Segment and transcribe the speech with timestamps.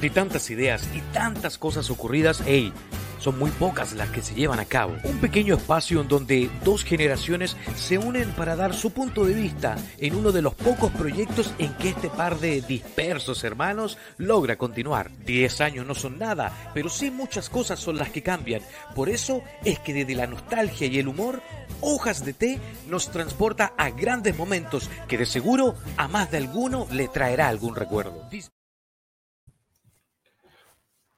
[0.00, 2.72] De tantas ideas y tantas cosas ocurridas, hey,
[3.18, 4.96] son muy pocas las que se llevan a cabo.
[5.04, 9.76] Un pequeño espacio en donde dos generaciones se unen para dar su punto de vista
[9.98, 15.10] en uno de los pocos proyectos en que este par de dispersos hermanos logra continuar.
[15.26, 18.62] Diez años no son nada, pero sí muchas cosas son las que cambian.
[18.94, 21.42] Por eso es que desde la nostalgia y el humor,
[21.82, 22.58] Hojas de Té
[22.88, 27.76] nos transporta a grandes momentos que de seguro a más de alguno le traerá algún
[27.76, 28.28] recuerdo.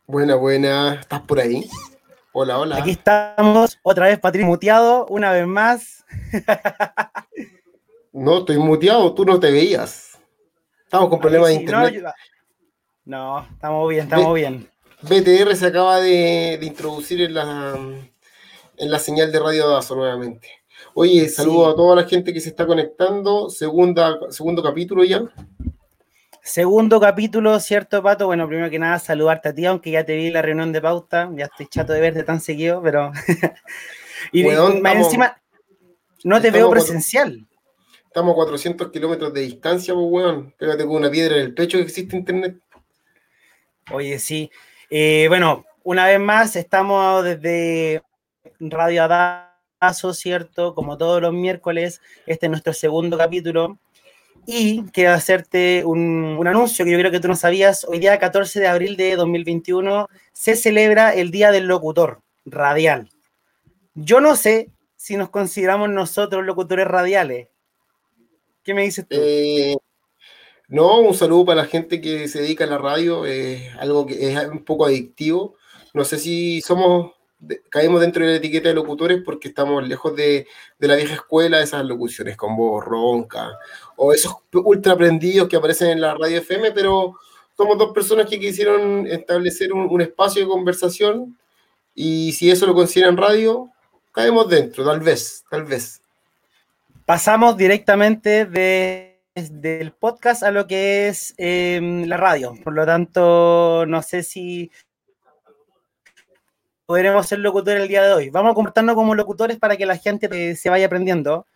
[0.06, 0.95] Buena, buena.
[0.95, 1.69] ¿Estás por ahí?
[2.33, 2.77] Hola, hola.
[2.77, 6.05] Aquí estamos, otra vez Patricio muteado, una vez más.
[8.12, 10.19] no, estoy muteado, tú no te veías.
[10.84, 12.05] Estamos con problemas de internet.
[13.05, 14.69] No, estamos bien, estamos bien.
[15.02, 17.78] BTR se acaba de, introducir en la,
[18.77, 20.48] en la señal de radio DASO nuevamente.
[20.95, 23.50] Oye, saludo a toda la gente que se está conectando.
[23.50, 25.22] Segunda, segundo capítulo ya.
[26.45, 28.27] Segundo capítulo, ¿cierto, Pato?
[28.27, 30.83] Bueno, primero que nada, saludarte a ti, aunque ya te vi en la reunión de
[30.83, 31.31] pauta.
[31.37, 33.12] Ya estoy chato de verte tan seguido, pero.
[34.33, 35.41] y encima,
[36.25, 37.47] no te veo presencial.
[38.09, 40.53] estamos a 400 kilómetros de distancia, pues, weón.
[40.59, 42.56] Pégate con una piedra en el pecho que existe internet.
[43.93, 44.51] Oye, sí.
[44.91, 48.03] Eh, bueno, una vez más, estamos desde
[48.59, 50.75] Radio Adazo, ¿cierto?
[50.75, 53.79] Como todos los miércoles, este es nuestro segundo capítulo.
[54.47, 57.85] Y quiero hacerte un, anuncio que yo creo que tú no sabías.
[57.85, 63.09] Hoy día, 14 de abril de 2021, se celebra el Día del Locutor Radial.
[63.95, 67.49] Yo no sé si nos consideramos nosotros locutores radiales.
[68.65, 69.17] ¿Qué me dices tú?
[69.19, 69.77] Eh,
[70.69, 73.25] no, un saludo para la gente que se dedica a la radio,
[73.79, 75.56] algo que es un poco adictivo.
[75.95, 77.12] No sé si somos
[77.69, 80.47] caemos dentro de la etiqueta de locutores porque estamos lejos de,
[80.79, 83.59] la vieja escuela, de esas locuciones con voz ronca,
[83.97, 87.15] o esos ultra aprendidos que aparecen en la radio FM, pero
[87.57, 91.37] somos dos personas que quisieron establecer un, un, de conversación
[91.94, 93.71] y si eso lo consideran radio,
[94.12, 96.00] caemos dentro, tal vez, tal vez.
[97.05, 103.84] Pasamos directamente de, del podcast a lo que es em, la radio, por lo tanto,
[103.87, 104.71] no sé si
[106.92, 108.28] podremos ser locutores el día de hoy.
[108.28, 111.47] Vamos a comportarnos como locutores para que la gente se vaya aprendiendo.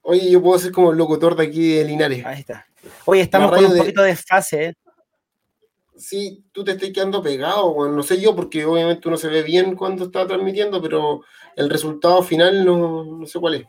[0.00, 2.24] Oye, yo puedo ser como el locutor de aquí de Linares.
[2.24, 2.66] Ahí está.
[3.04, 4.64] Oye, estamos con un poquito de fase.
[4.64, 4.74] ¿eh?
[5.98, 9.42] Sí, tú te estás quedando pegado, bueno, no sé yo, porque obviamente uno se ve
[9.42, 11.20] bien cuando está transmitiendo, pero
[11.54, 13.66] el resultado final no, no sé cuál es.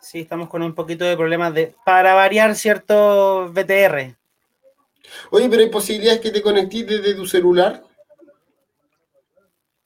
[0.00, 1.74] Sí, estamos con un poquito de problemas de.
[1.84, 4.16] Para variar cierto BTR.
[5.30, 7.82] Oye, pero hay posibilidades que te conectes desde tu celular.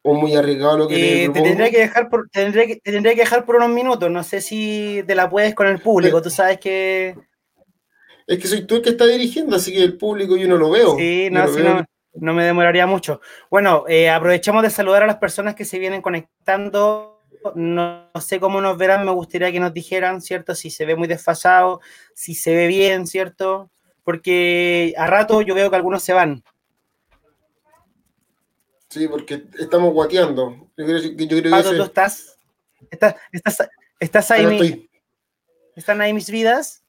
[0.04, 2.90] O muy arriesgado lo que te, eh, te tendría que dejar por tendría que, te
[2.90, 4.10] tendría que dejar por unos minutos.
[4.10, 6.20] No sé si te la puedes con el público.
[6.20, 7.14] Tú sabes que.
[8.26, 10.70] Es que soy tú el que está dirigiendo, así que el público yo no lo
[10.70, 10.96] veo.
[10.96, 11.84] Sí, no, no,
[12.14, 13.20] no, me demoraría mucho.
[13.50, 17.20] Bueno, eh, aprovechamos de saludar a las personas que se vienen conectando.
[17.54, 20.54] No, sé cómo nos verán, me gustaría que nos dijeran, ¿cierto?
[20.54, 21.80] Si se ve muy desfasado,
[22.14, 23.70] si se ve bien, ¿cierto?
[24.04, 26.42] Porque a rato yo veo que algunos se van.
[28.88, 30.68] Sí, porque estamos guateando.
[30.76, 32.38] Yo creo, yo creo ¿tú estás?
[32.90, 33.68] ¿Estás, estás,
[33.98, 34.88] estás ahí?
[35.74, 36.82] ¿Están ahí mis vidas?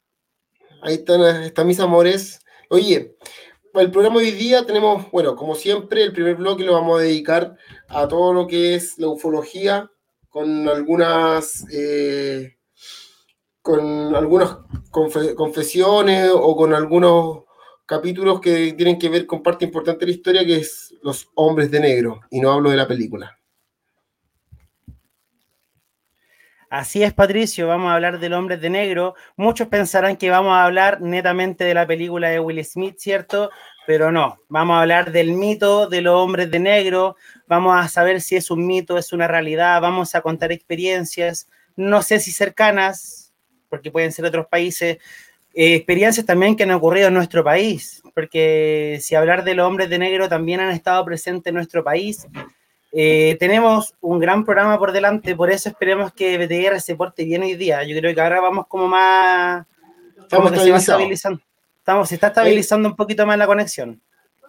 [0.81, 2.41] Ahí están, están mis amores.
[2.69, 3.15] Oye,
[3.75, 7.03] el programa de hoy día tenemos, bueno, como siempre, el primer bloque lo vamos a
[7.03, 7.55] dedicar
[7.87, 9.89] a todo lo que es la ufología,
[10.29, 12.57] con algunas eh,
[13.63, 14.57] con algunas
[14.91, 17.43] confesiones o con algunos
[17.85, 21.71] capítulos que tienen que ver con parte importante de la historia, que es los hombres
[21.71, 23.39] de negro, y no hablo de la película.
[26.69, 29.15] Así es, Patricio, vamos a hablar del hombre de negro.
[29.37, 33.49] Muchos pensarán que vamos a hablar netamente de la película de Will Smith, ¿cierto?
[33.87, 37.15] Pero no, vamos a hablar del mito de los hombres de negro,
[37.47, 42.01] vamos a saber si es un mito, es una realidad, vamos a contar experiencias, no
[42.01, 43.22] sé si cercanas,
[43.73, 44.99] porque pueden ser otros países,
[45.55, 49.89] eh, experiencias también que han ocurrido en nuestro país, porque si hablar de los hombres
[49.89, 52.27] de negro también han estado presentes en nuestro país.
[52.91, 57.41] Eh, tenemos un gran programa por delante, por eso esperemos que BTR se porte bien
[57.41, 57.83] hoy día.
[57.83, 59.65] Yo creo que ahora vamos como más...
[60.21, 61.41] Estamos se estabilizando.
[61.79, 63.99] Estamos, se está estabilizando un poquito más la conexión.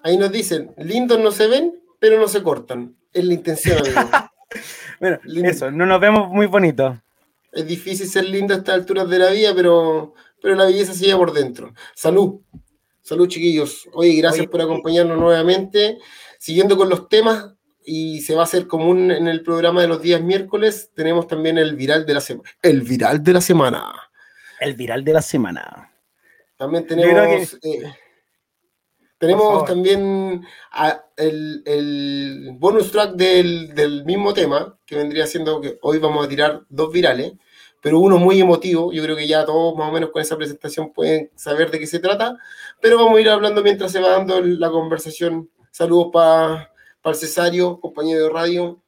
[0.03, 2.95] Ahí nos dicen, lindos no se ven, pero no se cortan.
[3.11, 3.79] Es la intención,
[5.01, 5.19] bueno,
[5.49, 6.99] eso, no nos vemos muy bonitos
[7.55, 11.17] es difícil ser lindo a estas alturas de la vida, pero, pero la belleza sigue
[11.17, 11.73] por dentro.
[11.95, 12.41] Salud.
[13.03, 13.89] Salud, chiquillos.
[13.93, 15.99] Oye, gracias por acompañarnos nuevamente.
[16.39, 17.55] Siguiendo con los temas,
[17.85, 21.59] y se va a hacer común en el programa de los días miércoles, tenemos también
[21.59, 22.49] el viral de la semana.
[22.63, 23.93] El viral de la semana.
[24.59, 25.93] El viral de la semana.
[26.57, 27.59] También tenemos.
[27.63, 27.93] Eh,
[29.27, 30.45] Tenemos también
[31.17, 36.93] el, bonus track del, mismo tema, que vendría siendo que hoy vamos a tirar dos
[36.93, 37.33] virales,
[37.81, 38.93] pero uno muy emotivo.
[38.93, 41.87] Yo creo que ya todos más o menos con esa presentación pueden saber de qué
[41.87, 42.37] se trata,
[42.81, 45.51] pero vamos a ir hablando mientras se va dando la conversación.
[45.71, 46.71] Saludos para
[47.05, 48.81] el Cesario, compañero de radio.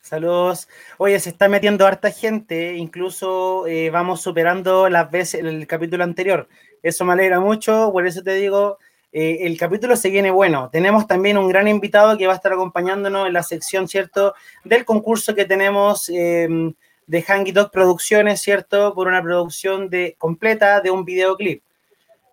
[0.00, 0.68] Saludos.
[0.98, 6.48] Oye, se está metiendo harta gente, incluso eh, vamos superando las veces el capítulo anterior.
[6.82, 8.78] Eso me alegra mucho, por eso te digo,
[9.12, 10.70] eh, el capítulo se viene bueno.
[10.70, 14.86] Tenemos también un gran invitado que va a estar acompañándonos en la sección, ¿cierto?, del
[14.86, 16.72] concurso que tenemos em,
[17.06, 21.62] de Hangy Dog Producciones, ¿cierto?, por una producción de, completa de un videoclip.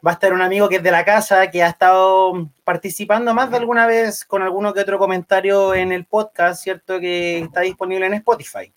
[0.05, 3.51] Va a estar un amigo que es de la casa, que ha estado participando más
[3.51, 8.05] de alguna vez con alguno que otro comentario en el podcast, ¿cierto?, que está disponible
[8.05, 8.73] en Spotify.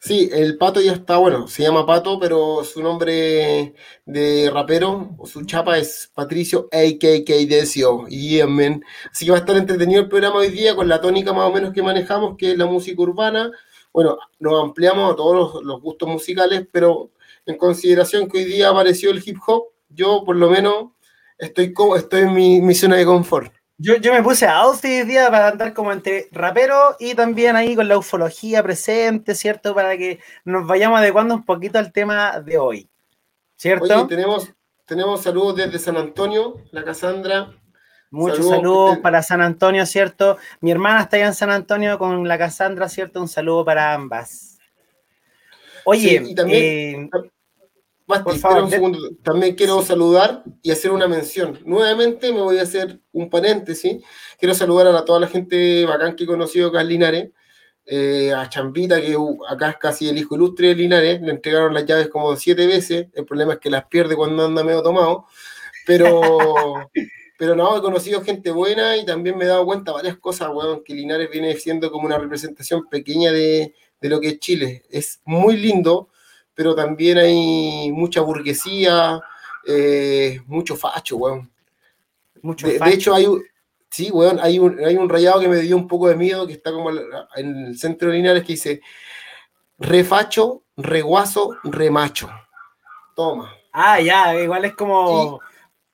[0.00, 3.74] Sí, el pato ya está, bueno, se llama Pato, pero su nombre
[4.06, 8.06] de rapero o su chapa es Patricio AKK Decio.
[8.08, 8.84] Y amén.
[9.10, 11.52] Así que va a estar entretenido el programa hoy día con la tónica más o
[11.52, 13.50] menos que manejamos, que es la música urbana.
[13.92, 17.10] Bueno, nos ampliamos a todos los, gustos musicales, pero
[17.44, 20.92] en consideración que hoy día apareció el hip hop, yo por lo menos
[21.38, 23.57] estoy, estoy en mi, mi zona de confort.
[23.80, 27.76] Yo, me puse a outfit hoy día para andar como entre rapero y también ahí
[27.76, 29.72] con la ufología presente, ¿cierto?
[29.72, 32.88] Para que nos vayamos adecuando un poquito al tema de hoy,
[33.54, 34.08] ¿cierto?
[34.08, 34.52] tenemos,
[34.84, 37.54] tenemos saludos desde San Antonio, la Casandra.
[38.10, 40.38] Muchos saludos, para San Antonio, ¿cierto?
[40.60, 43.20] Mi hermana está allá en San Antonio con la Casandra, ¿cierto?
[43.20, 44.58] Un saludo para ambas.
[45.84, 47.30] Oye, y también, eh,
[48.08, 48.98] por favor, un segundo.
[49.22, 51.58] También quiero saludar y hacer una mención.
[51.64, 54.02] Nuevamente me voy a hacer un paréntesis.
[54.38, 57.30] Quiero saludar a toda la gente bacán que he conocido acá en Linares.
[57.90, 61.20] Eh, a Chambita, que uh, acá es casi el hijo ilustre de Linares.
[61.20, 63.08] Le entregaron las llaves como siete veces.
[63.12, 65.26] El problema es que las pierde cuando anda medio tomado.
[65.86, 66.90] Pero,
[67.38, 70.82] pero no, he conocido gente buena y también me he dado cuenta varias cosas, weón,
[70.82, 74.84] que Linares viene siendo como una representación pequeña de, de lo que es Chile.
[74.88, 76.08] Es muy lindo
[76.58, 79.22] pero también hay mucha burguesía,
[79.64, 81.48] eh, mucho facho, weón.
[82.42, 83.44] Mucho de, de, hecho, hay un,
[83.88, 86.54] sí, weón, hay un, hay un rayado que me dio un poco de miedo, que
[86.54, 88.80] está como en el centro de Linares, que dice,
[89.78, 92.28] refacho, reguazo, remacho.
[93.14, 93.54] Toma.
[93.72, 95.38] Ah, ya, igual es como...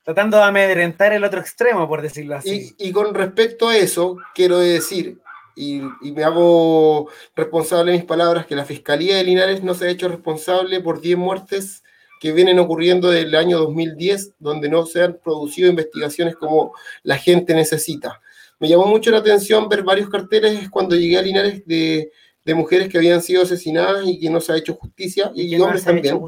[0.01, 2.73] tratando de amedrentar el otro extremo, por decirlo así.
[2.79, 5.21] Y, y, con respecto a eso, quiero decir
[5.55, 5.81] y,
[6.11, 10.09] me hago responsable de mis palabras, que la Fiscalía de Linares no se ha hecho
[10.09, 11.83] responsable por 10 muertes
[12.19, 16.73] que vienen ocurriendo desde el año 2010, donde no se han producido investigaciones como
[17.03, 18.21] la gente necesita.
[18.59, 22.11] Me llamó mucho la atención ver varios carteles cuando llegué a Linares de,
[22.45, 25.83] de mujeres que habían sido asesinadas y que no se ha hecho justicia, y, hombres
[25.83, 26.19] también.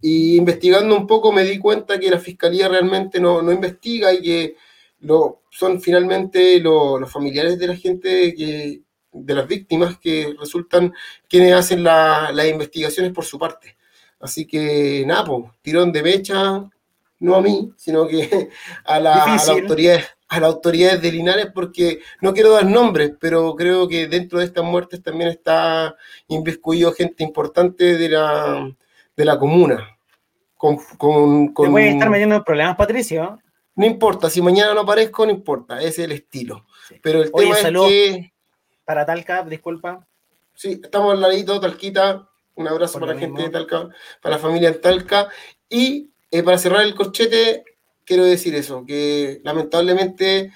[0.00, 4.22] Y investigando un poco me di cuenta que la Fiscalía realmente no, no investiga y
[4.22, 4.56] que
[5.00, 10.92] lo, son finalmente los familiares de la gente, que, de las víctimas, que resultan
[11.28, 13.76] quienes hacen las investigaciones por su parte.
[14.20, 15.28] Así que, nada,
[15.62, 16.68] tirón de mecha,
[17.20, 18.48] no a mí, sino que
[18.84, 23.12] a, la, a las autoridades a las autoridades de Linares porque no quiero dar nombres,
[23.18, 25.96] pero creo que dentro de estas muertes también está
[26.28, 28.70] inviscuido gente importante de la,
[29.16, 29.96] de la comuna.
[30.54, 31.74] Con, con, con...
[31.74, 33.38] Te estar metiendo en problemas, Patricio.
[33.78, 36.66] No importa, si mañana no aparezco, no importa, ese es el estilo.
[37.00, 38.32] Pero el tema es que.
[38.84, 40.04] Para Talca, disculpa.
[40.52, 42.28] Sí, estamos al ladito, Talquita.
[42.56, 43.88] Un abrazo para la gente de Talca,
[44.20, 45.28] para la familia en Talca.
[45.68, 47.62] Y eh, para cerrar el corchete,
[48.04, 50.50] quiero decir eso, que lamentablemente eh,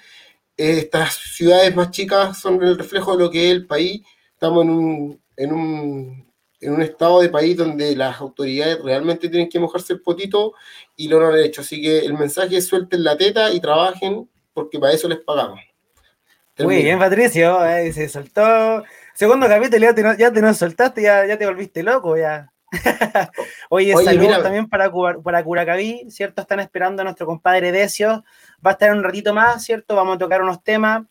[0.57, 4.01] estas ciudades más chicas son el reflejo de lo que es el país.
[4.33, 6.32] Estamos en un, en un
[6.63, 10.53] en un estado de país donde las autoridades realmente tienen que mojarse el potito
[10.95, 11.61] y lo no han hecho.
[11.61, 15.59] Así que el mensaje es suelten la teta y trabajen porque para eso les pagamos.
[16.59, 17.59] Muy bien, Patricio,
[17.91, 18.83] se soltó.
[19.15, 22.51] Segundo capítulo, ya te, ya te nos soltaste, ya, ya te volviste loco, ya.
[23.69, 24.91] Oye, saludos también para,
[25.23, 26.41] para Curacaví, ¿cierto?
[26.41, 28.23] Están esperando a nuestro compadre Decio.
[28.65, 29.95] Va a estar un ratito más, ¿cierto?
[29.95, 31.03] Vamos a tocar unos temas.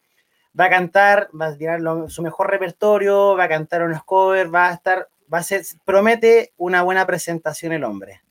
[0.58, 4.68] Va a cantar, va a tirar su mejor repertorio, va a cantar unos covers, va
[4.68, 8.22] a estar va a ser, promete una buena presentación el hombre.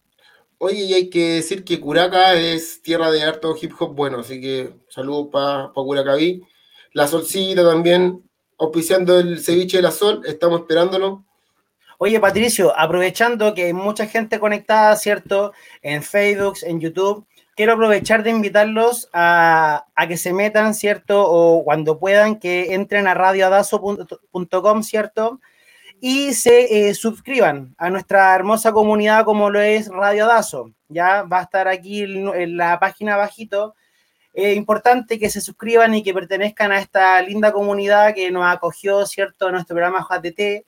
[0.57, 4.39] Oye, y hay que decir que Curaca es tierra de harto hip hop bueno, así
[4.39, 6.43] que saludos para pa Curacaví.
[6.93, 8.21] La Solcita también,
[8.59, 11.25] auspiciando el ceviche de la Sol, estamos esperándolo.
[11.97, 15.53] Oye, Patricio, aprovechando que hay mucha gente conectada, ¿cierto?
[15.81, 21.23] En Facebook, en YouTube, quiero aprovechar de invitarlos a, a, que se metan, ¿cierto?
[21.23, 25.39] O cuando puedan, que entren a radioadazo.com, ¿cierto?
[26.01, 30.71] Y se eh, suscriban a nuestra hermosa comunidad como lo es Radio Dazo.
[30.89, 33.75] Ya va a estar aquí en, la página abajito
[34.33, 39.05] es importante que se suscriban y que pertenezcan a esta linda comunidad que nos acogió,
[39.05, 40.65] ¿cierto?, nuestro programa JTT,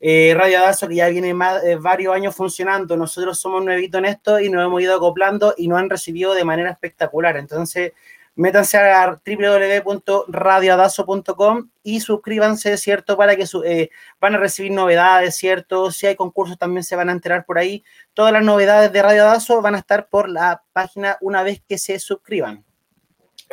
[0.00, 2.96] eh, Radio Dazo, que ya viene más, eh, varios años funcionando.
[2.96, 6.44] Nosotros somos nuevitos en esto y nos hemos ido acoplando y nos han recibido de
[6.44, 7.36] manera espectacular.
[7.36, 7.92] Entonces,
[8.34, 13.16] métanse a www.radioadazo.com y suscríbanse, ¿cierto?
[13.16, 15.90] Para que eh, van a recibir novedades, ¿cierto?
[15.90, 17.84] Si hay concursos también se van a enterar por ahí.
[18.14, 21.78] Todas las novedades de Radio Adazo van a estar por la página una vez que
[21.78, 22.64] se suscriban.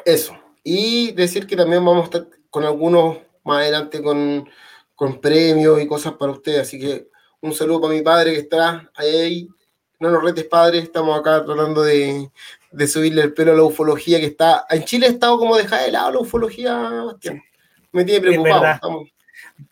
[0.05, 0.37] Eso.
[0.63, 4.49] Y decir que también vamos a estar con algunos más adelante con,
[4.95, 6.61] con premios y cosas para ustedes.
[6.61, 7.09] Así que
[7.41, 9.49] un saludo para mi padre que está ahí.
[9.99, 10.79] No nos retes, padre.
[10.79, 12.31] Estamos acá tratando de,
[12.71, 14.65] de subirle el pelo a la ufología que está.
[14.69, 17.05] En Chile ha estado como dejada de lado la ufología,
[17.91, 19.05] Me tiene preocupado.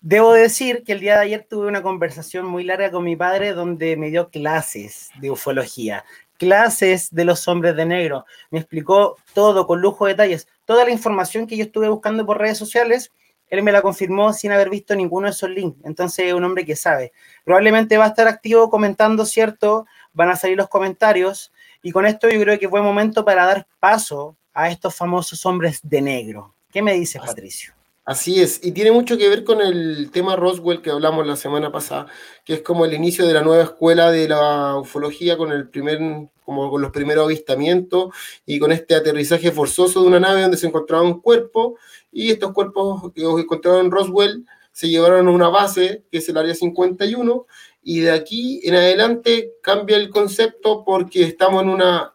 [0.02, 3.54] Debo decir que el día de ayer tuve una conversación muy larga con mi padre
[3.54, 6.04] donde me dio clases de ufología,
[6.38, 8.26] clases de los hombres de negro.
[8.52, 10.48] Me explicó todo con lujo de detalles.
[10.66, 13.12] Toda la información que yo estuve buscando por redes sociales,
[13.50, 15.80] él me la confirmó sin haber visto ninguno de esos links.
[15.86, 17.14] Entonces es un hombre que sabe.
[17.46, 19.86] Probablemente va a estar activo comentando, ¿cierto?
[20.14, 21.54] Van a salir los comentarios
[21.88, 25.80] y con esto yo creo que fue momento para dar paso a estos famosos hombres
[25.84, 26.54] de negro.
[26.70, 27.74] ¿Qué me dices, Patricio?
[28.04, 31.72] Así es, y tiene mucho que ver con el tema Roswell que hablamos la semana
[31.72, 32.08] pasada,
[32.44, 35.98] que es como el inicio de la nueva escuela de la ufología con el primer,
[36.44, 38.14] como con los primeros avistamientos
[38.46, 41.78] y con este aterrizaje forzoso de una nave donde se encontraba un cuerpo
[42.12, 44.46] y estos cuerpos que encontraron en Roswell
[44.78, 47.48] se llevaron a una base que es el área 51
[47.82, 52.14] y de aquí en adelante cambia el concepto porque estamos en una,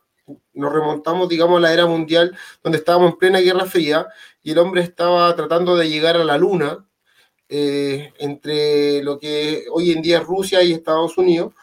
[0.55, 4.07] nos remontamos, digamos, a la era mundial donde estábamos en plena Guerra Fría
[4.45, 6.87] y el hombre estaba tratando de llegar a la Luna
[7.49, 11.55] eh, entre lo que hoy en día es Rusia y Estados Unidos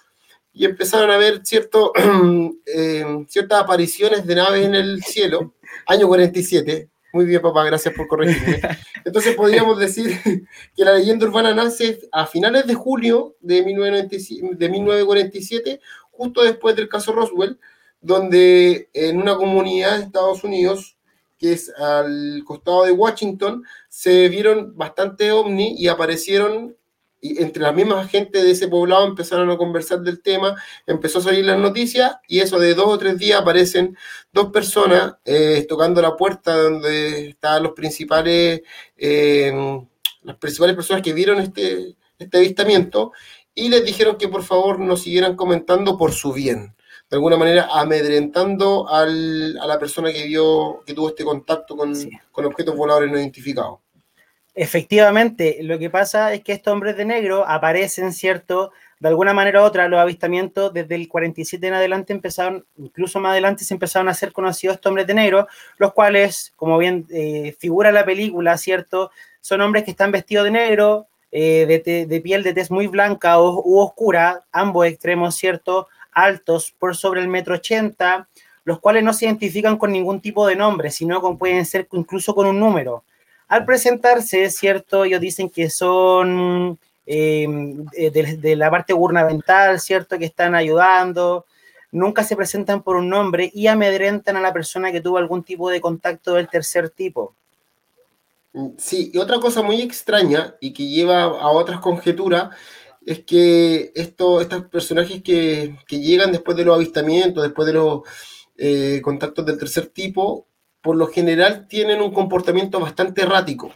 [0.51, 1.93] y empezaron a ver cierto,
[2.65, 5.53] eh, ciertas apariciones de naves en el cielo,
[5.85, 8.61] año 47, muy bien, papá, gracias por corregirme.
[9.05, 10.19] Entonces podríamos decir
[10.75, 15.79] que la leyenda urbana nace a finales de julio de, 1947,
[16.11, 17.59] justo después del caso Roswell,
[18.01, 20.97] donde en una comunidad de Estados Unidos,
[21.37, 26.75] que es al costado de Washington, se vieron bastante ovni y aparecieron
[27.21, 30.55] y entre la misma gente de ese poblado empezaron a conversar del tema,
[30.87, 33.97] empezó a salir las noticias y eso de dos o tres días aparecen
[34.31, 38.61] dos personas eh, tocando la puerta donde estaban los principales,
[38.97, 39.51] eh,
[40.23, 43.11] las principales personas que vieron este, este avistamiento
[43.53, 46.75] y les dijeron que por favor nos siguieran comentando por su bien.
[47.09, 51.93] De alguna manera amedrentando al, a la persona que vio, que tuvo este contacto con,
[52.31, 53.79] con objetos voladores no identificados.
[54.61, 58.73] Efectivamente, lo que pasa es que estos hombres de negro aparecen, ¿cierto?
[58.99, 63.31] De alguna manera u otra, los avistamientos desde el 47 en adelante empezaron, incluso más
[63.31, 65.47] adelante se empezaron a hacer conocidos estos hombres de negro,
[65.77, 69.11] los cuales, como bien eh, figura la película, ¿cierto?
[69.39, 73.63] Son hombres que están vestidos de negro, eh, de, piel de tez muy blanca o,
[73.65, 75.87] u oscura, ambos extremos, ¿cierto?
[76.11, 78.27] Altos, por sobre el metro ochenta,
[78.65, 82.35] los cuales no se identifican con ningún tipo de nombre, sino con, pueden ser incluso
[82.35, 83.05] con un número.
[83.49, 90.19] Al presentarse, es cierto, ellos dicen que son em, de, la parte gubernamental, ¿cierto?
[90.19, 91.45] Que están ayudando,
[91.91, 95.69] nunca se presentan por un nombre y amedrentan a la persona que tuvo algún tipo
[95.71, 97.33] de contacto del tercer tipo.
[98.77, 102.49] Sí, y otra cosa muy extraña y que lleva a otras conjeturas
[103.03, 108.01] es que estos personajes que, llegan después de los avistamientos, después de los
[108.57, 110.45] eh, contactos del tercer tipo,
[110.81, 113.71] por lo general tienen un comportamiento bastante errático.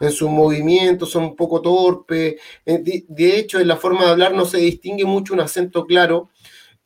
[0.00, 2.36] En sus movimientos son un poco torpes.
[2.64, 6.30] Eh, de hecho, en la forma de hablar no se distingue mucho un acento claro.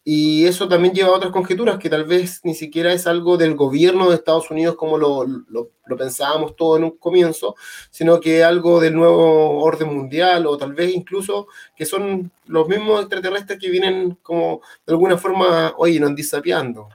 [0.04, 3.54] Y eso también lleva a otras conjeturas, que tal vez ni siquiera es algo del
[3.54, 7.54] gobierno de Estados Unidos como lo, lo, pensábamos todo en un comienzo,
[7.90, 13.02] sino que algo del nuevo orden mundial o tal vez incluso que son los mismos
[13.02, 16.88] extraterrestres que vienen como de alguna forma, oye, nos disapiando.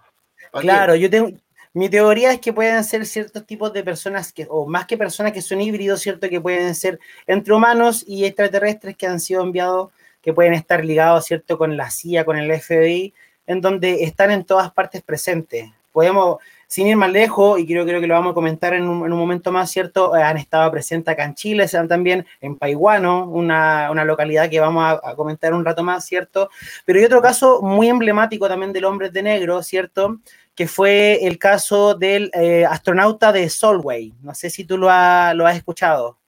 [0.52, 1.30] Claro, yo tengo,
[1.78, 5.32] mi teoría es que pueden ser ciertos tipos de personas, que, o más que personas
[5.32, 6.28] que son híbridos, ¿cierto?
[6.28, 9.92] Que pueden ser entre humanos y extraterrestres que han sido enviados,
[10.24, 11.56] que pueden estar ligados, ¿cierto?
[11.60, 13.14] Con la CIA, con el FBI,
[13.46, 15.70] en donde están en todas partes presentes.
[15.92, 19.10] Podemos, sin ir más lejos, y creo, creo que lo vamos a comentar en un,
[19.12, 20.16] momento más, ¿cierto?
[20.16, 24.84] Han estado presentes acá en Chile, están también en Paiguano, una, una localidad que vamos
[24.84, 26.50] a, a, comentar un rato más, ¿cierto?
[26.86, 30.18] Pero hay otro caso muy emblemático también del hombre de negro, ¿cierto?
[30.58, 34.16] Que fue el caso del eh, astronauta de Solway.
[34.24, 36.20] No sé si tú lo, lo has escuchado.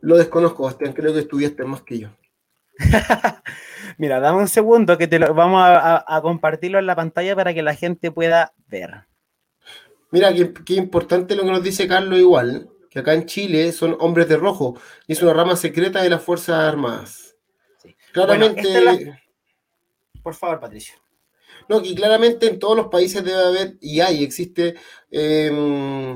[0.00, 2.08] Lo desconozco, Bastián, creo que estudiaste más que yo.
[3.98, 7.62] Mira, dame un segundo que te lo vamos a, compartirlo en la pantalla para que
[7.62, 9.06] la gente pueda ver.
[10.10, 14.28] Mira, qué, importante lo que nos dice Carlos igual, que acá en Chile son hombres
[14.28, 17.36] de rojo y es una rama secreta de las Fuerzas Armadas.
[18.12, 19.20] Claramente...
[20.20, 20.96] Por favor, Patricio.
[21.68, 24.74] No, que claramente en todos los países debe haber, y hay, existe
[25.10, 26.14] em,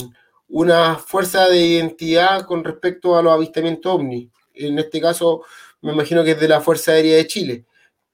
[0.48, 4.30] una fuerza de identidad con respecto a los avistamientos ovni.
[4.54, 5.42] En este caso,
[5.82, 7.66] me imagino que es de la Fuerza Aérea de Chile.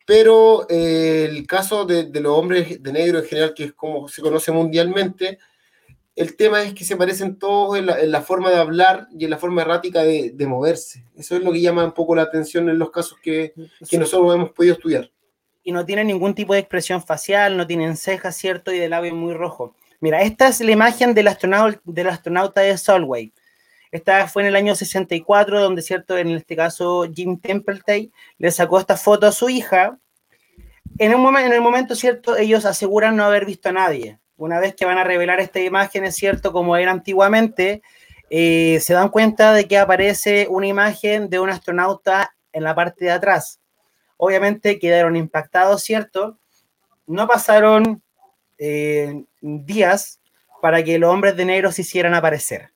[0.07, 4.23] Pero eh, el caso de, los hombres de negro en general, que es como se
[4.23, 5.39] conoce mundialmente,
[6.17, 9.39] el tema es que se parecen todos en la, forma de hablar y en la
[9.39, 11.05] forma errática de, moverse.
[11.17, 13.53] Eso es lo que llama un poco la atención en los casos que,
[13.89, 15.11] que nosotros hemos podido estudiar
[15.69, 18.73] y no tienen ningún tipo de expresión facial, no tienen cejas, ¿cierto?
[18.73, 19.75] Y de labio muy rojo.
[20.01, 23.35] Mira, esta es la imagen del astronauta, del astronauta de Solway.
[23.93, 26.17] Esta fue en el año 64, donde, ¿cierto?
[26.17, 29.99] En este caso, Jim Templeton le sacó esta foto a su hija.
[30.97, 32.39] En, un el momento, ¿cierto?
[32.39, 34.19] Ellos aseguran no haber visto a nadie.
[34.39, 37.83] Una vez que van a revelar esta imagen, es cierto, como era antiguamente,
[38.31, 43.05] eh, se dan cuenta de que aparece una imagen de un astronauta en la parte
[43.05, 43.58] de atrás
[44.19, 46.39] obviamente quedaron impactados, ¿cierto?
[47.07, 48.03] No pasaron
[48.59, 50.21] eh, días
[50.61, 52.73] para que los hombres de negro se hicieran aparecer.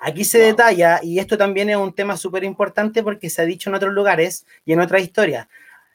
[0.00, 3.70] Aquí se detalla, y esto también es un tema súper importante porque se ha dicho
[3.70, 5.48] en otros lugares y en otras historias.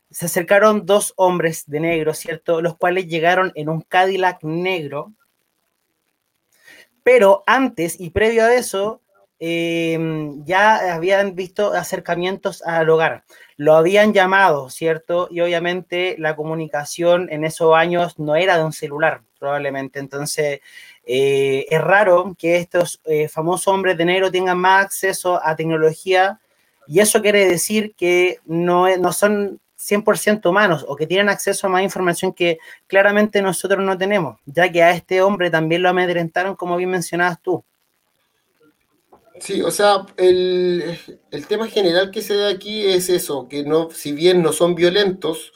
[0.10, 2.62] Se acercaron dos hombres de negro, ¿cierto?
[2.62, 5.13] Los cuales llegaron en un Cadillac negro.
[7.03, 9.01] Pero antes y previo a eso,
[9.41, 13.24] Em, ya habían visto acercamientos al hogar.
[13.55, 15.29] Lo habían llamado, ¿cierto?
[15.31, 20.00] Y obviamente la comunicación en esos años no era de un celular, probablemente.
[20.00, 20.60] Entonces,
[21.05, 26.39] eh, es raro que estos eh, famosos hombres de negro tengan más acceso a tecnología
[26.86, 31.70] y eso quiere decir que no, no son 100% humanos o que tienen acceso a
[31.70, 36.55] más información que claramente nosotros no tenemos, ya que a este hombre también lo amedrentaron,
[36.55, 37.63] como bien mencionabas tú.
[39.41, 40.97] Sí, o sea, el,
[41.47, 45.53] tema general que se da aquí es eso, que no, si bien no son violentos,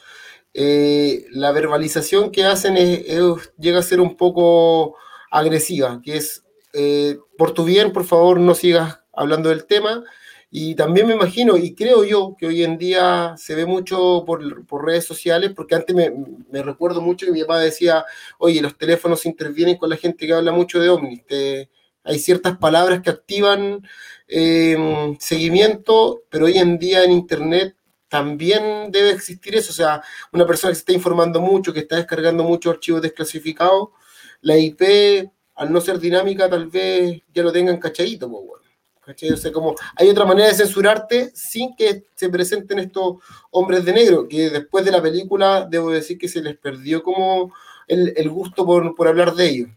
[0.54, 4.96] eh, la verbalización que hacen llega a ser un poco
[5.30, 10.04] agresiva, que es, eh, por tu bien, por favor, no sigas hablando del tema.
[10.56, 14.40] Y también me imagino, y creo yo, que hoy en día se ve mucho por,
[14.84, 18.04] redes sociales, porque antes me, recuerdo mucho que mi papá decía,
[18.38, 21.24] oye, los teléfonos intervienen con la gente que habla mucho de ovnis,
[22.04, 23.86] hay ciertas palabras que activan
[24.28, 27.74] eh, seguimiento, pero hoy en día en Internet
[28.08, 29.72] también debe existir eso.
[29.72, 33.88] O sea, una persona que se está informando mucho, que está descargando muchos archivos desclasificados,
[34.42, 38.64] la IP, al no ser dinámica, tal vez ya lo tengan cachadito, bueno.
[39.06, 43.16] O sea, como hay otra manera de censurarte sin que se presenten estos
[43.50, 47.52] hombres de negro, que después de la película debo decir que se les perdió como
[47.86, 49.68] el, gusto por, por hablar de ellos.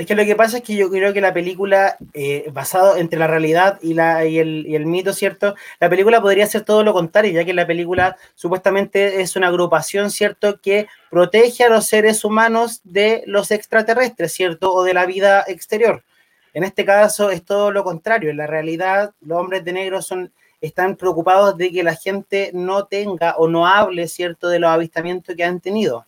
[0.00, 3.18] Es que lo que pasa es que yo creo que la película, eh, basado entre
[3.18, 5.54] la realidad y, la, y, el, mito, ¿cierto?
[5.78, 10.10] La película podría ser todo lo contrario, ya que la película supuestamente es una agrupación,
[10.10, 10.58] ¿cierto?
[10.58, 14.72] Que protege a los seres humanos de los extraterrestres, ¿cierto?
[14.72, 16.02] O de la vida exterior.
[16.54, 18.30] En este caso es todo lo contrario.
[18.30, 20.32] En la realidad, los hombres de negro son,
[20.62, 24.48] están preocupados de que la gente no tenga o no hable, ¿cierto?
[24.48, 26.06] De los avistamientos que han tenido.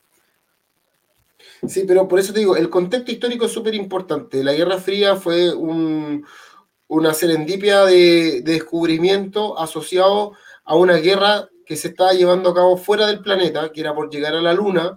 [1.69, 4.43] Sí, pero por eso te digo, el contexto histórico es súper importante.
[4.43, 10.33] La Guerra Fría fue una serendipia de, descubrimiento asociado
[10.65, 14.11] a una guerra que se estaba llevando a cabo fuera del planeta, que era por
[14.11, 14.97] llegar a la Luna,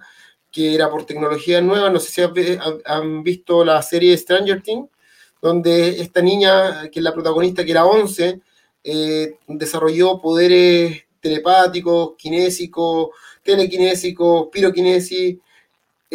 [0.51, 1.93] que era por tecnologías nuevas.
[1.93, 2.21] No sé si
[2.85, 4.89] han visto la serie Stranger Things,
[5.41, 8.41] donde esta niña, que es la protagonista, que era 11,
[8.83, 13.09] eh, desarrolló poderes telepáticos, kinésicos,
[13.43, 15.37] telekinésicos, piroquinesis,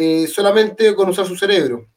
[0.03, 1.87] eh, solamente con usar su cerebro.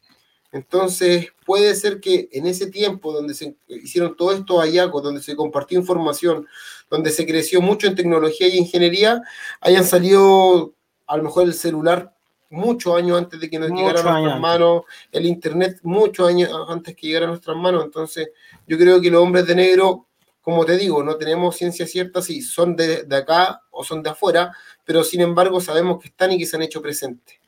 [0.51, 5.35] Entonces, puede ser que en ese tiempo donde se hicieron todos estos hallazgos, donde se
[5.35, 6.45] compartió información,
[6.87, 9.23] donde se creció mucho en tecnología y ingeniería,
[9.59, 10.75] hayan salido
[11.07, 12.13] a lo mejor el celular
[12.51, 16.95] muchos años antes de que nos llegara a nuestras manos, el Internet muchos años antes
[16.95, 17.83] que llegara a nuestras manos.
[17.83, 18.29] Entonces,
[18.67, 20.05] yo creo que los hombres de negro,
[20.41, 24.11] como te digo, no tenemos ciencia cierta si son de, de acá o son de
[24.11, 27.39] afuera, pero sin embargo sabemos que están y que se han hecho presentes.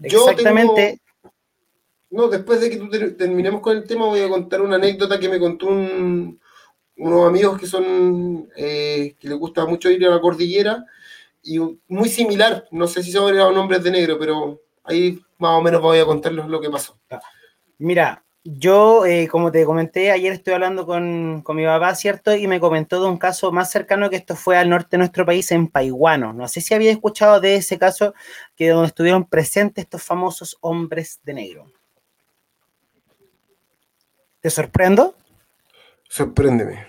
[0.00, 1.00] Exactamente.
[2.10, 5.28] no, después de que tú terminemos con el tema, voy a contar una anécdota que
[5.28, 10.84] me contó unos amigos que son eh, que les gusta mucho ir a la cordillera
[11.42, 12.66] y muy similar.
[12.70, 16.46] No sé si son nombres de negro, pero ahí más o menos voy a contarles
[16.46, 16.98] lo que pasó.
[17.78, 22.34] Mira, yo, eh, como te comenté, ayer estoy hablando con, mi papá, ¿cierto?
[22.34, 25.26] Y me comentó de un caso más cercano que esto fue al norte de nuestro
[25.26, 26.32] país, en Paiguano.
[26.32, 28.14] No sé si había escuchado de ese caso
[28.56, 31.72] que donde estuvieron presentes estos famosos hombres de negro.
[34.40, 35.16] ¿Te sorprendo?
[36.08, 36.86] Sorpréndeme.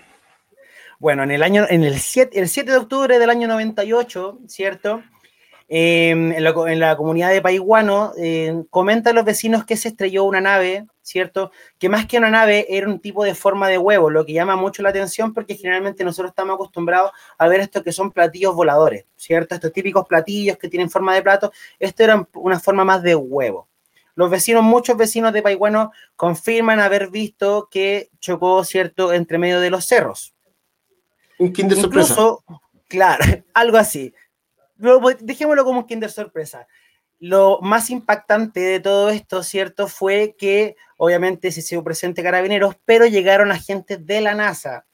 [1.00, 5.02] Bueno, en el año, en el 7, el 7 de octubre del año 98, ¿cierto?
[5.70, 6.44] Em, en,
[6.80, 11.52] la, comunidad de Paiguano, eh, comentan los vecinos que se estrelló una nave, ¿cierto?
[11.78, 14.56] Que más que una nave era un tipo de forma de huevo, lo que llama
[14.56, 19.04] mucho la atención porque generalmente nosotros estamos acostumbrados a ver estos que son platillos voladores,
[19.16, 19.54] ¿cierto?
[19.54, 23.68] Estos típicos platillos que tienen forma de plato, esto era una forma más de huevo.
[24.14, 29.68] Los vecinos, muchos vecinos de Paiguano confirman haber visto que chocó, ¿cierto?, entre medio de
[29.68, 30.34] los cerros,
[31.38, 32.60] un Kinder Incluso, sorpresa.
[32.88, 34.14] Claro, algo así.
[34.78, 36.66] Dejémoslo como un Kinder sorpresa.
[37.20, 39.88] Lo más impactante de todo esto, ¿cierto?
[39.88, 44.86] Fue que obviamente se hizo presente carabineros, pero llegaron agentes de la NASA,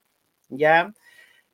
[0.48, 0.94] ¿ya?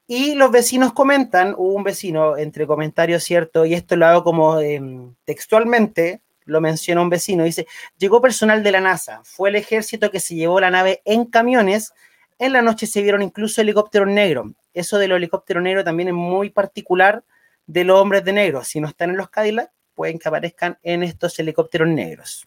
[0.07, 3.65] Y los vecinos comentan, hubo un vecino entre comentarios, ¿cierto?
[3.65, 7.67] Y esto lo hago como em, textualmente, lo menciona un vecino, dice,
[7.97, 11.93] llegó personal de la NASA, fue el ejército que se llevó la nave en camiones,
[12.39, 16.51] en la noche se vieron incluso helicópteros negros, eso del helicóptero negro también es muy
[16.51, 17.23] particular
[17.67, 18.65] de los hombres de negro.
[18.65, 22.47] Si no están en los Cadillac, pueden que aparezcan en estos helicópteros negros.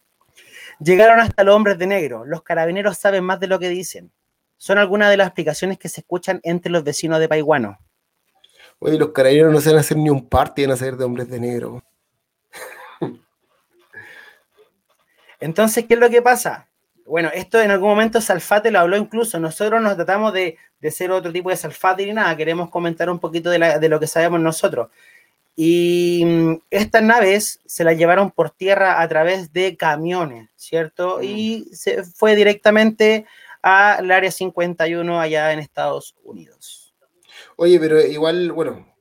[0.80, 2.24] Llegaron hasta los hombres de negro.
[2.24, 4.12] Los carabineros saben más de lo que dicen.
[4.56, 7.78] Son algunas de las explicaciones que se escuchan entre los vecinos de Paiguano.
[8.78, 11.04] Oye, los carabineros no se van a hacer ni un party, van a ser de
[11.04, 11.82] hombres de negro.
[15.40, 16.68] Entonces, ¿qué es lo que pasa?
[17.06, 19.38] Bueno, esto en algún momento Salfate lo habló incluso.
[19.38, 20.56] Nosotros nos tratamos de,
[20.90, 24.40] ser otro tipo de Salfate y nada, queremos comentar un poquito de, lo que sabemos
[24.40, 24.88] nosotros.
[25.56, 31.18] Y mm, estas naves se las llevaron por tierra a través de camiones, ¿cierto?
[31.18, 31.24] Mm.
[31.24, 33.26] Y se fue directamente
[33.62, 36.94] al área 51 allá en Estados Unidos.
[37.56, 38.93] Oye, pero igual, bueno,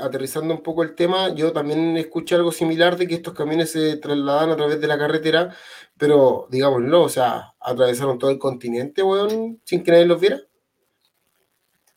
[0.00, 3.96] aterrizando un poco el tema, yo también escuché algo similar de que estos camiones se
[3.96, 5.54] trasladan a través de la carretera,
[5.98, 10.40] pero digámoslo, o sea, atravesaron todo el continente, weón, sin que nadie los viera.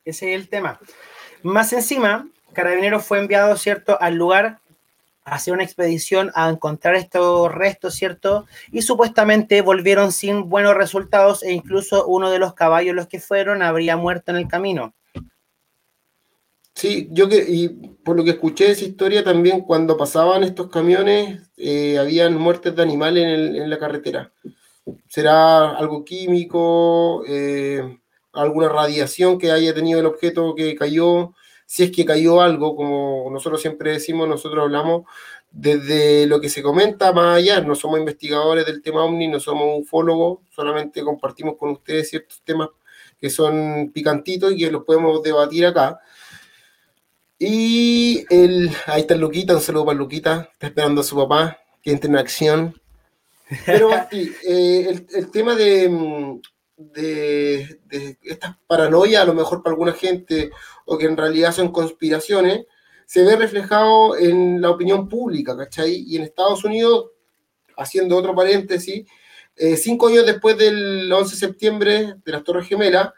[0.04, 0.80] Ese es el tema.
[1.44, 4.60] Más encima, Carabineros fue enviado, ¿cierto?, al lugar
[5.24, 8.48] a hacer una expedición a encontrar estos restos, ¿cierto?
[8.72, 13.62] Y supuestamente volvieron sin buenos resultados e incluso uno de los caballos los que fueron
[13.62, 14.94] habría muerto en el camino.
[16.74, 17.70] Sí, yo que, y
[18.04, 22.76] por lo que escuché de esa historia también, cuando pasaban estos camiones, eh, habían muertes
[22.76, 24.32] de animales en, la carretera.
[25.08, 27.24] ¿Será algo químico?
[27.28, 28.00] Eh,
[28.34, 31.34] ¿Alguna radiación que haya tenido el objeto que cayó?
[31.66, 35.04] Si es que cayó algo, como nosotros siempre decimos, nosotros hablamos
[35.52, 39.82] desde lo que se comenta más allá, no somos investigadores del tema OVNI, no somos
[39.82, 42.70] ufólogos, solamente compartimos con ustedes ciertos temas
[43.20, 46.00] que son picantitos y que los podemos debatir acá
[47.44, 51.90] y el, ahí está Luquita, un saludo para Luquita, está esperando a su papá, que
[51.92, 52.80] entre en acción.
[53.66, 56.40] Pero eh, el, tema de,
[56.78, 60.52] de, de estas paranoias, a lo mejor para alguna gente,
[60.86, 62.68] o que en realidad son conspiraciones,
[63.08, 66.04] se ve reflejado en la opinión pública, ¿cachai?
[66.06, 67.08] Y en Estados Unidos,
[67.76, 69.10] haciendo otro paréntesis,
[69.56, 73.10] eh, cinco años después del 11 de septiembre de las Torres Gemelas,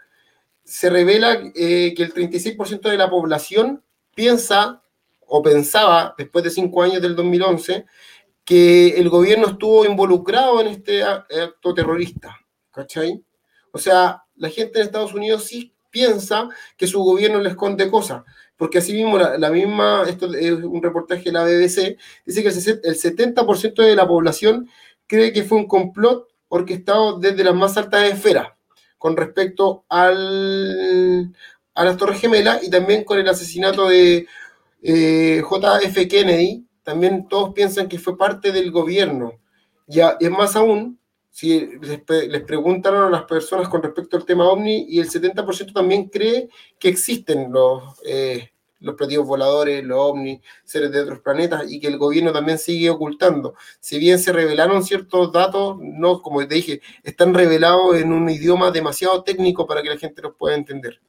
[0.64, 3.84] se revela eh, que el 36% de la población
[4.15, 4.82] piensa
[5.26, 7.86] o pensaba, después de cinco años del 2011,
[8.45, 12.38] que el gobierno estuvo involucrado en este acto terrorista.
[12.71, 13.23] ¿Cachai?
[13.71, 18.23] O sea, la gente en Estados Unidos sí piensa que su gobierno le esconde cosas,
[18.58, 22.95] porque así mismo la, misma, esto es un reportaje de la BBC, dice que el
[22.95, 24.67] 70% de la población
[25.06, 28.47] cree que fue un complot orquestado desde las más altas esferas
[28.97, 31.36] con respecto al,
[31.76, 34.28] a las Torres Gemelas y también con el asesinato de
[34.82, 39.40] eh, JF Kennedy, también todos piensan que fue parte del gobierno.
[39.88, 44.86] Y es más aún, si les, preguntaron a las personas con respecto al tema OVNI,
[44.90, 50.92] y el 70% también cree que existen los, eh, los platillos voladores, los OVNI, seres
[50.92, 53.56] de otros planetas, y que el gobierno también sigue ocultando.
[53.80, 58.72] Si bien se revelaron ciertos datos, no, como te dije, están revelados en un idioma
[58.72, 61.02] demasiado técnico para que la gente los pueda entender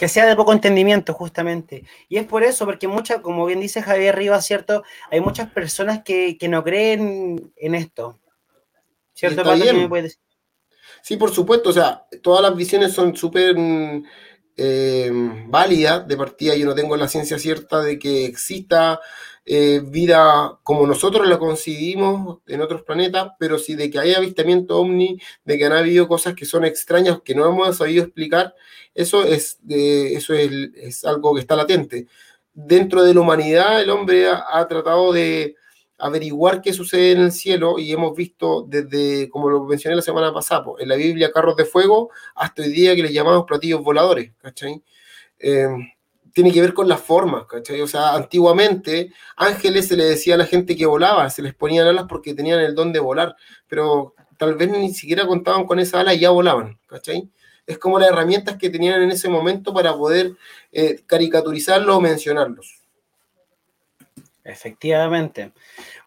[0.00, 1.84] que sea de poco entendimiento, justamente.
[2.08, 4.82] Y es por eso, porque muchas, como bien dice Javier Rivas, ¿cierto?
[5.10, 8.18] Hay muchas personas que, no creen en esto.
[9.12, 9.42] ¿Cierto,
[11.02, 13.54] Sí, por supuesto, o sea, todas las visiones son súper
[14.62, 15.10] eh,
[15.46, 16.54] válidas de partida.
[16.54, 19.00] Yo no tengo la ciencia cierta de que exista
[19.46, 24.78] eh, vida como nosotros la concibimos en otros planetas, pero sí de que hay avistamiento
[24.78, 28.54] ovni, de que han habido cosas que son extrañas que no hemos sabido explicar,
[28.94, 32.06] eso es, eso es, algo que está latente.
[32.52, 35.56] Dentro de la humanidad, el hombre ha, tratado de
[36.00, 40.32] averiguar qué sucede en el cielo y hemos visto desde, como lo mencioné la semana
[40.32, 44.32] pasada, en la Biblia carros de fuego hasta hoy día que le llamamos platillos voladores,
[44.38, 44.82] ¿cachai?
[45.38, 45.68] Eh,
[46.32, 47.80] tiene que ver con las formas, ¿cachai?
[47.80, 51.86] O sea, antiguamente ángeles se le decía a la gente que volaba, se les ponían
[51.86, 53.36] alas porque tenían el don de volar,
[53.68, 57.28] pero tal vez ni siquiera contaban con esa ala y ya volaban, ¿cachai?
[57.66, 60.32] Es como las herramientas que tenían en ese momento para poder
[60.72, 62.79] eh, caricaturizarlos o mencionarlos.
[64.50, 65.52] Efectivamente.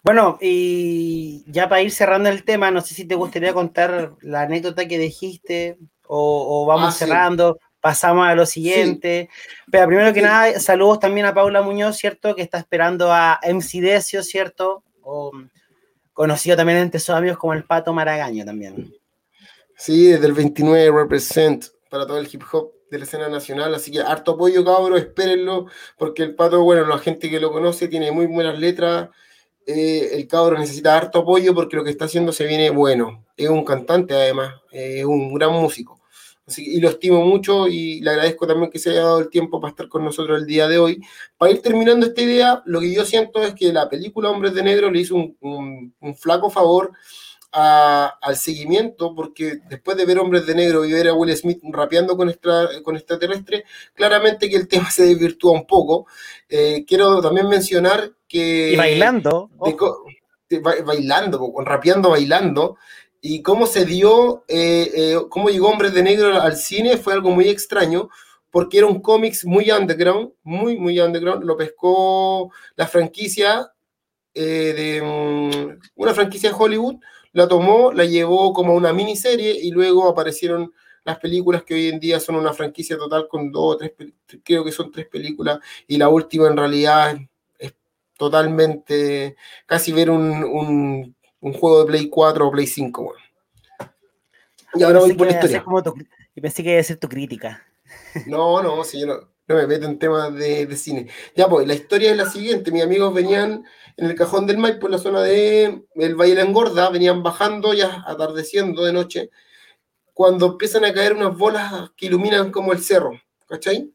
[0.04, 4.42] Bueno, y ya para ir cerrando el tema, no sé si te gustaría contar la
[4.42, 9.30] anécdota que dijiste o, vamos ah, cerrando, pasamos a lo siguiente.
[9.72, 12.36] Pero primero que nada, saludos también a Paula Muñoz, ¿cierto?
[12.36, 14.84] Que está esperando a MC Decio, ¿cierto?
[16.14, 18.94] conocido también entre sus amigos como el Pato Maragaño también.
[19.76, 23.92] Sí, desde el 29 represent para todo el hip hop de la escena nacional, así
[23.92, 25.66] que harto apoyo, cabros, espérenlo,
[25.98, 29.10] porque el Pato, bueno, la gente que lo conoce tiene muy buenas letras,
[29.66, 33.50] eh, el cabro necesita harto apoyo porque lo que está haciendo se viene bueno, es
[33.50, 36.00] un cantante además, es un gran músico.
[36.46, 39.60] Así, y lo estimo mucho y le agradezco también que se haya dado el tiempo
[39.60, 41.02] para estar con nosotros el día de hoy.
[41.38, 44.62] Para ir terminando esta idea, lo que yo siento es que la película Hombres de
[44.62, 46.92] Negro le hizo un, un flaco favor
[47.54, 52.18] al seguimiento, porque después de ver Hombres de Negro y ver a Will Smith rapeando
[52.18, 56.08] con, extra, con extraterrestre, claramente que el tema se desvirtúa un poco.
[56.50, 58.74] Eh, quiero también mencionar que...
[58.74, 59.52] Y bailando.
[60.84, 62.78] bailando, rapeando, bailando.
[63.22, 67.30] Y cómo se dio, eh, eh, cómo llegó Hombres de Negro al cine fue algo
[67.30, 68.10] muy extraño,
[68.50, 71.44] porque era un cómics muy underground, muy, muy underground.
[71.44, 73.70] Lo pescó la franquicia
[74.34, 76.96] de mm, una franquicia de Hollywood,
[77.34, 80.72] la tomó, la llevó como una miniserie y luego aparecieron
[81.04, 83.94] las películas que hoy en día son una franquicia total con dos o tres,
[84.44, 87.18] creo que son tres películas, y la última en realidad
[87.60, 87.74] es,
[88.18, 93.16] totalmente casi ver un, juego de Play 4 o Play 5.
[94.76, 95.66] Y ahora voy por la historia.
[96.34, 97.64] y pensé que iba a ser tu crítica.
[98.28, 101.10] No, no, si yo no, no me meto en temas de, de, cine.
[101.36, 103.66] Ya pues, la historia es la siguiente, mis amigos venían
[103.98, 107.24] en el cajón del Maipo, en la zona de el Valle de la Engorda, venían
[107.24, 109.30] bajando ya atardeciendo de noche,
[110.14, 113.92] cuando empiezan a caer unas bolas que iluminan como el cerro, ¿cachai?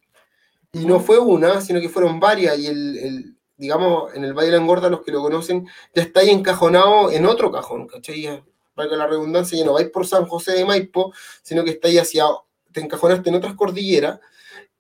[0.73, 4.57] Y no fue una, sino que fueron varias, y el, digamos, en el Valle de
[4.57, 8.43] la Engorda, los que lo conocen, ya está ahí encajonado en otro cajón, ¿cachai?
[8.75, 11.89] Para que la redundancia ya no vais por San José de Maipo, sino que está
[11.89, 12.25] ahí hacia,
[12.71, 14.21] te encajonaste en otras cordilleras,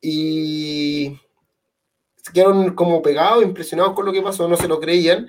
[0.00, 1.18] y
[2.32, 5.28] quedaron como pegados, impresionados con lo que pasó, no se lo creían,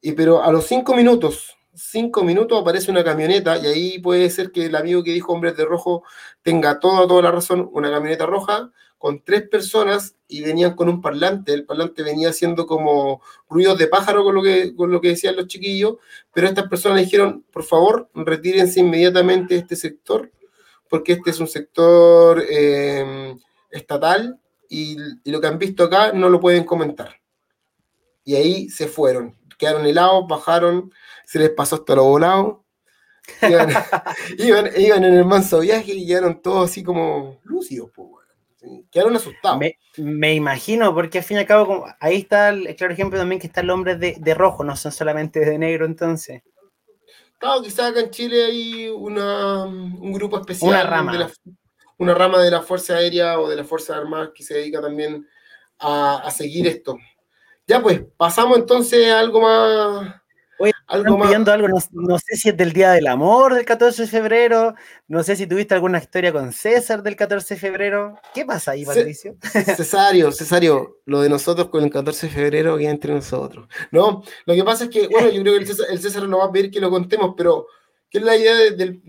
[0.00, 4.50] y, pero a los cinco minutos, cinco minutos aparece una camioneta y ahí puede ser
[4.50, 6.02] que el amigo que dijo hombres de rojo
[6.42, 11.00] tenga toda, toda la razón, una camioneta roja con tres personas y venían con un
[11.00, 15.08] parlante, el parlante venía haciendo como ruidos de pájaro con lo que, con lo que
[15.08, 15.96] decían los chiquillos,
[16.34, 20.30] pero estas personas dijeron, por favor, retírense inmediatamente de este sector,
[20.90, 23.34] porque este es un sector eh,
[23.70, 27.20] estatal y, lo que han visto acá no lo pueden comentar.
[28.24, 30.92] Y ahí se fueron, quedaron helados, bajaron,
[31.24, 32.64] se les pasó hasta lo volado.
[33.42, 33.70] Iban,
[34.76, 37.90] iban, en el manso viaje y quedaron todos así como lúcidos,
[38.90, 39.60] quedaron asustados.
[39.96, 43.40] Me, imagino, porque al fin y al cabo, como, ahí está el claro ejemplo también
[43.40, 46.42] que está el hombre de, de rojo, no son solamente de negro entonces.
[47.40, 50.70] Claro, quizás acá en Chile hay una, un grupo especial.
[50.70, 51.30] Una rama
[52.00, 55.28] una rama de la Fuerza Aérea o de la Fuerza Armada que se dedica también
[55.78, 56.98] a, seguir esto.
[57.66, 60.14] Ya pues, pasamos entonces a algo más...
[60.58, 61.28] Oye, algo más...
[61.28, 64.74] pidiendo algo, no, sé si es del Día del Amor del 14 de febrero,
[65.08, 68.18] no sé si tuviste alguna historia con César del 14 de febrero.
[68.34, 69.36] ¿Qué pasa ahí, Patricio?
[69.76, 73.68] Cesario, Cesario, lo de nosotros con el 14 de febrero queda entre nosotros.
[73.90, 76.46] No, lo que pasa es que, bueno, yo creo que el César, el César va
[76.46, 77.66] a pedir que lo contemos, pero
[78.10, 79.00] que es la idea de,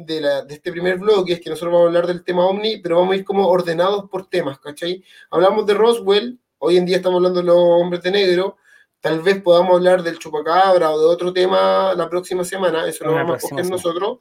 [0.48, 3.16] este primer bloque, es que nosotros vamos a hablar del tema Omni, pero vamos a
[3.16, 5.04] ir como ordenados por temas, ¿cachai?
[5.32, 8.58] Hablamos de Roswell, hoy en día estamos hablando de los hombres de negro,
[9.00, 13.14] tal vez podamos hablar del chupacabra o de otro tema la próxima semana, eso lo
[13.14, 14.20] vamos a coger nosotros,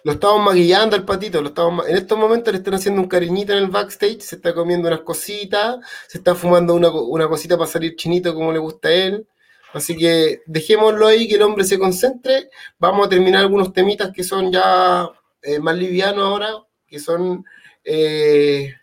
[0.03, 3.53] Lo estamos maquillando al patito, lo estamos, en estos momentos le están haciendo un cariñito
[3.53, 5.77] en el backstage, se está comiendo unas cositas,
[6.09, 9.27] se está fumando una, una cosita para salir chinito como le gusta a él.
[9.72, 12.49] Así que dejémoslo ahí, que el hombre se concentre.
[12.79, 15.09] Vamos a terminar algunos temitas que son ya
[15.42, 16.51] eh, más livianos ahora,
[16.87, 17.44] que son,
[17.85, 18.75] eh,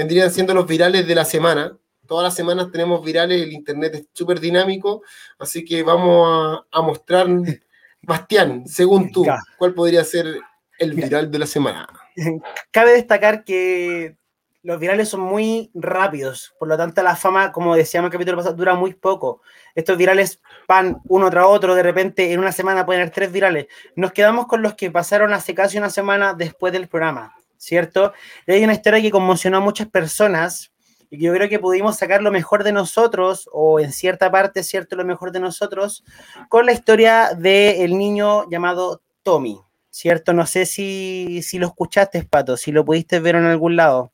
[0.00, 1.76] vendrían siendo los virales de la semana.
[2.06, 5.02] Todas las semanas tenemos virales, el internet es súper dinámico,
[5.38, 7.26] así que vamos a, mostrar,
[8.00, 9.26] Bastián, según tú,
[9.58, 10.40] ¿cuál podría ser
[10.78, 11.86] el viral de la semana?
[12.70, 14.16] Cabe destacar que
[14.62, 18.38] los virales son muy rápidos, por lo tanto la fama, como decíamos en el capítulo
[18.38, 19.42] pasado, dura muy poco.
[19.74, 23.66] Estos virales van uno tras otro, de repente en una semana pueden haber tres virales.
[23.96, 28.14] Nos quedamos con los que pasaron hace casi una semana después del programa, ¿cierto?
[28.46, 30.72] Y hay una historia que conmocionó a muchas personas
[31.10, 34.62] y que yo creo que pudimos sacar lo mejor de nosotros, o en cierta parte,
[34.62, 34.96] ¿cierto?
[34.96, 36.02] Lo mejor de nosotros,
[36.48, 40.32] con la historia del niño llamado Tommy, ¿cierto?
[40.32, 44.12] No sé si, si lo escuchaste, Pato, si lo pudiste ver en algún lado.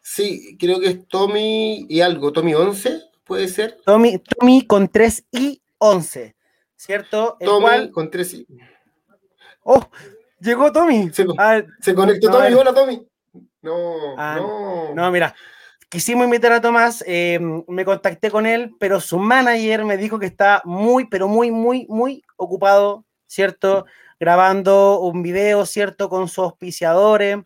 [0.00, 3.78] Sí, creo que es Tommy y algo, Tommy 11, puede ser.
[3.84, 6.34] Tommy, Tommy con 3 y 11,
[6.74, 7.36] ¿cierto?
[7.38, 8.46] Tommy con 3 y.
[9.62, 9.88] ¡Oh!
[10.42, 11.10] Llegó Tommy.
[11.12, 11.62] Se, ah,
[11.94, 12.52] conectó Tommy.
[12.52, 13.06] Hola, Tommy.
[13.62, 14.94] No, ah, no.
[14.94, 15.34] No, mira.
[15.88, 20.24] Quisimos invitar a Tomás, eh, me contacté con él, pero su manager me dijo que
[20.24, 23.84] está muy, pero muy, muy, muy ocupado, ¿cierto?
[24.18, 26.08] Grabando un video, ¿cierto?
[26.08, 27.36] Con sus auspiciadores.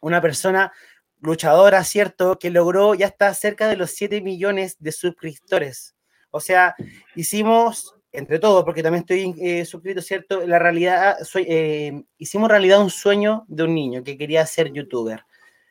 [0.00, 0.72] Una persona
[1.20, 2.38] luchadora, ¿cierto?
[2.38, 5.94] Que logró ya está cerca de los 7 millones de suscriptores.
[6.30, 6.74] O sea,
[7.14, 10.46] hicimos, entre todos, porque también estoy eh, suscrito, ¿cierto?
[10.46, 15.24] La realidad, soy, eh, hicimos realidad un sueño de un niño que quería ser youtuber,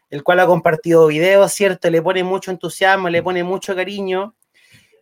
[0.10, 1.90] el cual ha compartido videos, ¿cierto?
[1.90, 4.36] Le pone mucho entusiasmo, le pone mucho cariño.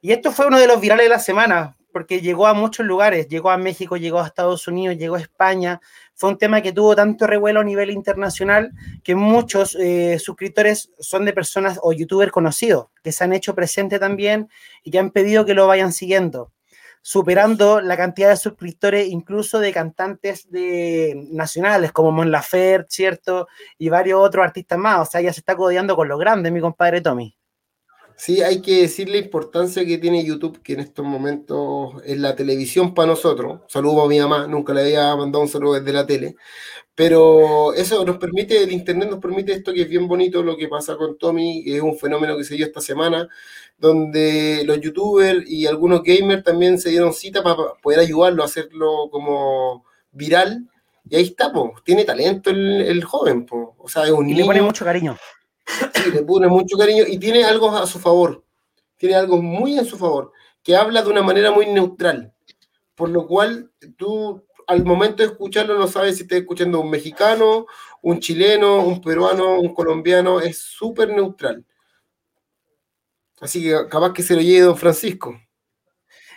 [0.01, 3.27] Y esto fue uno de los virales de la semana, porque llegó a muchos lugares,
[3.27, 5.81] llegó a México, llegó a Estados Unidos, llegó a España.
[6.13, 8.71] Fue un tema que tuvo tanto revuelo a nivel internacional
[9.03, 13.97] que muchos eh, suscriptores son de personas o youtubers conocidos, que se han hecho presente
[13.97, 14.49] también
[14.83, 16.51] y que han pedido que lo vayan siguiendo,
[17.07, 23.47] superando la cantidad de suscriptores incluso de cantantes de, nacionales como Mon Laferte, ¿cierto?
[23.77, 25.07] Y varios otros artistas más.
[25.07, 27.37] O sea, ya se está codeando con los grandes, mi compadre Tommy.
[28.17, 32.35] Sí, hay que decir la importancia que tiene YouTube, que en estos momentos es la
[32.35, 33.61] televisión para nosotros.
[33.67, 36.35] Saludo a mi mamá, nunca le había mandado un saludo desde la tele.
[36.95, 40.69] Pero eso nos permite, el Internet nos permite esto que es bien bonito, lo que
[40.69, 43.27] pasa con Tommy, que es un fenómeno que se dio esta semana,
[43.77, 49.09] donde los youtubers y algunos gamers también se dieron cita para poder ayudarlo a hacerlo
[49.11, 50.69] como viral.
[51.09, 51.51] Y ahí está,
[51.83, 55.17] tiene talento el, joven, o sea, es un y le pone mucho cariño.
[55.65, 58.43] Sí, le pone mucho cariño y tiene algo a su favor.
[58.97, 60.31] Tiene algo muy en su favor,
[60.63, 62.33] que habla de una manera muy neutral.
[62.95, 67.67] Por lo cual tú al momento de escucharlo no sabes si estás escuchando un mexicano,
[68.01, 70.39] un chileno, un peruano, un colombiano.
[70.39, 71.65] Es súper neutral.
[73.41, 75.39] Así que capaz que se lo lleve don Francisco.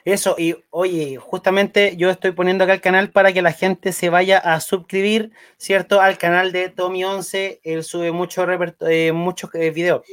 [0.08, 4.08] Eso, y oye, justamente yo estoy poniendo acá el canal para que la gente se
[4.08, 6.00] vaya a suscribir, ¿cierto?
[6.00, 8.46] Al canal de Tommy11, él sube mucho
[8.88, 10.06] eh, muchos eh, videos.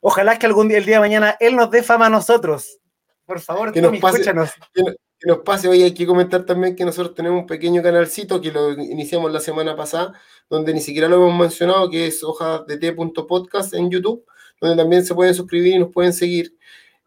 [0.00, 2.78] Ojalá que algún día, el día de mañana, él nos dé fama a nosotros.
[3.26, 4.52] Por favor, que Tommy, nos pase, escúchanos.
[4.72, 4.84] Que,
[5.26, 8.74] nos pase, hoy hay que comentar también que nosotros tenemos un pequeño canalcito que lo
[8.74, 10.12] iniciamos la semana pasada,
[10.48, 14.24] donde ni siquiera lo hemos mencionado, que es hoja de t.podcast en YouTube,
[14.60, 16.56] donde también se pueden suscribir y nos pueden seguir.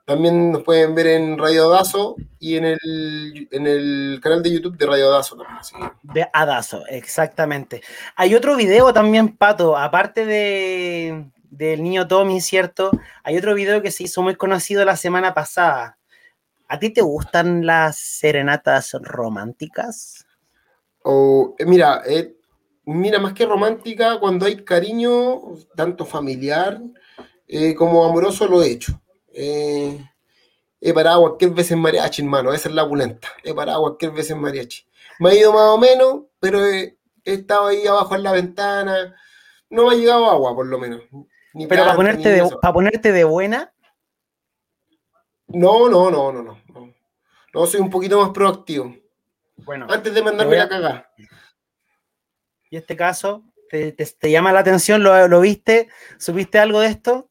[0.06, 4.78] También nos pueden ver en Radio Adazo y en el, en el canal de YouTube
[4.78, 5.36] de Radio Adazo
[6.04, 7.82] De Adazo, exactamente.
[8.16, 12.92] Hay otro video también, Pato, aparte de, del niño Tommy, ¿cierto?
[13.24, 15.98] Hay otro video que se hizo muy conocido la semana pasada.
[16.68, 20.24] ¿A ti te gustan las serenatas románticas?
[21.02, 22.36] O, eh, mira, eh,
[22.86, 25.42] mira, más que romántica, cuando hay cariño,
[25.76, 26.80] tanto familiar
[27.48, 29.02] eh, como amoroso, lo he hecho
[29.36, 30.10] eh,
[30.80, 33.28] he parado cualquier vez en mariachi, hermano, esa es la pulenta.
[33.44, 34.86] He parado cualquier vez en mariachi.
[35.20, 39.16] Me ha ido más o menos, pero he, estado ahí abajo en la ventana.
[39.70, 41.02] No me ha llegado agua, por lo menos.
[41.54, 43.74] Pero para ponerte, de, para ponerte de buena.
[45.48, 46.94] No, no, no, no, no.
[47.54, 48.96] No, soy un poquito más proactivo.
[49.58, 49.88] Bueno.
[49.90, 50.68] Antes de mandarme a...
[50.68, 51.10] cagar.
[52.70, 53.44] ¿Y este caso?
[53.70, 55.04] ¿Te, llama la atención?
[55.04, 55.90] ¿Lo, viste?
[56.18, 57.30] ¿Supiste algo de esto?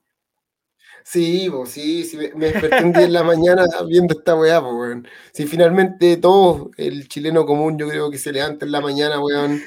[1.07, 4.73] Sí, pues, sí, sí, me desperté un día en la mañana viendo esta weá, pues,
[4.75, 5.09] weón.
[5.33, 9.61] Si finalmente todo el chileno común, yo creo que se levanta en la mañana, weón,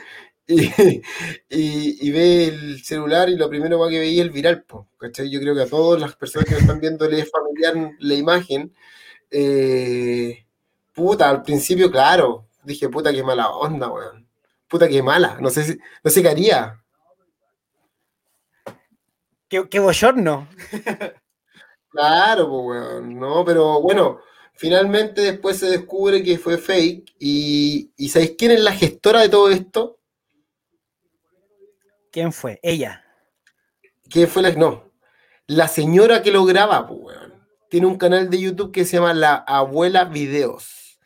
[0.48, 0.58] y,
[2.12, 5.30] ve el celular y lo primero que veía es el viral, pues, ¿cachai?
[5.30, 8.74] Yo creo que a todas las personas que me están viendo les familiar la imagen.
[9.32, 10.46] Eh,
[10.94, 14.28] puta, al principio, claro, dije, puta, qué mala onda, weón.
[14.68, 16.84] Puta, qué mala, no sé, si, no sé qué haría.
[19.50, 20.48] Qué, qué bochorno.
[21.98, 23.20] Claro, pues, weón.
[23.20, 24.20] No, pero bueno,
[24.54, 27.16] finalmente después se descubre que fue fake.
[27.20, 30.00] Y, y ¿sabéis quién es la gestora de todo esto?
[32.12, 32.60] ¿Quién fue?
[32.62, 33.04] Ella.
[34.12, 34.52] ¿Quién fue la.?
[34.52, 34.92] No.
[35.48, 37.34] La señora que lo graba, pues, weón.
[37.68, 41.00] Tiene un canal de YouTube que se llama La Abuela Videos.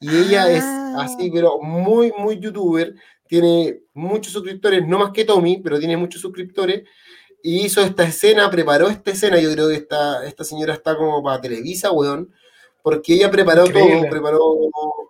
[0.00, 0.64] Y ella es
[0.98, 1.32] así, ah.
[1.32, 2.96] pero muy, muy youtuber.
[3.28, 6.82] Tiene muchos suscriptores, no más que Tommy, pero tiene muchos suscriptores
[7.42, 11.22] y hizo esta escena, preparó esta escena, yo creo que esta, esta señora está como
[11.22, 12.32] para Televisa, weón,
[12.82, 14.40] porque ella preparó todo, preparó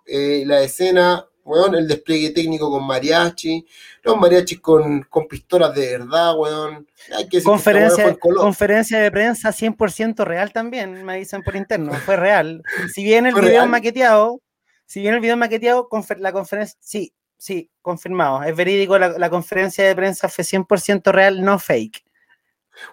[0.05, 3.65] eh, la escena, weón, el despliegue técnico con mariachi,
[4.01, 6.87] los mariachis con, con pistolas de verdad, weón.
[7.15, 12.63] Hay que conferencia, conferencia de prensa 100% real también, me dicen por interno, fue real.
[12.93, 14.41] Si bien el video maqueteado,
[14.87, 19.87] si bien el video maqueteado, la conferencia, sí, sí, confirmado, es verídico, la, la conferencia
[19.87, 22.03] de prensa fue 100% real, no fake.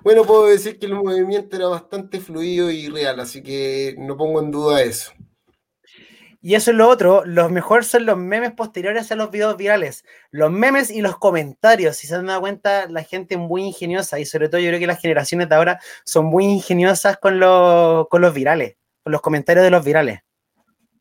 [0.03, 4.41] Bueno, puedo decir que el movimiento era bastante fluido y real, así que no pongo
[4.41, 5.13] en duda eso.
[6.43, 10.05] Y eso es lo otro, los mejores son los memes posteriores a los videos virales.
[10.31, 11.97] Los memes y los comentarios.
[11.97, 14.81] Si se han dado cuenta, la gente es muy ingeniosa y sobre todo yo creo
[14.81, 17.39] que las generaciones de ahora son muy ingeniosas con,
[18.09, 20.21] con los virales, con los comentarios de los virales.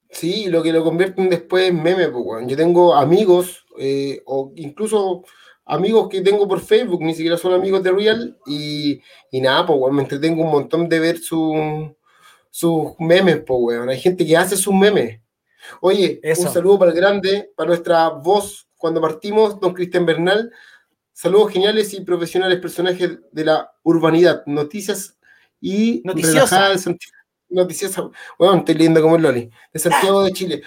[0.09, 2.09] Sí, lo que lo convierten después en meme.
[2.09, 5.23] Pues, Yo tengo amigos eh, o incluso
[5.69, 9.01] amigos que tengo por Facebook, ni siquiera son amigos de Real, y,
[9.31, 11.45] nada, pues, me entretengo un montón de ver sus
[12.97, 13.89] memes, pues, weón.
[13.89, 15.21] Hay gente que hace sus memes.
[15.81, 20.51] Oye, un saludo para el grande, para nuestra voz cuando partimos, don Cristian Bernal.
[21.13, 25.17] Saludos geniales y profesionales personajes de la urbanidad, noticias
[25.59, 26.69] y noticiosa.
[27.49, 28.09] Noticiosa.
[28.37, 30.61] Bueno, estoy linda como el Loli, de Santiago de Chile.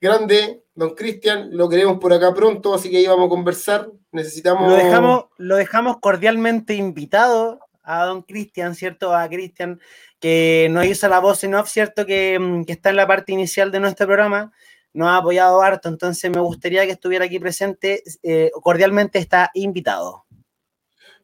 [0.00, 3.90] Grande, don Cristian, lo queremos por acá pronto, así que ahí vamos a conversar.
[4.12, 4.70] Necesitamos.
[4.70, 9.14] Lo dejamos, lo dejamos cordialmente invitado a don Cristian, ¿cierto?
[9.14, 9.80] A Cristian,
[10.18, 12.06] que nos hizo la voz en off, ¿cierto?
[12.06, 14.52] Que, mm, que, está en la parte inicial de nuestro programa.
[14.92, 18.02] Nos ha apoyado harto, entonces me gustaría que estuviera aquí presente.
[18.22, 20.24] Eh, cordialmente está invitado.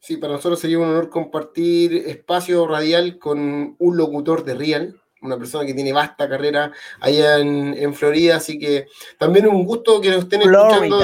[0.00, 5.36] Sí, para nosotros sería un honor compartir espacio radial con un locutor de Real, una
[5.36, 8.86] persona que tiene vasta carrera allá en, Florida, así que
[9.18, 10.98] también un gusto que nos estén escuchando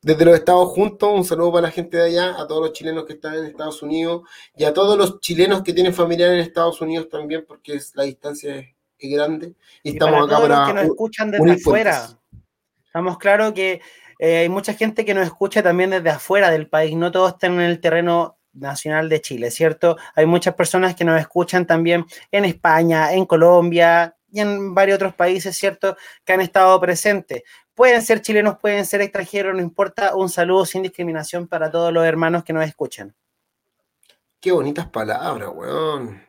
[0.00, 1.10] desde los Estados juntos.
[1.12, 3.82] Un saludo para la gente de allá, a todos los chilenos que están en Estados
[3.82, 4.22] Unidos
[4.56, 8.04] y a todos los chilenos que tienen familiares en Estados Unidos también, porque es, la
[8.04, 8.66] distancia es,
[9.00, 9.54] grande.
[9.82, 10.66] Y, estamos acá para.
[10.66, 12.08] Que nos escuchan desde afuera.
[12.84, 13.80] Estamos claros que
[14.18, 17.54] eh, hay mucha gente que nos escucha también desde afuera del país, no todos están
[17.54, 19.96] en el terreno nacional de Chile, ¿cierto?
[20.14, 25.14] Hay muchas personas que nos escuchan también en España, en Colombia y en varios otros
[25.14, 25.96] países, ¿cierto?
[26.24, 27.42] Que han estado presentes.
[27.74, 30.16] Pueden ser chilenos, pueden ser extranjeros, no importa.
[30.16, 33.14] Un saludo sin discriminación para todos los hermanos que nos escuchan.
[34.40, 36.22] Qué bonitas palabras, weón.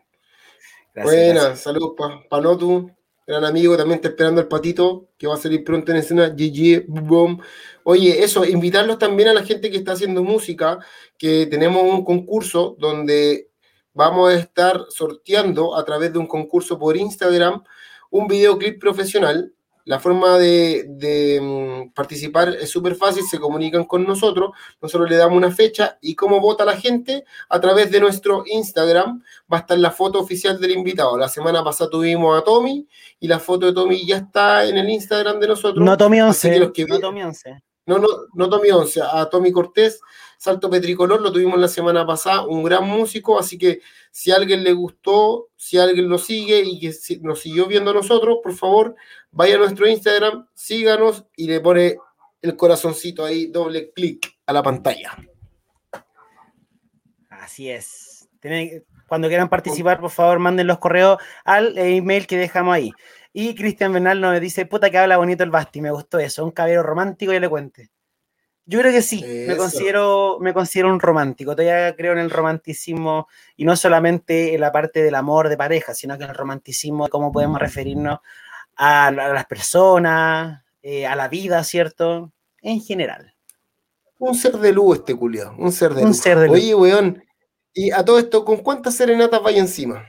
[0.95, 2.91] Buenas, saludos para Panotu,
[3.29, 6.85] gran amigo, también está esperando el patito, que va a salir pronto en escena, GG,
[6.87, 7.39] boom.
[7.83, 10.79] Oye, eso, invitarlos también a la gente que está haciendo música,
[11.17, 13.51] que tenemos un concurso donde
[13.93, 17.63] vamos a estar sorteando a través de un concurso por Instagram
[18.09, 19.53] un videoclip profesional
[19.85, 24.51] la forma de, mm, participar es súper fácil, se comunican con nosotros,
[24.81, 29.23] nosotros le damos una fecha y cómo vota la gente a través de nuestro Instagram
[29.51, 31.17] va a estar la foto oficial del invitado.
[31.17, 32.87] La semana pasada tuvimos a Tommy
[33.19, 35.83] y la foto de Tommy ya está en el Instagram de nosotros.
[35.83, 37.63] No Tommy 11, no Tommy 11.
[37.89, 39.99] No, no, no Tommy 11, a Tommy Cortés,
[40.37, 43.81] Salto Petricolor, lo tuvimos la semana pasada, un gran músico, así que
[44.11, 47.95] si a alguien le gustó, si alguien lo sigue y que nos siguió viendo a
[47.95, 48.95] nosotros, por favor,
[49.31, 51.97] vaya a nuestro Instagram, síganos y le pone
[52.43, 55.17] el corazoncito ahí, doble clic a la pantalla.
[57.31, 58.29] Así es.
[59.07, 62.91] Cuando quieran participar, por favor, manden los correos al email que dejamos ahí.
[63.31, 66.51] Y Cristian Bernal nos dice, puta que habla bonito el Basti, me gustó eso, un
[66.51, 67.91] caballero romántico y le cuente.
[68.65, 73.27] Yo creo que sí, me considero, me considero un romántico, todavía creo en el romanticismo
[73.55, 77.07] y no solamente en la parte del amor de pareja, sino que en el romanticismo
[77.07, 78.19] cómo podemos referirnos
[78.75, 82.31] a, las personas, eh, a la vida, ¿cierto?
[82.61, 83.33] En general.
[84.19, 86.57] Un ser de luz este culiado, un ser de un Ser de luz.
[86.57, 87.23] Oye, weón,
[87.73, 90.05] y a todo esto, ¿con cuántas serenatas vaya encima?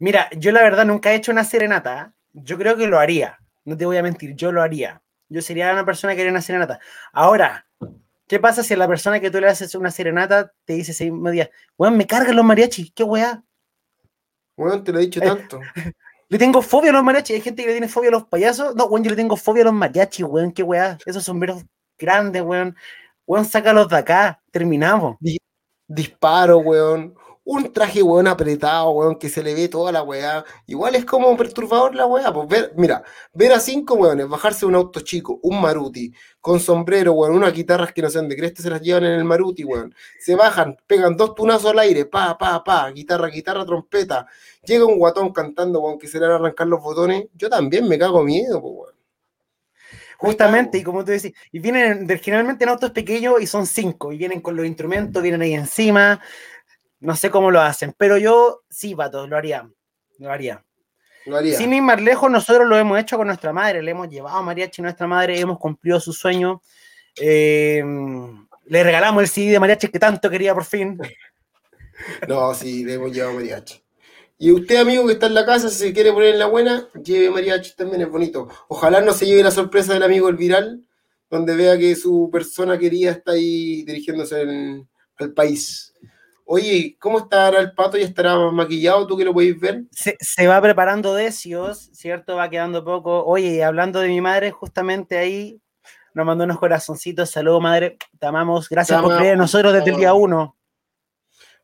[0.00, 3.76] Mira, yo la verdad nunca he hecho una serenata, yo creo que lo haría, no
[3.76, 6.80] te voy a mentir, yo lo haría yo sería una persona que haría una serenata.
[7.12, 7.66] Ahora,
[8.26, 11.04] ¿qué pasa si a la persona que tú le haces una serenata te dice ese
[11.04, 13.42] mismo día, weón, me cargan los mariachis, qué weá?
[14.56, 15.60] Weón, te lo he dicho tanto.
[16.28, 18.74] le tengo fobia a los mariachis, hay gente que le tiene fobia a los payasos.
[18.74, 20.98] No, weón, yo le tengo fobia a los mariachis, weón, qué weá.
[21.06, 21.64] Esos sombreros
[21.96, 22.76] grandes, weón.
[23.24, 25.16] Weón, sácalos de acá, terminamos.
[25.86, 27.14] Disparo, weón
[27.44, 30.44] un traje, weón, apretado, weón, que se le ve toda la weá.
[30.66, 32.32] Igual es como perturbador la weá.
[32.32, 37.12] Pues ver, mira, ver a cinco weones bajarse un auto chico, un Maruti, con sombrero,
[37.12, 39.94] weón, unas guitarras que no sean de cresta se las llevan en el Maruti, weón.
[40.18, 44.26] Se bajan, pegan dos tunazos al aire, pa, pa, pa, guitarra, guitarra, trompeta.
[44.64, 47.26] Llega un guatón cantando, weón, que se le van a arrancar los botones.
[47.34, 49.00] Yo también me cago miedo, pues, weón.
[50.18, 54.18] Justamente, y como tú decís, y vienen generalmente en autos pequeños y son cinco, y
[54.18, 56.20] vienen con los instrumentos, vienen ahí encima,
[57.00, 59.68] no sé cómo lo hacen, pero yo sí, Pato, lo haría.
[60.18, 60.64] Lo haría.
[61.26, 61.56] Lo haría.
[61.56, 64.42] Sin ir más lejos, nosotros lo hemos hecho con nuestra madre, le hemos llevado a
[64.42, 66.62] mariachi a nuestra madre, hemos cumplido su sueño.
[67.20, 67.82] Eh,
[68.66, 70.98] le regalamos el CD de mariachi que tanto quería por fin.
[72.26, 73.82] No, sí, le hemos llevado mariachi.
[74.38, 76.88] Y usted, amigo que está en la casa, si se quiere poner en la buena,
[77.04, 78.48] lleve mariachi también, es bonito.
[78.68, 80.82] Ojalá no se lleve la sorpresa del amigo el viral,
[81.28, 84.40] donde vea que su persona querida está ahí dirigiéndose
[85.18, 85.92] al país.
[86.52, 87.96] Oye, ¿cómo estará el pato?
[87.96, 89.06] ¿Ya estará maquillado?
[89.06, 89.84] ¿Tú que lo podéis ver?
[89.92, 92.34] Se, va preparando decios, ¿cierto?
[92.34, 93.24] Va quedando poco.
[93.24, 95.62] Oye, hablando de mi madre, justamente ahí
[96.12, 97.30] nos mandó unos corazoncitos.
[97.30, 97.98] Saludos, madre.
[98.18, 98.68] Te amamos.
[98.68, 100.56] Gracias por creer en nosotros desde el día uno.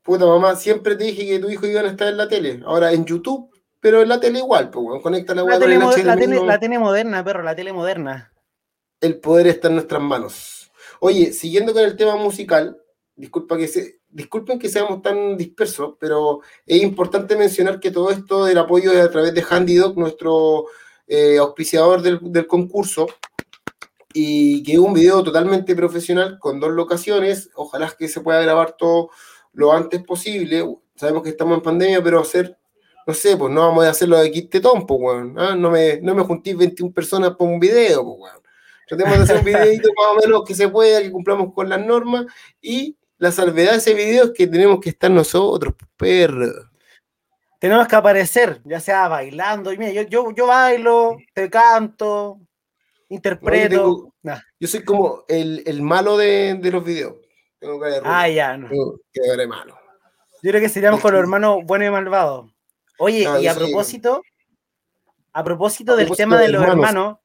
[0.04, 2.62] Puta, mamá, siempre te dije que tu hijo iba a estar en la tele.
[2.64, 6.16] Ahora en YouTube, pero en la tele igual, pues, bueno, conecta la, la, tele, la,
[6.16, 8.32] tele, la tele moderna, perro, la tele moderna.
[9.00, 10.70] El poder está en nuestras manos.
[11.00, 12.80] Oye, siguiendo con el tema musical,
[13.16, 18.46] disculpa que se, disculpen que seamos tan dispersos, pero es importante mencionar que todo esto
[18.46, 20.64] del apoyo es a través de HandyDoc, nuestro
[21.06, 23.08] eh, auspiciador del, concurso,
[24.14, 27.50] y que es un video totalmente profesional con dos locaciones.
[27.56, 29.10] Ojalá que se pueda grabar todo
[29.52, 30.64] lo antes posible.
[30.94, 32.56] Sabemos que estamos en pandemia, pero hacer,
[33.06, 35.38] no sé, pues no vamos a hacerlo de quintetón, pues, weón.
[35.38, 35.54] ¿ah?
[35.54, 38.42] No, me, no me juntís 21 personas por un video, pues, weón.
[38.88, 41.84] Tratemos de hacer un videito más o menos que se pueda, que cumplamos con las
[41.84, 42.24] normas
[42.62, 46.70] y la salvedad de ese video es que tenemos que estar nosotros, perro.
[47.58, 49.72] Tenemos que aparecer, ya sea bailando.
[49.72, 52.38] Y mira, yo, yo, yo bailo, te canto,
[53.08, 54.12] interpreto.
[54.60, 57.14] yo, soy como el, el malo de, de, los videos.
[57.58, 58.68] Tengo que ah, ya, no.
[59.12, 59.78] que malo.
[60.42, 62.52] Yo creo que seríamos con los hermanos bueno y malvado.
[62.98, 64.22] Oye, y a propósito,
[65.32, 67.18] a propósito del tema de los hermanos,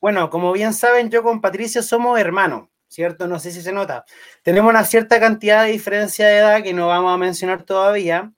[0.00, 2.69] bueno, como bien saben, yo con Patricia somos hermanos.
[2.90, 3.28] ¿Cierto?
[3.28, 4.04] No sé si se nota.
[4.42, 8.32] Tenemos una cierta cantidad de diferencia de edad que no vamos a mencionar todavía,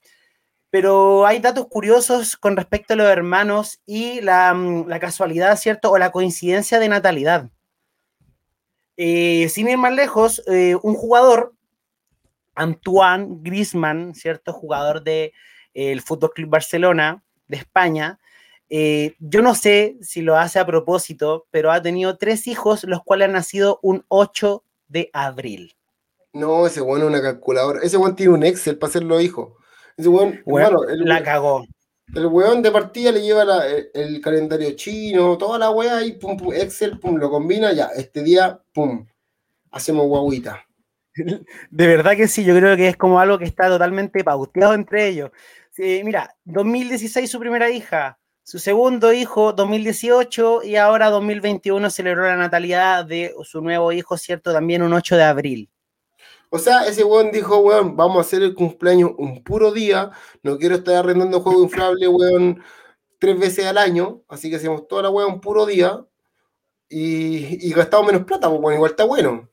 [0.70, 5.90] pero hay datos curiosos con respecto a los hermanos y la, mm, casualidad, ¿cierto?
[5.90, 7.50] O la coincidencia de natalidad.
[8.98, 11.54] Eh, sin ir más lejos, eh, un jugador,
[12.54, 14.52] Antoine Griezmann, ¿cierto?
[14.52, 15.32] Jugador del
[15.74, 18.18] de, Fútbol Club Barcelona de España,
[18.74, 23.02] eh, yo no sé si lo hace a propósito, pero ha tenido tres hijos, los
[23.04, 25.76] cuales han nacido un 8 de abril.
[26.32, 27.80] No, ese bueno es una calculadora.
[27.82, 29.58] Ese weón tiene un Excel para hacerlo hijo.
[29.98, 30.40] Ese weón,
[30.86, 31.66] la cagó.
[32.14, 33.44] El weón de partida le lleva
[33.92, 38.22] el, calendario chino, toda la weá y pum, pum, Excel, pum, lo combina, ya, este
[38.22, 39.06] día, pum,
[39.70, 40.64] hacemos guaguita.
[41.70, 45.08] De verdad que sí, yo creo que es como algo que está totalmente pauteado entre
[45.08, 45.30] ellos.
[45.76, 53.04] mira, 2016 su primera hija, su segundo hijo, 2018, y ahora 2021 celebró la natalidad
[53.04, 54.52] de su nuevo hijo, ¿cierto?
[54.52, 55.70] También un 8 de abril.
[56.50, 60.10] O sea, ese weón dijo, weón, vamos a hacer el cumpleaños un puro día,
[60.42, 62.62] no quiero estar arrendando juego inflable, weón,
[63.18, 66.04] tres veces al año, así que hacemos toda la weón un puro día
[66.90, 69.48] y, gastamos menos plata, pues igual está bueno.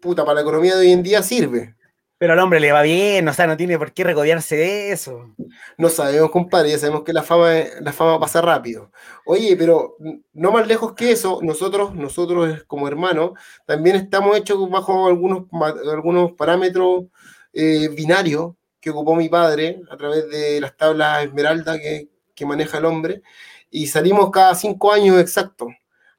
[0.00, 1.76] puta, para la economía de hoy en día sirve.
[2.22, 5.34] Pero al hombre le va bien, o sea, no tiene por qué recodearse de eso.
[5.76, 7.50] No sabemos, compadre, ya sabemos que la fama,
[7.80, 8.92] la fama pasa rápido.
[9.24, 9.96] Oye, pero
[10.32, 13.32] no más lejos que eso, nosotros, nosotros como hermanos,
[13.66, 15.48] también estamos hechos bajo algunos,
[15.92, 17.06] algunos parámetros
[17.52, 22.78] eh, binarios que ocupó mi padre a través de las tablas esmeralda que, que maneja
[22.78, 23.22] el hombre,
[23.68, 25.70] y salimos cada cinco años exactos.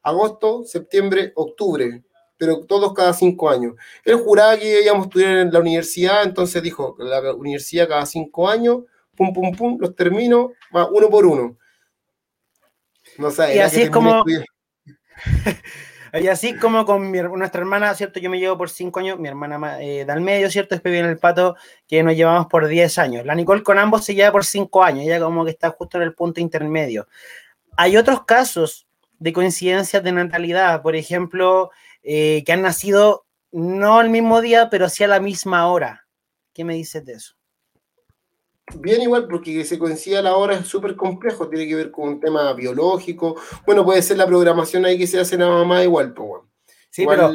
[0.01, 2.03] Agosto, septiembre, octubre
[2.43, 3.75] pero todos cada cinco años.
[4.03, 8.49] Él juraba que íbamos a estudiar en la universidad, entonces dijo, la universidad cada cinco
[8.49, 8.79] años,
[9.15, 11.57] pum, pum, pum, los termino, va uno por uno.
[13.17, 13.55] No sé.
[13.55, 14.25] Y así es como...
[16.15, 18.19] Y así como con nuestra hermana, ¿cierto?
[18.19, 20.75] Yo me llevo por cinco años, mi hermana eh, da medio, ¿cierto?
[20.75, 21.55] Después viene el pato
[21.87, 23.25] que nos llevamos por diez años.
[23.25, 26.03] La Nicole con ambos se lleva por cinco años, ella como que está justo en
[26.03, 27.07] el punto intermedio.
[27.77, 28.85] Hay otros casos
[29.17, 31.71] de coincidencias de natalidad, por ejemplo,
[32.03, 36.07] eh, que han nacido no al mismo día, pero sí a la misma hora.
[36.53, 37.35] ¿Qué me dices de eso?
[38.75, 42.19] Bien igual, porque se coincida la hora es súper complejo, tiene que ver con un
[42.19, 43.35] tema biológico.
[43.65, 46.49] Bueno, puede ser la programación ahí que se hace nada más igual, pues bueno.
[46.89, 47.31] Sí, pero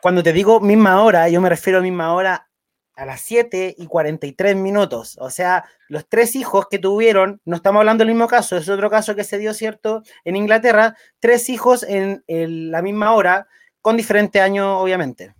[0.00, 2.48] cuando, te digo misma hora, yo me refiero a misma hora
[2.94, 5.16] a las 7 y 43 minutos.
[5.20, 8.90] O sea, los tres hijos que tuvieron, no estamos hablando del mismo caso, es otro
[8.90, 10.02] caso que se dio, ¿cierto?
[10.24, 13.48] En Inglaterra, tres hijos en, en la misma hora,
[13.82, 15.34] con diferente año, obviamente.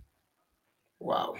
[0.98, 1.34] Wow.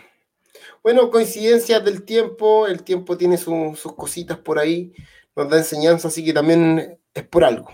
[0.83, 4.93] Bueno, coincidencias del tiempo, el tiempo tiene sus cositas por ahí,
[5.37, 7.71] nos da enseñanza, así que también es por algo.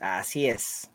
[0.00, 0.88] Así es.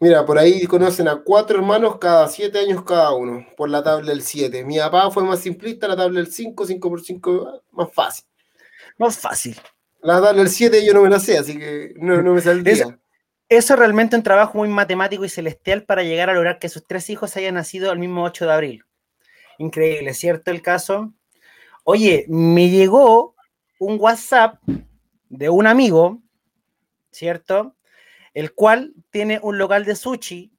[0.00, 4.10] Mira, por ahí conocen a cuatro hermanos cada siete años cada uno, por la tabla
[4.10, 4.64] del 7.
[4.64, 8.24] Mi papá fue más simplista, la tabla del 5, 5 por 5, más fácil.
[8.96, 9.60] Más fácil.
[10.00, 12.74] La tabla del 7 yo no me la sé, así que no, me saldría.
[12.74, 12.94] Eso,
[13.48, 16.86] eso es realmente un trabajo muy matemático y celestial para llegar a lograr que sus
[16.86, 18.84] tres hijos hayan nacido el mismo 8 de abril.
[19.58, 21.14] Increíble, ¿cierto el caso?
[21.84, 23.34] Oye, me llegó
[23.78, 24.62] un WhatsApp
[25.28, 26.20] de un amigo,
[27.10, 27.74] ¿cierto?
[28.34, 30.52] El cual tiene un local de sushi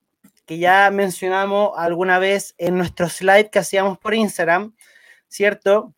[0.45, 4.75] que ya mencionamos alguna vez en nuestro slide que hacíamos por Instagram,
[5.27, 5.93] ¿cierto?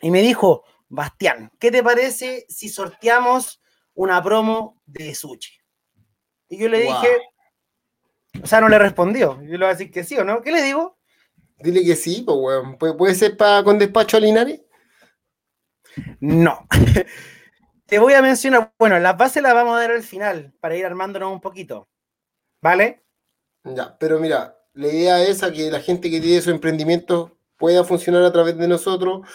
[0.00, 3.60] Y me dijo, Bastián, ¿qué te parece si sorteamos
[3.94, 5.55] una promo de sushi?
[6.48, 7.08] Y yo le dije,
[8.42, 9.40] o sea, no le respondió.
[9.42, 10.42] Yo le voy a decir que sí o no.
[10.42, 10.98] ¿Qué le digo?
[11.58, 12.76] Dile que sí, pues, weón.
[12.76, 14.60] ¿Puede, ser para con despacho a Linares?
[16.20, 16.66] No.
[17.86, 20.84] Te voy a mencionar, bueno, las bases las vamos a dar al final para ir
[20.84, 21.88] armándonos un poquito.
[22.60, 23.04] ¿Vale?
[23.64, 27.84] Ya, pero mira, la idea es a que la gente que tiene su emprendimiento pueda
[27.84, 29.26] funcionar a través de nosotros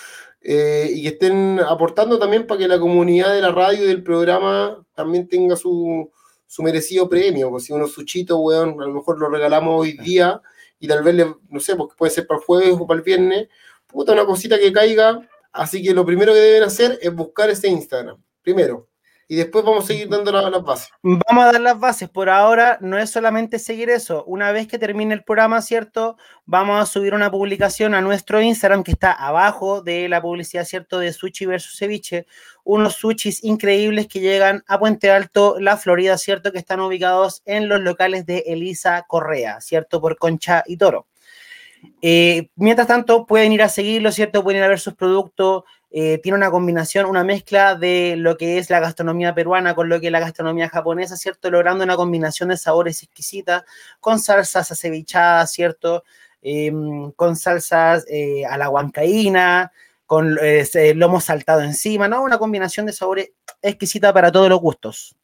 [0.41, 4.03] eh, y que estén aportando también para que la comunidad de la radio y del
[4.03, 6.11] programa también tenga su,
[6.51, 7.49] su merecido premio.
[7.49, 10.41] Pues si unos suchitos, weón, a lo mejor lo regalamos hoy día
[10.81, 13.47] y tal vez, no sé, porque puede ser para el jueves o para el viernes,
[13.87, 15.29] puta, una cosita que caiga.
[15.53, 18.89] Así que lo primero que deben hacer es buscar ese Instagram, primero.
[19.31, 20.89] Y después vamos a seguir dando las bases.
[21.01, 22.09] Vamos a dar las bases.
[22.09, 24.25] Por ahora no es solamente seguir eso.
[24.25, 26.17] Una vez que termine el programa, ¿cierto?
[26.43, 30.99] Vamos a subir una publicación a nuestro Instagram que está abajo de la publicidad, ¿cierto?
[30.99, 32.25] De Sushi versus Ceviche.
[32.65, 36.51] Unos sushis increíbles que llegan a Puente Alto, la Florida, ¿cierto?
[36.51, 40.01] Que están ubicados en los locales de Elisa Correa, ¿cierto?
[40.01, 41.07] Por Concha y Toro.
[42.01, 44.43] Eh, mientras tanto, pueden ir a seguirlo, ¿cierto?
[44.43, 45.63] Pueden ir a ver sus productos.
[45.91, 49.99] Eh, tiene una combinación, una mezcla de lo que es la gastronomía peruana con lo
[49.99, 51.51] que es la gastronomía japonesa, ¿cierto?
[51.51, 53.65] Logrando una combinación de sabores exquisita,
[53.99, 56.03] con salsas acevichadas, ¿cierto?
[56.41, 59.71] Em, con salsas eh, a la huancaína,
[60.05, 60.37] con
[60.95, 62.23] lomo saltado encima, ¿no?
[62.23, 63.31] Una combinación de sabores
[63.61, 65.15] exquisita para todos los gustos.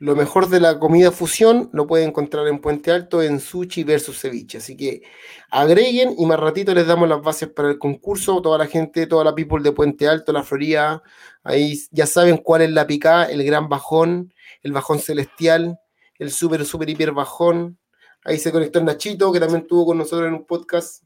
[0.00, 4.18] Lo mejor de la comida fusión lo pueden encontrar en Puente Alto en sushi versus
[4.18, 4.56] ceviche.
[4.56, 5.02] Así que
[5.50, 8.40] agreguen y más ratito les damos las bases para el concurso.
[8.40, 11.02] Toda la gente, toda la people de Puente Alto, la Florida,
[11.44, 14.32] ahí ya saben cuál es la picada, el gran bajón,
[14.62, 15.78] el bajón celestial,
[16.18, 17.78] el súper, súper, hiper bajón.
[18.24, 21.04] Ahí se conectó Nachito, que también estuvo con nosotros en un podcast.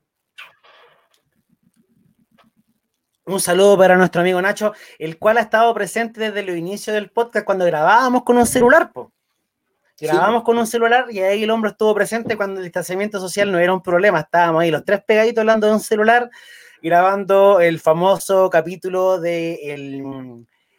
[3.26, 7.10] Un saludo para nuestro amigo Nacho, el cual ha estado presente desde los inicios del
[7.10, 8.92] podcast cuando grabábamos con un celular.
[8.92, 9.12] Po.
[9.98, 13.58] Grabábamos con un celular y ahí el hombre estuvo presente cuando el distanciamiento social no
[13.58, 14.20] era un problema.
[14.20, 16.28] Estábamos ahí los tres pegaditos hablando de un celular,
[16.82, 19.72] grabando el famoso capítulo de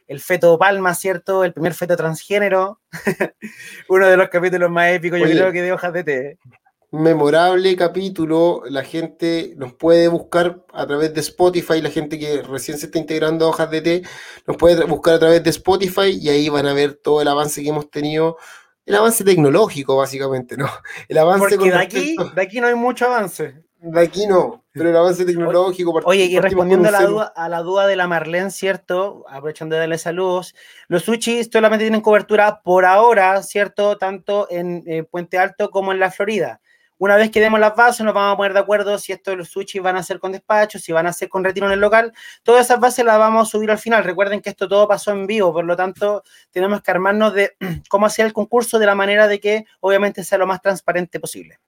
[0.07, 1.43] el, feto palma, ¿cierto?
[1.43, 2.79] El primer feto transgénero.
[3.89, 6.37] Uno de los capítulos más épicos, yo creo que de hojas de té
[6.95, 8.63] memorable capítulo.
[8.69, 12.97] La gente nos puede buscar a través de Spotify, la gente que recién se está
[12.97, 14.03] integrando a Hojas de Té,
[14.47, 17.61] nos puede buscar a través de Spotify y ahí van a ver todo el avance
[17.61, 18.37] que hemos tenido.
[18.85, 20.69] El avance tecnológico, básicamente, ¿no?
[21.07, 23.65] El avance Porque de aquí, de aquí no hay mucho avance.
[23.87, 25.99] De aquí no, pero el avance tecnológico.
[26.05, 29.25] Oye, y respondiendo a la, duda, a la duda de la Marlene, ¿cierto?
[29.29, 30.55] Aprovechando de darle saludos,
[30.87, 33.97] los sushis solamente tienen cobertura por ahora, ¿cierto?
[33.97, 36.61] Tanto en eh, Puente Alto como en la Florida.
[36.97, 39.49] Una vez que demos las bases, nos vamos a poner de acuerdo si estos los
[39.49, 42.13] sushi van a ser con despacho, si van a ser con retiro en el local.
[42.43, 44.03] Todas esas bases las vamos a subir al final.
[44.03, 47.55] Recuerden que esto todo pasó en vivo, por lo tanto, tenemos que armarnos de
[47.89, 51.59] cómo hacer el concurso de la manera de que obviamente sea lo más transparente posible.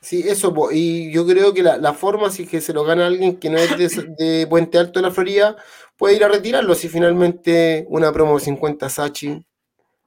[0.00, 3.50] Sí, eso, y yo creo que la, forma, si que se lo gana alguien que
[3.50, 3.76] no es
[4.16, 5.56] de, Puente Alto de la Florida,
[5.96, 6.74] puede ir a retirarlo.
[6.74, 9.44] Si finalmente una promo 50 Sachi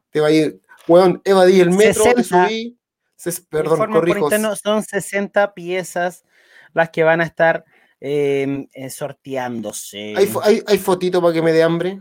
[0.10, 2.16] te va a ir, bueno, evadí el metro, 60.
[2.16, 2.78] te subí,
[3.50, 4.30] perdón, corrijo.
[4.56, 6.24] son 60 piezas
[6.74, 7.66] las que van a estar
[8.00, 10.14] em, eh, sorteándose.
[10.16, 12.00] ¿Hay, hay, hay fotito para que me dé hambre?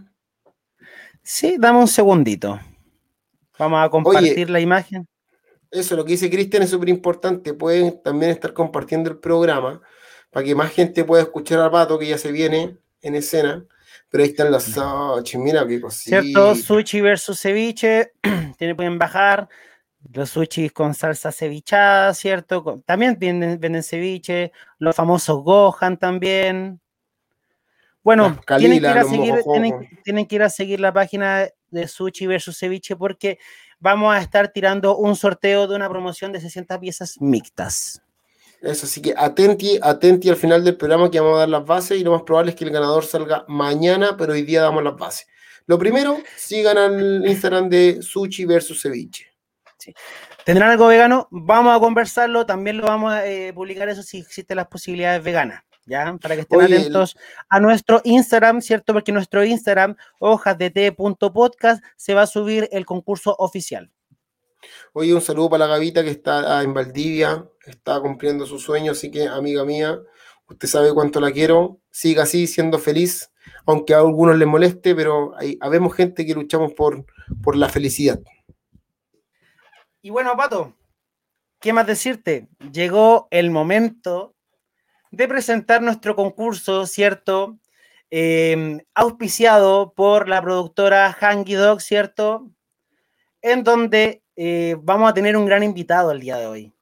[1.23, 2.61] Sí, dame un segundito.
[3.59, 5.07] Vamos a compartir la imagen.
[5.71, 7.55] Eso, lo que dice Cristian es súper importante.
[7.55, 9.81] Pueden también estar compartiendo el programa
[10.31, 13.65] para que más gente pueda escuchar a Pato, que ya se viene en escena.
[14.09, 16.23] Pero ahí están los sushi, mira qué cosita.
[16.23, 18.13] Cierto, sushi versus ceviche,
[18.59, 19.49] tienen, pueden bajar.
[20.13, 22.83] Los sushi con salsa cevichada, ¿cierto?
[22.87, 24.53] También venden, venden ceviche.
[24.79, 26.81] Los famosos Gohan también.
[28.03, 29.35] Bueno, tienen, que ir a seguir,
[30.05, 33.39] tienen, que ir a seguir la página de Sushi versus Ceviche porque
[33.79, 38.03] vamos a estar tirando un sorteo de una promoción de 60 piezas mixtas.
[38.63, 41.99] Eso, así que atenti, atenti al final del programa que vamos a dar las bases
[41.99, 44.97] y lo más probable es que el ganador salga mañana, pero hoy día damos las
[44.97, 45.27] bases.
[45.67, 49.30] Lo primero, sigan al Instagram de Sushi versus Ceviche.
[50.45, 51.29] ¿Tendrán algo vegano?
[51.31, 55.63] Vamos a conversarlo, también lo vamos a eh, publicar eso si existen las posibilidades veganas.
[55.87, 56.17] ¿ya?
[56.21, 57.17] Para que estén atentos
[57.49, 58.93] a nuestro Instagram, ¿cierto?
[58.93, 63.91] Porque nuestro Instagram, hojasdt.podcast, se va a subir el concurso oficial.
[64.93, 68.93] Oye, un saludo para la Gavita que está ah, en Valdivia, está cumpliendo su sueño,
[68.93, 69.99] así que amiga mía,
[70.49, 73.31] usted sabe cuánto la quiero, siga así, siendo feliz,
[73.67, 77.05] aunque a algunos les moleste, pero hay, habemos gente que luchamos por,
[77.43, 78.21] por la felicidad.
[80.03, 80.75] Y bueno, Pato,
[81.61, 82.49] ¿qué más decirte?
[82.73, 84.35] Llegó el momento
[85.11, 87.59] de presentar nuestro concurso, ¿cierto?
[88.11, 92.49] Em, auspiciado por la productora Hangy Dog, ¿cierto?
[93.43, 96.73] En donde eh, vamos a tener un gran invitado el día de hoy.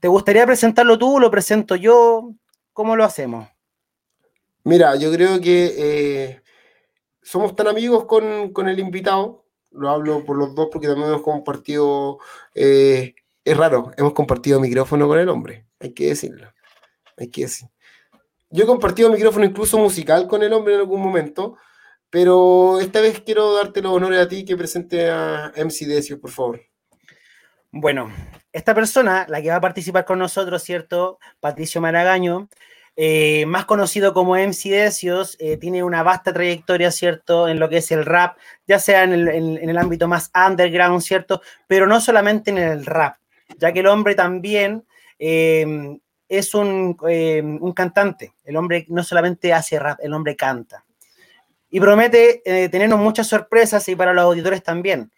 [0.00, 1.20] ¿Te gustaría presentarlo tú?
[1.20, 2.32] ¿Lo presento yo?
[2.72, 3.48] ¿Cómo lo hacemos?
[4.64, 6.42] Mira, yo creo que eh,
[7.22, 9.41] somos tan amigos con, el invitado,
[9.74, 12.18] lo hablo por los dos porque también hemos compartido,
[12.54, 13.14] eh,
[13.44, 16.52] es raro, hemos compartido micrófono con el hombre, hay que decirlo
[17.16, 17.68] hay que decir.
[18.50, 21.56] Yo he compartido micrófono incluso musical con el hombre en algún momento,
[22.10, 26.30] pero esta vez quiero darte los honores a ti que presente a MC Decio, por
[26.30, 26.60] favor.
[27.70, 28.12] Bueno,
[28.52, 31.18] esta persona, la que va a participar con nosotros, ¿cierto?
[31.40, 32.50] Patricio Maragaño,
[32.94, 37.48] eh, más conocido como MC Decios, eh, tiene una vasta trayectoria, ¿cierto?
[37.48, 38.36] En lo que es el rap,
[38.66, 41.40] ya sea en el, ámbito más underground, ¿cierto?
[41.66, 43.16] Pero no solamente en el rap,
[43.56, 44.84] ya que el hombre también
[45.18, 46.94] eh, es un,
[47.74, 48.34] cantante.
[48.44, 50.84] El hombre no solamente hace rap, el hombre canta.
[51.70, 55.10] Y promete tenernos muchas sorpresas y para los auditores también,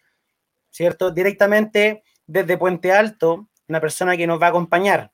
[0.69, 1.11] ¿cierto?
[1.11, 5.11] Directamente desde Puente Alto, una persona que nos va a acompañar.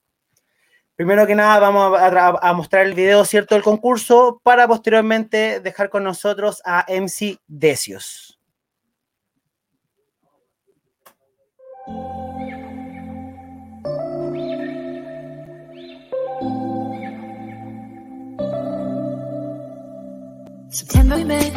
[0.96, 5.90] Primero que nada vamos a, a mostrar el video, ¿cierto?, del concurso para posteriormente dejar
[5.90, 8.38] con nosotros a MC Decios.
[20.72, 21.54] September we met,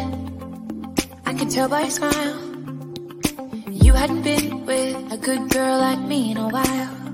[1.25, 2.35] I could tell by your smile.
[3.69, 7.04] You hadn't been with a good girl like me in a while.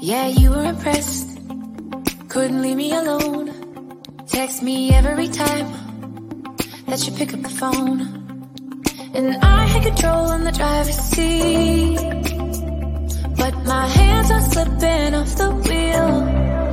[0.00, 1.40] Yeah, you were impressed,
[2.28, 4.00] couldn't leave me alone.
[4.28, 5.72] Text me every time
[6.86, 8.00] that you pick up the phone.
[9.12, 11.98] And I had control in the driver's seat.
[13.36, 16.24] But my hands are slipping off the wheel.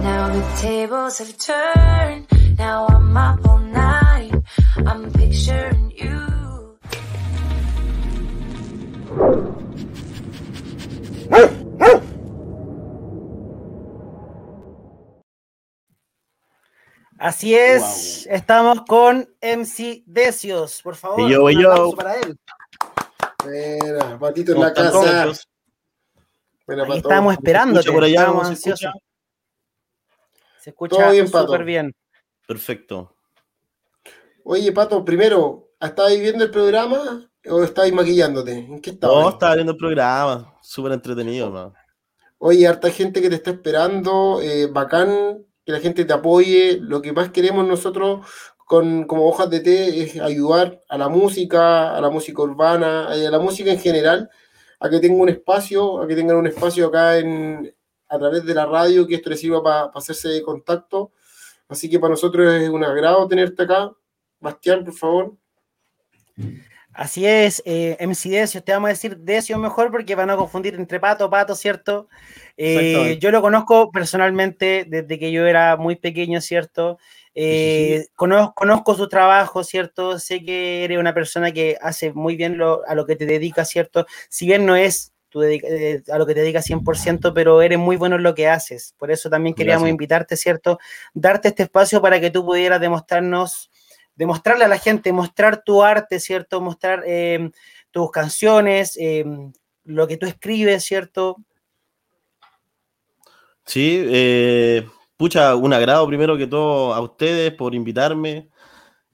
[0.04, 2.28] Now the tables have turned.
[2.60, 4.36] Now I'm up all night.
[4.86, 6.26] I'm picturing you.
[17.26, 21.28] Así es, estamos con MC Decios, por favor.
[21.28, 21.92] yo, un yo.
[21.96, 22.38] para él.
[23.48, 25.32] Mira, patito en la casa.
[26.94, 27.82] estamos esperando.
[27.82, 28.94] Por allá, se escucha,
[30.60, 31.96] se escucha súper bien.
[32.48, 33.16] Perfecto.
[34.44, 38.52] Oye, Pato, primero, ¿estabas viendo el programa o estabas maquillándote?
[38.52, 39.24] ¿En qué estabas?
[39.24, 41.74] No, estaba viendo el programa, súper entretenido, man.
[42.38, 46.80] Oye, harta gente que te está esperando, eh, bacán que la gente te apoye.
[46.82, 48.26] Lo que más queremos nosotros
[48.66, 53.16] con, como hojas de té es ayudar a la música, a la música urbana, a
[53.16, 54.30] la música en general,
[54.80, 57.74] a que tenga un espacio, a que tengan un espacio acá en,
[58.08, 61.12] a través de la radio, que esto les sirva para hacerse de contacto.
[61.68, 63.92] Así que para nosotros es un agrado tenerte acá.
[64.40, 65.34] Bastián, por favor.
[66.98, 70.76] Así es, eh, MC Decio, te vamos a decir Decio mejor porque van a confundir
[70.76, 72.08] entre pato, pato, ¿cierto?
[72.56, 76.98] Eh, yo lo conozco personalmente desde que yo era muy pequeño, ¿cierto?
[77.34, 80.20] Eh, conozco, conozco, su trabajo, ¿cierto?
[80.20, 83.68] Sé que eres una persona que hace muy bien lo, a lo que te dedicas,
[83.68, 84.06] ¿cierto?
[84.30, 85.12] Si bien no es
[85.44, 88.96] eh, a lo que te dedicas 100%, pero eres muy bueno en lo que haces.
[88.98, 90.80] Por eso también queríamos invitarte, ¿cierto?
[91.14, 93.70] Darte este espacio para que tú pudieras demostrarnos,
[94.16, 96.62] demostrarle a la gente, mostrar tu arte, ¿cierto?
[96.62, 97.52] Mostrar em,
[97.92, 99.52] tus canciones, em,
[99.84, 101.38] lo que tú escribes, ¿cierto?
[103.66, 104.88] Sí, eh,
[105.18, 108.50] pucha, un agrado primero que todo a ustedes por invitarme,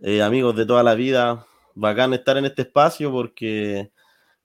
[0.02, 3.92] eh, amigos de toda la vida, bacán estar en este espacio porque,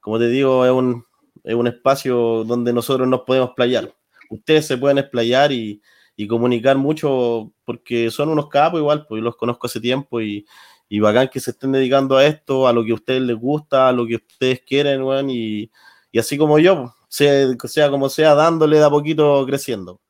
[0.01, 1.05] como te digo, es un,
[1.45, 3.93] es un espacio donde nosotros nos podemos playar.
[4.31, 5.83] Ustedes se pueden explayar y,
[6.17, 10.47] y comunicar mucho porque son unos capos igual, pues los conozco hace tiempo y,
[10.89, 13.89] y bacán que se estén dedicando a esto, a lo que a ustedes les gusta,
[13.89, 15.71] a lo que ustedes quieren, y,
[16.11, 20.01] y así como yo, sea, sea como sea, dándole de a poquito creciendo.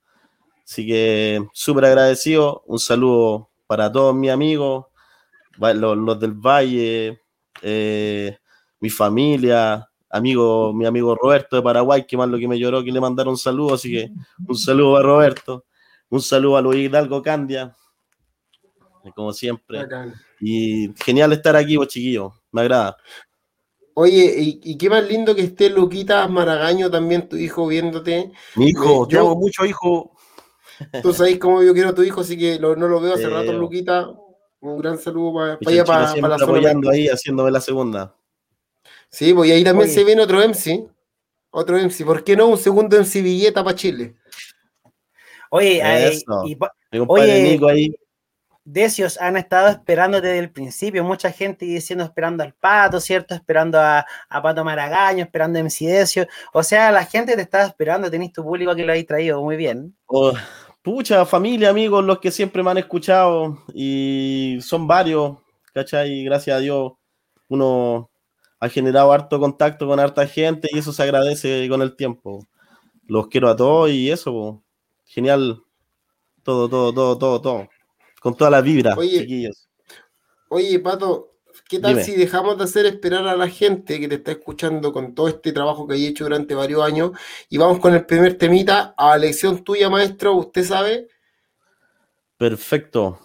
[0.65, 4.87] Así que súper agradecido, un saludo para todos mis amigos,
[5.59, 7.21] los, los del Valle,
[7.63, 8.37] eh,
[8.81, 12.93] mi familia, amigo, mi amigo Roberto de Paraguay, que más lo que me lloró que
[12.93, 14.11] le mandaron un saludo, así que
[14.47, 15.65] un saludo a Roberto,
[16.11, 17.75] un saludo a Luis Hidalgo Candia,
[19.15, 19.87] como siempre.
[20.41, 22.97] Y genial estar aquí, vos chiquillos, me agrada.
[23.95, 28.31] Oye, y, qué más lindo que esté Luquita Maragaño también, tu hijo, viéndote.
[28.55, 30.13] Mi hijo, eh, yo, mucho hijo.
[31.03, 33.53] Tú sabes cómo yo quiero a tu hijo, así que no lo veo hace rato,
[33.55, 34.11] Luquita.
[34.61, 38.15] Un gran saludo para, allá, para, para la apoyando ahí, haciéndome la segunda.
[39.09, 40.87] Sí, pues ahí también se viene otro MC.
[41.51, 42.05] Otro MC.
[42.05, 44.17] ¿Por qué no un segundo MC Villeta para Chile?
[45.57, 46.57] Oye, ahí, y,
[47.07, 47.95] oye ahí.
[48.69, 53.33] Decios han estado esperando desde el principio, mucha gente diciendo esperando al Pato, ¿cierto?
[53.33, 56.27] Esperando a, Pato Maragaño, esperando a MC Decio.
[56.53, 59.57] O sea, la gente te estaba esperando, tenéis tu público que lo habéis traído muy
[59.57, 59.97] bien.
[60.07, 60.33] Oh,
[60.83, 65.39] pucha, familia, amigos, los que siempre me han escuchado y son varios,
[65.73, 66.25] ¿cachai?
[66.25, 66.93] Gracias a Dios,
[67.47, 68.11] uno
[68.59, 72.45] ha generado harto contacto con harta gente y eso se agradece con el tiempo.
[73.07, 74.61] Los quiero a todos y eso,
[75.07, 75.63] genial.
[76.43, 77.69] Todo, todo, todo, todo, todo.
[78.21, 79.69] Con toda la vibra, oye, chiquillos.
[80.49, 81.35] Oye, Pato,
[81.69, 85.15] ¿qué tal si dejamos de hacer esperar a la gente que te está escuchando con
[85.15, 87.13] todo este trabajo que hay hecho durante varios años
[87.49, 90.35] y vamos con el primer temita a lección tuya, maestro?
[90.35, 91.09] ¿Usted sabe?
[92.37, 93.19] Perfecto.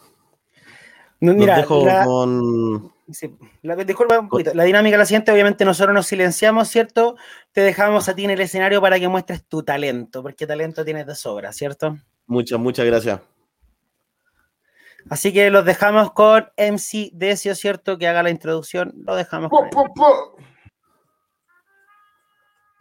[1.19, 2.90] mira, dejo con
[3.61, 4.53] la, disculpa un poquito.
[4.53, 7.15] La dinámica es la siguiente, obviamente nosotros nos silenciamos, ¿cierto?
[7.51, 11.05] Te dejamos a ti en el escenario para que muestres tu talento, porque talento tienes
[11.05, 11.97] de sobra, ¿cierto?
[12.27, 13.19] Muchas, muchas gracias.
[15.09, 17.97] Así que los dejamos con MC Decio, ¿cierto?
[17.97, 18.93] Que haga la introducción.
[19.05, 19.69] Lo dejamos con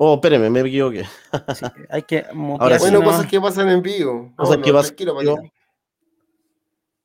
[0.02, 1.04] Oh, espéreme, me equivoqué.
[1.90, 2.24] hay que
[2.58, 4.32] Ahora, bueno, cosas que pasan en vivo.
[4.34, 4.96] Cosas que pasan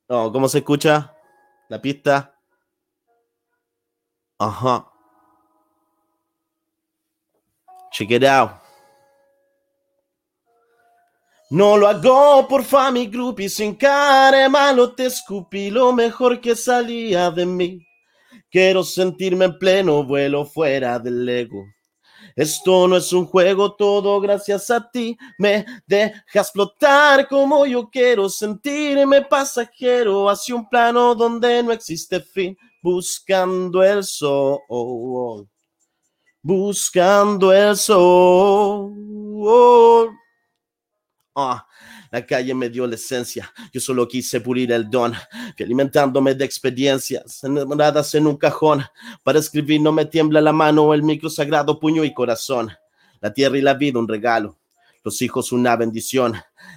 [0.08, 1.14] No, ¿cómo se escucha?
[1.68, 2.35] La pista.
[4.38, 4.92] Ajá.
[7.92, 8.52] Check it out.
[11.50, 16.56] No lo hago por fama group y sin cara malo te escupí lo mejor que
[16.56, 17.80] salía de mí.
[18.52, 21.64] Quiero sentirme en pleno vuelo fuera del ego.
[22.36, 25.16] Esto no es un juego, todo gracias a ti.
[25.38, 32.58] Me dejas flotar como yo quiero sentirme pasajero hacia un plano donde no existe fin
[32.86, 35.50] buscando el sol,
[36.44, 38.92] buscando el sol.
[41.34, 41.66] Ah,
[42.12, 45.16] la calle me dio la esencia, yo solo quise pulir el don,
[45.58, 48.86] fui alimentándome de experiencias, enamoradas en un cajón,
[49.24, 52.72] para escribir no me tiembla la mano, el micro sagrado, puño y corazón,
[53.20, 54.60] la tierra y la vida un regalo,
[55.04, 56.36] los hijos una bendición,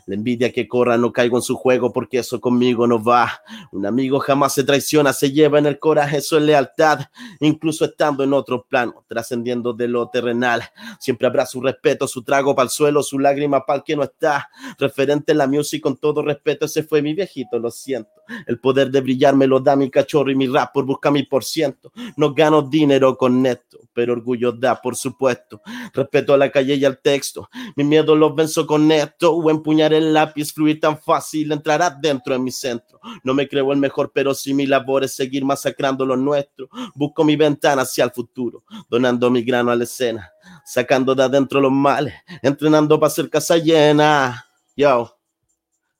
[0.08, 3.42] la envidia que corra no caigo en su juego porque eso conmigo no va.
[3.72, 7.00] Un amigo jamás se traiciona, se lleva en el coraje, es lealtad.
[7.40, 10.62] Incluso estando en otro plano, trascendiendo de lo terrenal.
[10.98, 14.02] Siempre habrá su respeto, su trago para el suelo, su lágrima para el que no
[14.02, 14.48] está.
[14.78, 18.10] Referente en la music con todo respeto, ese fue mi viejito, lo siento.
[18.46, 21.24] El poder de brillar me lo da mi cachorro y mi rap por buscar mi
[21.24, 21.92] por ciento.
[22.16, 25.60] No gano dinero con esto, pero orgullo da, por supuesto.
[25.92, 27.50] Respeto a la calle y al texto.
[27.76, 32.32] Mi miedo lo venzo con esto o empuñar el lápiz, fluir tan fácil, entrará dentro
[32.32, 33.00] de mi centro.
[33.22, 36.68] No me creo el mejor, pero si mi labor es seguir masacrando lo nuestro.
[36.94, 40.30] Busco mi ventana hacia el futuro, donando mi grano a la escena,
[40.64, 44.46] sacando de adentro los males, entrenando para ser casa llena.
[44.76, 45.18] Yo,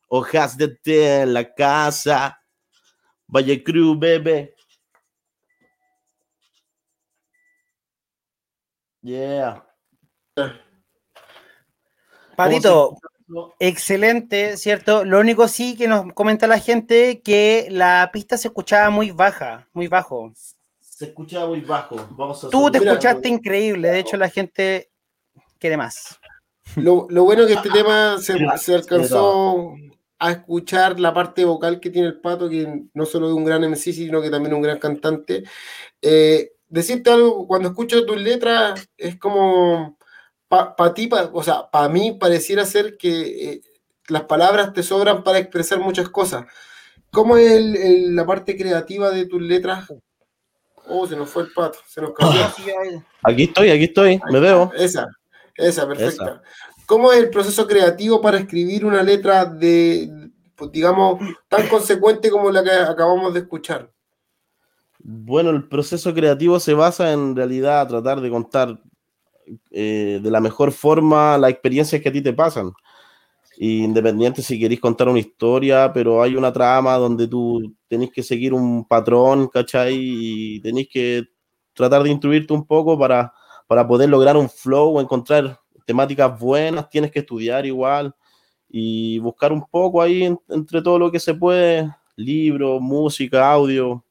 [0.09, 2.41] hojas de té en la casa.
[3.27, 4.55] Valle Crew, bebé.
[9.03, 9.63] Yeah.
[12.37, 12.97] Patito,
[13.59, 15.05] excelente, ¿cierto?
[15.05, 19.69] Lo único sí que nos comenta la gente que la pista se escuchaba muy baja,
[19.73, 20.33] muy bajo.
[20.81, 21.97] Se escuchaba muy bajo.
[22.11, 24.91] Vamos a Tú te escuchaste increíble, de hecho la gente
[25.59, 26.19] quiere más.
[26.77, 29.75] Lo, lo bueno que este tema se, se alcanzó
[30.19, 33.63] a escuchar la parte vocal que tiene el pato, que no solo es un gran
[33.63, 35.45] MC, sino que también un gran cantante.
[36.03, 39.98] Eh, decirte algo, cuando escucho tus letras, es como,
[40.49, 43.61] para ti, pa- o sea, para mí pareciera ser que eh,
[44.09, 46.47] las palabras te sobran para expresar muchas cosas.
[47.11, 49.87] ¿Cómo es el- el- la parte creativa de tus letras?
[50.87, 52.31] Oh, se nos fue el pato, se nos cayó.
[53.23, 54.73] Aquí estoy, aquí estoy, me veo.
[54.75, 55.07] Esa,
[55.55, 56.43] esa, perfecta.
[56.87, 62.51] ¿Cómo es el proceso creativo para escribir una letra de, pues, digamos, tan consecuente como
[62.51, 63.93] la que acabamos de escuchar?
[65.01, 68.81] Bueno, el proceso creativo se basa en realidad tratar de contar
[69.71, 72.73] eh, de la mejor forma las experiencias que a ti te pasan.
[73.61, 78.55] Independiente si queréis contar una historia, pero hay una trama donde tú tenés que seguir
[78.55, 79.97] un patrón, ¿cachai?
[79.99, 81.25] Y tenés que
[81.75, 83.33] tratar de instruirte un poco para,
[83.67, 88.15] para poder lograr un flow encontrar temáticas buenas, tienes que estudiar igual
[88.69, 94.05] y buscar un poco ahí en- entre todo lo que se puede, libros, música, audio,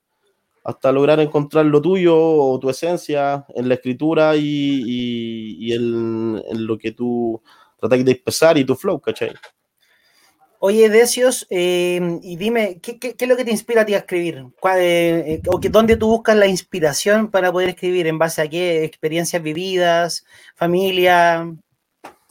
[0.68, 6.44] hasta lograr encontrar lo tuyo o tu esencia en la escritura y, y- y en,
[6.46, 7.42] en lo que tú
[7.80, 9.32] tratas de expresar y tu flow, ¿cachai?
[10.60, 13.94] Oye, Decios, eh, y dime, ¿qué, qué, qué es lo que te inspira a ti
[13.94, 14.44] a escribir?
[14.60, 18.06] ¿Cuál, eh, eh, o que, ¿Dónde tú buscas la inspiración para poder escribir?
[18.08, 18.84] ¿En base a qué?
[18.84, 20.26] ¿Experiencias vividas?
[20.56, 21.50] ¿Familia?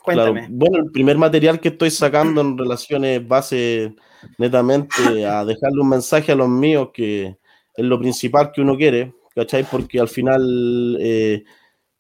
[0.03, 0.41] Cuéntame.
[0.41, 3.95] Claro, bueno, el primer material que estoy sacando en relaciones base
[4.37, 7.39] netamente a dejarle un mensaje a los míos, que
[7.77, 9.65] es lo principal que uno quiere, ¿cachai?
[9.65, 11.45] Porque al final eh,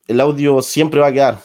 [0.08, 1.38] el audio siempre va a quedar,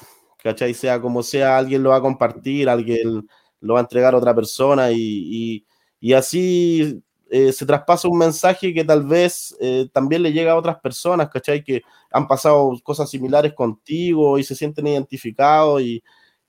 [0.43, 0.73] ¿cachai?
[0.73, 3.27] Sea como sea, alguien lo va a compartir, alguien
[3.61, 5.65] lo va a entregar a otra persona y,
[6.01, 10.57] y- así eh, se traspasa un mensaje que tal vez eh, también le llega a
[10.57, 11.63] otras personas, ¿cachai?
[11.63, 16.03] Que han pasado cosas similares contigo y se sienten identificados y,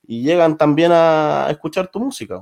[0.06, 2.40] y llegan también a escuchar tu música.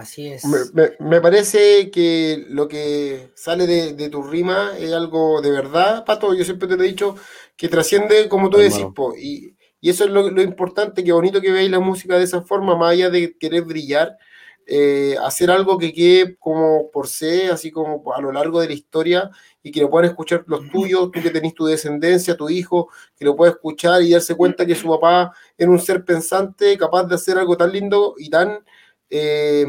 [0.00, 0.44] Así es.
[0.44, 5.50] Me, me- me parece que lo que sale de, de tu rima es algo de
[5.50, 6.34] verdad, Pato.
[6.34, 7.16] Yo siempre te lo he dicho
[7.56, 8.68] que trasciende, como tú Hermano.
[8.70, 12.16] decís, po, y, y eso es lo, lo importante, que bonito que veáis la música
[12.18, 14.16] de esa forma, más allá de querer brillar,
[14.66, 18.74] eh, hacer algo que quede como por sí, así como a lo largo de la
[18.74, 19.30] historia,
[19.62, 23.24] y que lo puedan escuchar los tuyos, tú que tenés tu descendencia, tu hijo, que
[23.24, 27.14] lo pueda escuchar y darse cuenta que su papá era un ser pensante, capaz de
[27.16, 28.64] hacer algo tan lindo y tan
[29.10, 29.66] eh,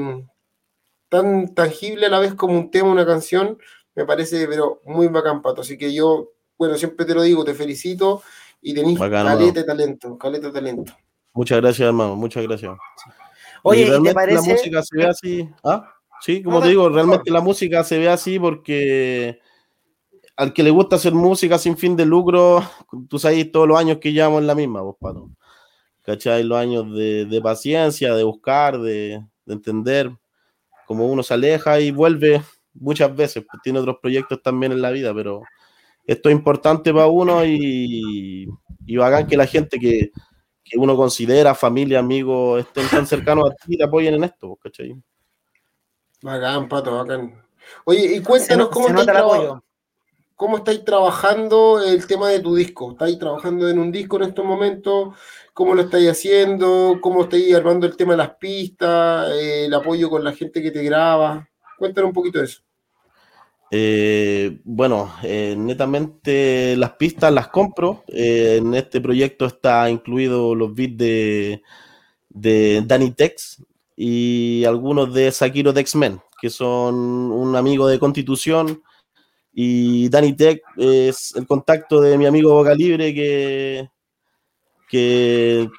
[1.10, 3.58] tan tangible a la vez como un tema, una canción,
[3.96, 5.62] me parece, pero muy bacán, Pato.
[5.62, 8.22] Así que yo, bueno, siempre te lo digo, te felicito
[8.62, 10.94] y tenés Bacán, caleta de talento, caleta de talento.
[11.34, 12.76] Muchas gracias, hermano, muchas gracias.
[13.64, 14.48] Oye, Y ¿y te realmente parece?
[14.48, 15.50] la música se ve así.
[15.64, 15.94] ¿Ah?
[16.22, 19.40] Sí, como No, te digo, realmente la música se ve así porque
[20.36, 22.62] al que le gusta hacer música sin fin de lucro,
[23.10, 25.30] tú sabes todos los años que llevamos en la misma, vos, Pato.
[26.08, 26.42] ¿Cachai?
[26.46, 30.10] Los años de, de paciencia, de buscar, de, de entender
[30.86, 32.42] cómo uno se aleja y vuelve
[32.74, 33.44] muchas veces.
[33.46, 35.42] Pues tiene otros proyectos también en la vida, pero
[36.06, 38.48] esto es importante para uno y,
[38.86, 40.12] y bacán que la gente que,
[40.64, 44.48] que uno considera familia, amigos, estén tan cercanos a ti y te apoyen en esto,
[44.48, 44.96] pues, ¿cachai?
[46.22, 47.44] Bacán, Pato, bacán.
[47.84, 49.62] Oye, y cuéntanos no- cómo se estáis, traba-
[50.36, 52.92] cómo estáis trabajando el tema de tu disco.
[52.92, 55.16] ¿Estáis trabajando en un disco en estos momentos?
[55.58, 57.00] ¿Cómo lo estáis haciendo?
[57.02, 59.32] ¿Cómo estáis armando el tema de las pistas?
[59.32, 61.50] eh, el apoyo con la gente que te graba.
[61.80, 62.62] Cuéntanos un poquito de eso.
[63.72, 68.04] Eh, bueno, eh, netamente las pistas las compro.
[68.06, 71.64] En este proyecto está incluido los beats de,
[72.30, 75.84] de Danny Tex y algunos de Sakiro de
[76.40, 76.94] que son
[77.32, 78.84] un amigo de Constitución.
[79.52, 83.90] Y Danny Tech es el contacto de mi amigo Boca Libre, que,
[84.88, 85.70] que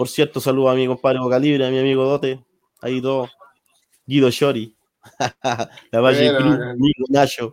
[0.00, 2.42] por cierto, saludo a mi compadre Boca Libre, a mi amigo Dote,
[2.80, 3.28] ahí todo,
[4.06, 4.74] Guido Shori,
[5.92, 6.58] la Valle Cruz.
[6.78, 7.52] Nico Nacho.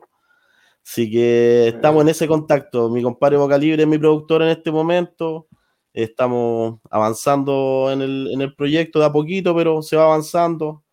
[0.82, 2.90] Así que estamos en ese contacto.
[2.90, 5.50] Mi compadre Boca Libre es mi productor en este momento.
[5.92, 10.86] Estamos avanzando en el, en el proyecto de a poquito, pero se va avanzando.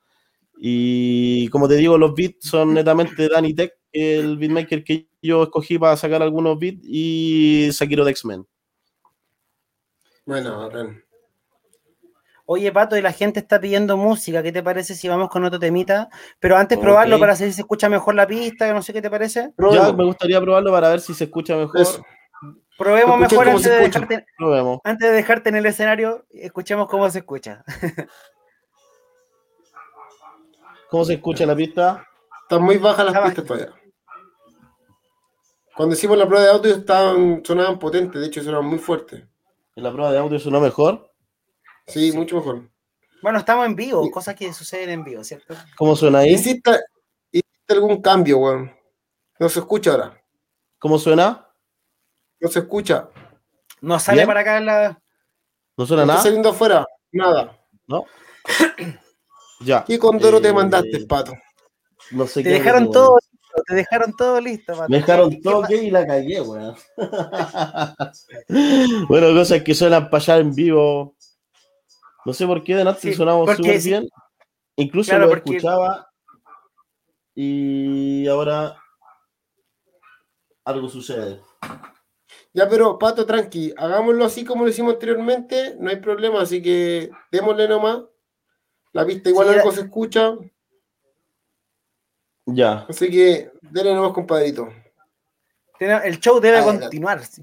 [0.59, 5.45] Y como te digo, los beats son netamente de Danny Tech, el beatmaker que yo
[5.45, 8.45] escogí para sacar algunos beats, y Sakiro de X-Men.
[10.27, 11.05] Bueno, bacán.
[12.47, 14.43] Oye, Pato, y la gente está pidiendo música.
[14.43, 16.11] ¿Qué te parece si vamos con otro temita?
[16.41, 19.09] Pero antes probarlo para saber si se escucha mejor la pista, no sé qué te
[19.09, 19.53] parece.
[19.73, 21.81] Ya me gustaría probarlo para ver si se escucha mejor.
[21.81, 22.05] Eso.
[22.77, 24.81] Probemos mejor antes de, dejarte, Probemos.
[24.83, 27.65] antes de dejarte en el escenario, escuchemos cómo se escucha.
[30.91, 32.07] ¿Cómo se escucha la pista?
[32.43, 33.73] Están muy bajas las Está pistas todavía.
[35.75, 39.25] Cuando hicimos la prueba de audio estaban, sonaban potentes, de hecho sonaban muy fuertes.
[39.77, 41.11] ¿En la prueba de audio sonó mejor?
[41.87, 42.71] Sí, mucho mejor.
[43.23, 44.11] Bueno, estamos en vivo, Sí.
[44.11, 45.55] cosas que suceden en vivo, ¿cierto?
[45.77, 46.35] ¿Cómo suena ahí?
[46.35, 46.71] ¿Hiciste,
[47.33, 48.73] hiciste algún cambio, weón?
[49.39, 50.23] No se escucha ahora.
[50.79, 51.49] ¿Cómo suena?
[52.41, 53.09] No se escucha.
[53.81, 54.29] Nos sale Bien.
[54.29, 55.01] para acá la.
[55.77, 56.23] ¿No suena ¿No está nada?
[56.23, 56.87] saliendo afuera?
[57.13, 57.59] Nada.
[57.87, 58.05] ¿No?
[59.61, 59.83] Ya.
[59.85, 61.33] ¿Qué condoro te Eh, mandaste, pato?
[62.11, 63.19] No sé Te qué dejaron todo
[63.67, 64.89] te dejaron todo listo, Pato.
[64.89, 66.75] Me dejaron ¿Qué- qué todo que y la cagué, weón.
[69.09, 71.17] bueno, cosas que suenan para allá en vivo.
[72.25, 73.91] No sé por qué de antes Sí, sonamos súper sí.
[73.91, 74.09] bien.
[74.77, 76.09] Incluso Claro, lo porque- escuchaba.
[77.35, 78.77] Y ahora
[80.65, 81.41] algo sucede.
[82.53, 87.11] Ya, pero Pato, tranqui, hagámoslo así como lo hicimos anteriormente, no hay problema, así que
[87.33, 88.03] démosle nomás.
[88.93, 90.35] La pista igual Sí, algo se escucha,
[92.47, 92.85] Ya.
[92.89, 94.69] así que denle nomás, compadrito.
[95.81, 96.83] El show debe Adelante.
[96.85, 97.25] continuar.
[97.25, 97.43] sí.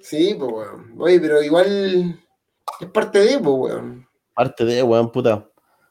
[0.00, 0.94] Sí, pues, weón.
[0.98, 2.20] Oye, pero igual
[2.80, 4.06] es parte de, pues, weón.
[4.34, 5.48] Parte de, weón, puta.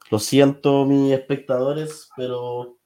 [0.10, 2.78] Lo siento, mis espectadores, pero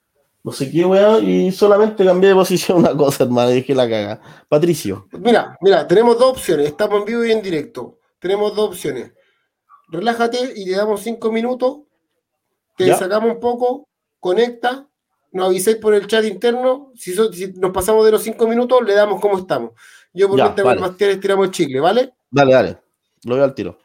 [0.43, 1.27] no sé qué, weón.
[1.27, 3.51] Y solamente cambié de posición una cosa, hermano.
[3.51, 4.21] y Dije la caga.
[4.47, 5.07] Patricio.
[5.11, 7.99] Mira, mira, tenemos dos opciones, estamos en vivo y en directo.
[8.19, 9.11] Tenemos dos opciones.
[9.89, 11.79] Relájate y te damos cinco minutos,
[12.77, 12.95] te Ya.
[12.97, 13.87] sacamos un poco,
[14.19, 14.87] conecta,
[15.31, 16.91] nos avisáis por el chat interno.
[16.95, 19.71] Si, so- si nos pasamos de los cinco minutos, le damos como estamos.
[20.13, 20.81] Yo por mientras vale.
[20.81, 22.13] Bastián estiramos el chicle, ¿vale?
[22.31, 22.77] Dale, dale.
[23.23, 23.77] Lo veo al tiro.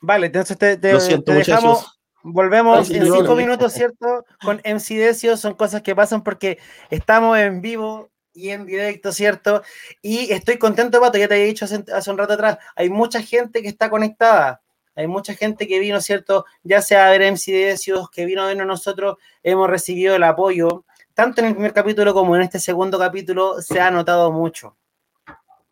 [0.00, 1.78] Vale, entonces te, te- Lo siento, te dejamos.
[1.78, 1.92] muchachos.
[2.28, 4.24] Volvemos en cinco minutos, ¿cierto?
[4.42, 6.58] Con MC Decio, son cosas que pasan porque
[6.90, 9.62] estamos en vivo y en directo, ¿cierto?
[10.02, 13.22] Y estoy contento, Pato, ya te había dicho hace, hace un rato atrás, hay mucha
[13.22, 14.60] gente que está conectada,
[14.96, 16.46] hay mucha gente que vino, ¿cierto?
[16.64, 20.84] Ya sea a ver MC Decios, que vino a vernos nosotros, hemos recibido el apoyo,
[21.14, 24.76] tanto en el primer capítulo como en este segundo capítulo, se ha notado mucho.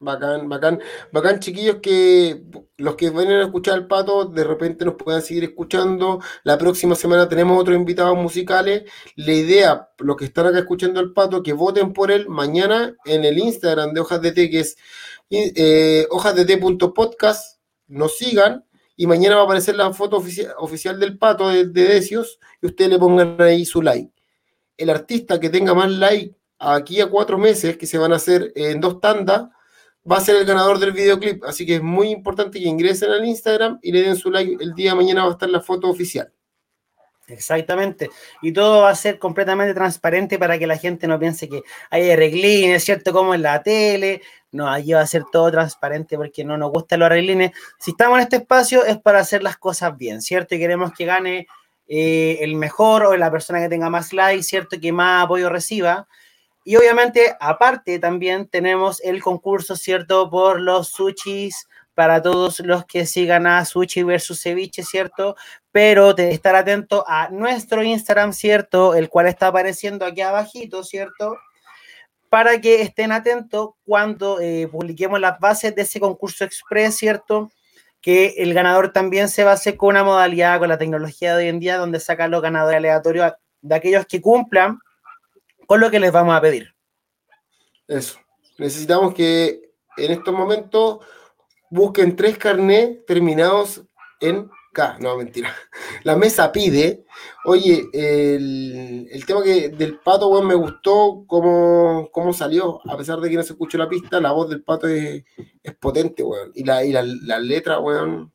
[0.00, 0.80] Bacán, bacán,
[1.12, 2.42] bacán, chiquillos, que
[2.76, 6.20] los que vienen a escuchar el pato de repente nos puedan seguir escuchando.
[6.42, 8.82] La próxima semana tenemos otros invitados musicales.
[9.16, 13.24] La idea, los que están acá escuchando el pato, que voten por él mañana en
[13.24, 14.76] el Instagram de Hojas de Té, que es
[15.30, 17.60] eh, hojasdete.podcast.
[17.86, 18.64] Nos sigan
[18.96, 22.66] y mañana va a aparecer la foto ofici- oficial del pato de, de Decios y
[22.66, 24.12] ustedes le pongan ahí su like.
[24.76, 28.52] El artista que tenga más like aquí a cuatro meses, que se van a hacer
[28.54, 29.48] en dos tandas,
[30.10, 31.44] va a ser el ganador del videoclip.
[31.44, 34.62] Así que es muy importante que ingresen al Instagram y le den su like.
[34.62, 36.32] El día de mañana va a estar la foto oficial.
[37.28, 38.10] Exactamente.
[38.42, 42.10] Y todo va a ser completamente transparente para que la gente no piense que hay
[42.10, 43.12] arreglines, ¿cierto?
[43.12, 44.20] Como en la tele.
[44.52, 47.52] No, allí va a ser todo transparente porque no nos gustan los arreglines.
[47.78, 50.54] Si estamos en este espacio es para hacer las cosas bien, ¿cierto?
[50.54, 51.46] Y queremos que gane
[51.88, 54.78] eh, el mejor o la persona que tenga más likes, ¿cierto?
[54.80, 56.06] Que más apoyo reciba.
[56.62, 60.30] Y obviamente, aparte, también tenemos el concurso, ¿cierto?
[60.30, 65.36] Por los sushis para todos los que sigan a Sushi versus Ceviche, ¿cierto?
[65.70, 68.94] Pero de estar atento a nuestro Instagram, ¿cierto?
[68.94, 71.36] El cual está apareciendo aquí abajito, ¿cierto?
[72.28, 77.50] Para que estén atentos cuando eh, publiquemos las bases de ese concurso express, ¿cierto?
[78.00, 81.60] Que el ganador también se hacer con una modalidad, con la tecnología de hoy en
[81.60, 84.78] día, donde sacan los ganadores aleatorios de aquellos que cumplan
[85.66, 86.74] con lo que les vamos a pedir.
[87.86, 88.18] Eso.
[88.58, 90.98] Necesitamos que en estos momentos
[91.74, 93.82] busquen tres carnés terminados
[94.20, 94.96] en K.
[95.00, 95.54] No, mentira.
[96.04, 97.04] La mesa pide.
[97.44, 102.80] Oye, el, el tema que del pato, weón, me gustó cómo, cómo salió.
[102.88, 105.24] A pesar de que no se escuchó la pista, la voz del pato es,
[105.62, 106.52] es potente, weón.
[106.54, 108.32] Y la, y la, la letra, weón.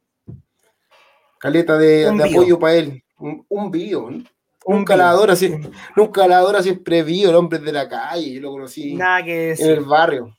[1.40, 3.04] Caleta de, de apoyo para él.
[3.18, 4.10] Un, un bio.
[4.10, 4.24] ¿no?
[4.66, 5.34] Un Nunca la adora,
[5.96, 8.34] nunca la adora siempre bio, el hombre de la calle.
[8.34, 10.36] Yo lo conocí Nada que en el barrio.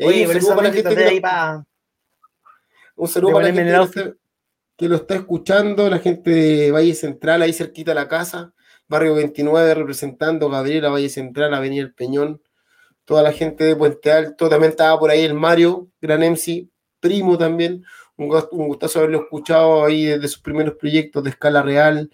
[0.00, 1.64] Oye, gente de ahí para
[2.96, 4.14] un saludo para la gente que lo, el está,
[4.76, 8.54] que lo está escuchando, la gente de Valle Central, ahí cerquita de la casa,
[8.88, 12.42] barrio 29, representando Gabriela, Valle Central, Avenida El Peñón,
[13.04, 16.68] toda la gente de Puente Alto, también estaba por ahí el Mario, gran MC,
[17.00, 17.84] primo también,
[18.16, 22.10] un, un gustazo haberlo escuchado ahí desde sus primeros proyectos de escala real,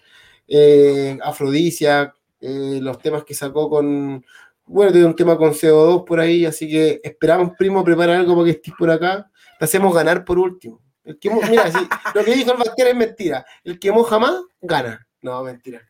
[0.47, 4.25] eh, Afrodisia, eh, los temas que sacó con,
[4.67, 8.47] bueno, tiene un tema con CO2 por ahí, así que esperamos, primo, preparar algo para
[8.47, 10.81] que estés por acá, te hacemos ganar por último.
[11.05, 11.65] El que, mo- mira,
[12.15, 15.07] lo que dijo el Bastián es mentira, el que moja más, gana.
[15.23, 15.81] No, mentira.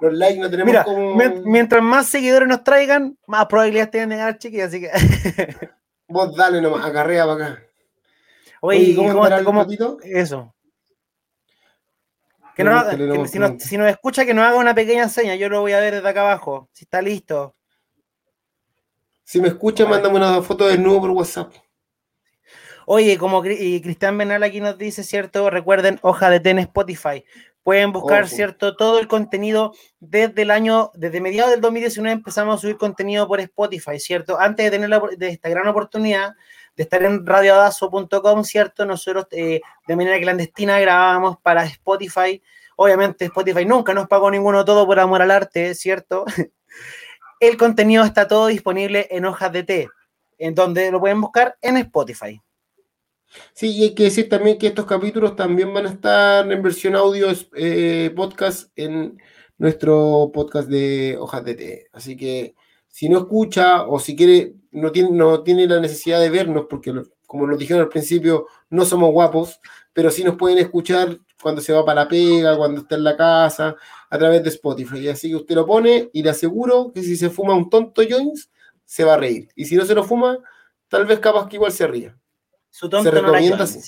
[0.00, 1.14] Los likes no tenemos Mira, como...
[1.14, 4.68] mien- mientras más seguidores nos traigan, más probabilidades tienen de ganar, chiquillos.
[4.68, 4.90] Así que
[6.08, 7.62] Vos dale nomás, acarrea para acá.
[8.60, 9.66] Oye, ¿cómo, ¿cómo, está, cómo
[10.02, 10.54] Eso.
[12.54, 15.34] Que no, que si, nos, si, nos, escucha, que nos haga una pequeña seña.
[15.34, 16.68] Yo lo voy a ver desde acá abajo.
[16.72, 17.54] Si está listo.
[19.24, 21.52] Si me escucha, mándame una foto de nuevo por WhatsApp.
[22.86, 25.48] Oye, como y Cristian Benal aquí nos dice, ¿cierto?
[25.50, 27.24] Recuerden, hoja de ten Spotify.
[27.62, 28.76] Pueden buscar, ¿cierto?
[28.76, 33.40] Todo el contenido desde el año, desde mediados del 2019 empezamos a subir contenido por
[33.40, 34.38] Spotify, ¿cierto?
[34.38, 36.34] Antes de tener la, de esta gran oportunidad
[36.76, 38.84] de estar en radioadazo.com, ¿cierto?
[38.84, 42.42] Nosotros eh, de manera clandestina grabábamos para Spotify.
[42.76, 46.26] Obviamente Spotify nunca nos pagó ninguno todo por amor al arte, ¿cierto?
[47.40, 49.88] el contenido está todo disponible en hojas de té,
[50.38, 52.40] en donde lo pueden buscar en Spotify.
[53.52, 56.96] Sí, y hay que decir también que estos capítulos también van a estar en versión
[56.96, 59.20] audio eh, podcast en
[59.58, 61.86] nuestro podcast de hojas de té.
[61.92, 62.54] Así que
[62.88, 66.92] si no escucha o si quiere, no tiene, no tiene la necesidad de vernos, porque
[67.26, 69.60] como nos dijeron al principio, no somos guapos,
[69.92, 73.16] pero sí nos pueden escuchar cuando se va para la pega, cuando está en la
[73.16, 73.76] casa,
[74.10, 75.08] a través de Spotify.
[75.08, 78.50] Así que usted lo pone y le aseguro que si se fuma un tonto joints,
[78.84, 79.48] se va a reír.
[79.56, 80.38] Y si no se lo fuma,
[80.88, 82.16] tal vez capaz que igual se ría.
[82.74, 83.78] Su tonto se recomienda, sí.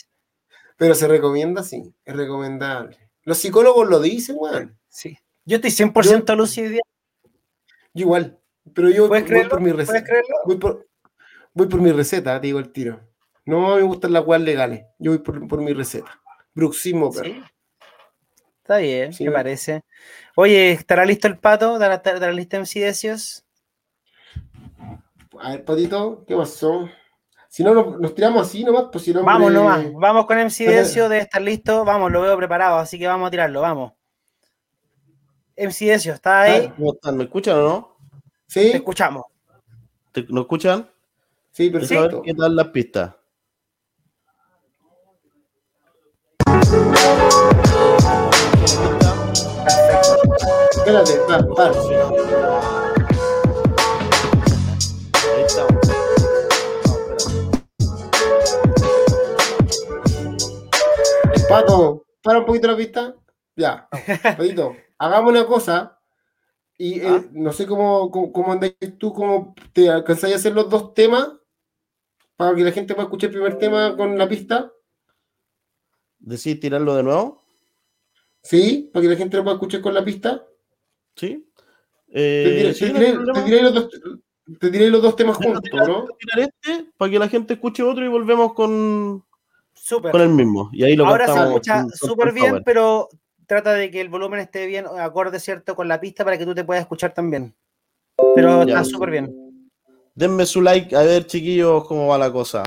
[0.77, 1.93] Pero se recomienda, sí.
[2.05, 2.97] Es recomendable.
[3.25, 4.79] Los psicólogos lo dicen, weón.
[4.89, 5.19] Sí.
[5.45, 6.71] Yo estoy 100% lúcido.
[6.71, 6.81] Yo
[7.95, 8.39] igual.
[8.73, 10.09] Pero yo voy por mi receta.
[10.45, 10.87] Voy por,
[11.53, 13.01] voy por mi receta, te digo el tiro.
[13.45, 14.85] No me gustan las weas legales.
[15.01, 16.23] Yo voy por, mi receta.
[16.55, 17.45] Bruxismo, pero.
[18.63, 19.83] Está bien, me parece.
[20.37, 21.73] Oye, ¿estará listo el pato?
[21.73, 23.45] ¿Estará, estará listo MC Decios?
[25.41, 26.89] A ver, patito, ¿qué pasó?
[27.57, 29.23] Si no, nos, tiramos así nomás, pues si no.
[29.23, 31.87] Vamos nomás, vamos con MC Decio, de estar listo.
[31.87, 33.95] Vamos, lo veo preparado, así que vamos a tirarlo, vamos.
[35.57, 36.71] MC Decio, ¿está ahí?
[36.77, 37.97] ¿Me escuchan o no?
[38.47, 38.73] Sí.
[38.73, 39.25] Te escuchamos.
[40.13, 40.87] ¿Te, ¿Nos escuchan?
[41.51, 42.21] Sí, perfecto.
[42.21, 43.15] ¿Qué tal las pistas?
[50.77, 52.76] Espérate, para, para.
[61.49, 63.15] Pato, para un poquito la pista.
[63.55, 63.89] Ya,
[64.23, 65.99] Patito, hagamos una cosa.
[66.79, 67.25] Y eh, ah.
[67.33, 71.33] no sé cómo, cómo, andáis tú, cómo te alcanzáis a hacer los dos temas
[72.37, 74.71] para que la gente pueda escuchar el primer tema con la pista.
[76.19, 77.43] ¿Decís tirarlo de nuevo?
[78.43, 80.47] Sí, para que la gente lo pueda escuchar con la pista.
[81.15, 81.49] Sí.
[82.13, 83.89] te, diré, los dos,
[84.61, 86.07] los dos temas juntos, ¿no?
[86.19, 89.26] Tirar este para que la gente escuche otro y volvemos con,
[89.89, 90.71] con el mismo.
[90.73, 93.09] Y ahí lo Ahora se escucha súper bien, pero
[93.47, 95.75] trata de que el volumen esté bien, acorde, ¿cierto?
[95.75, 97.55] Con la pista para que tú te puedas escuchar también.
[98.35, 99.47] Pero está súper bien.
[100.15, 102.65] Denme su like, a ver, chiquillos, cómo va la cosa.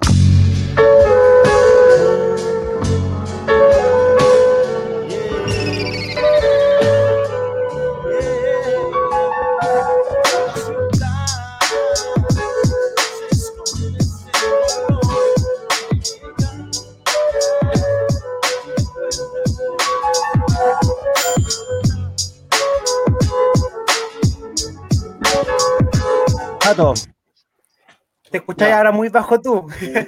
[28.32, 29.66] Te escuchas ahora muy bajo tú.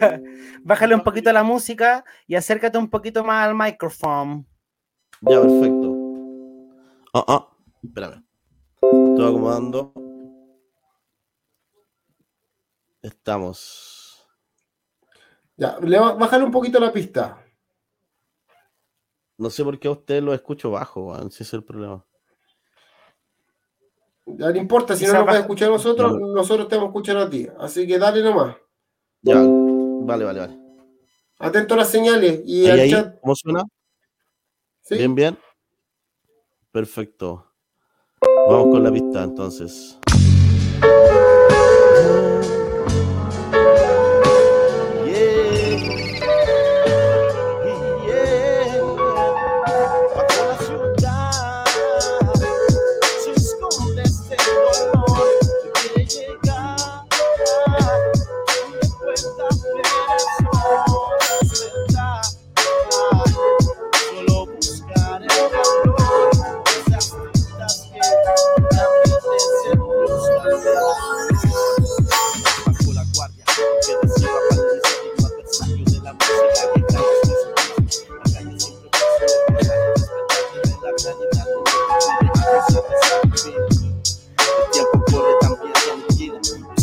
[0.63, 4.45] Bájale un poquito la música y acércate un poquito más al micrófono.
[5.21, 5.97] Ya, perfecto.
[7.13, 7.47] Ah, ah,
[7.83, 8.23] espérame.
[8.81, 9.93] Estoy acomodando.
[13.01, 14.27] Estamos.
[15.57, 17.43] Ya, bájale un poquito la pista.
[19.37, 22.05] No sé por qué a usted lo escucho bajo, si es el problema.
[24.37, 27.17] Ya no importa, si no nos puede escuchar a nosotros, nosotros te vamos a escuchar
[27.17, 27.47] a ti.
[27.59, 28.55] Así que dale nomás.
[29.21, 30.57] Ya, vale, vale, vale.
[31.39, 33.19] Atento a las señales y al chat.
[33.21, 33.63] ¿Cómo suena?
[34.89, 35.37] Bien, bien.
[36.71, 37.47] Perfecto.
[38.47, 39.97] Vamos con la pista entonces.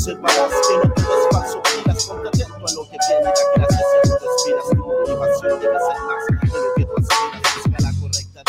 [0.08, 4.18] Observarás que no todo es falso y las a lo que viene, da gracias aún
[4.22, 8.42] respiras, tu motivación debe ser más de lo que tú aspiras, la correcta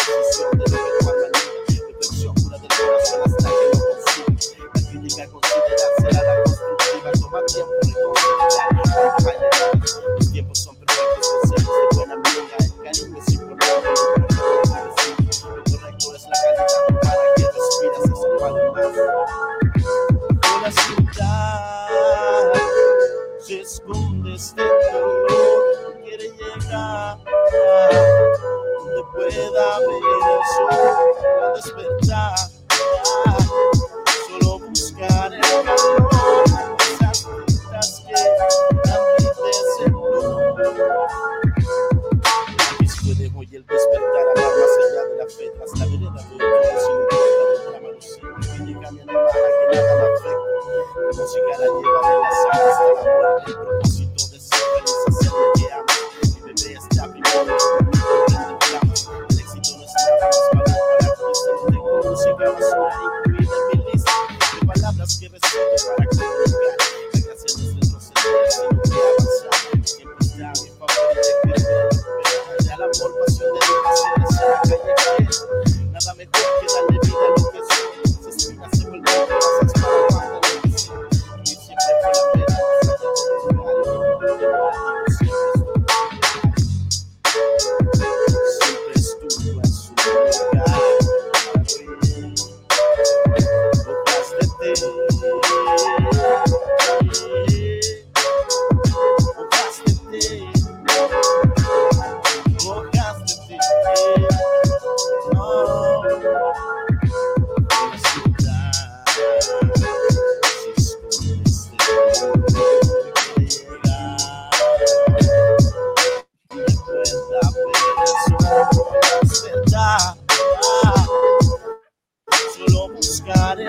[123.50, 123.66] Pato,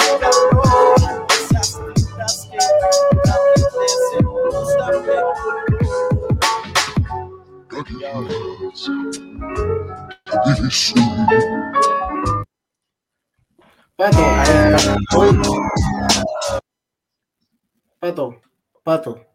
[17.98, 18.40] Pato,
[18.82, 19.26] Pato.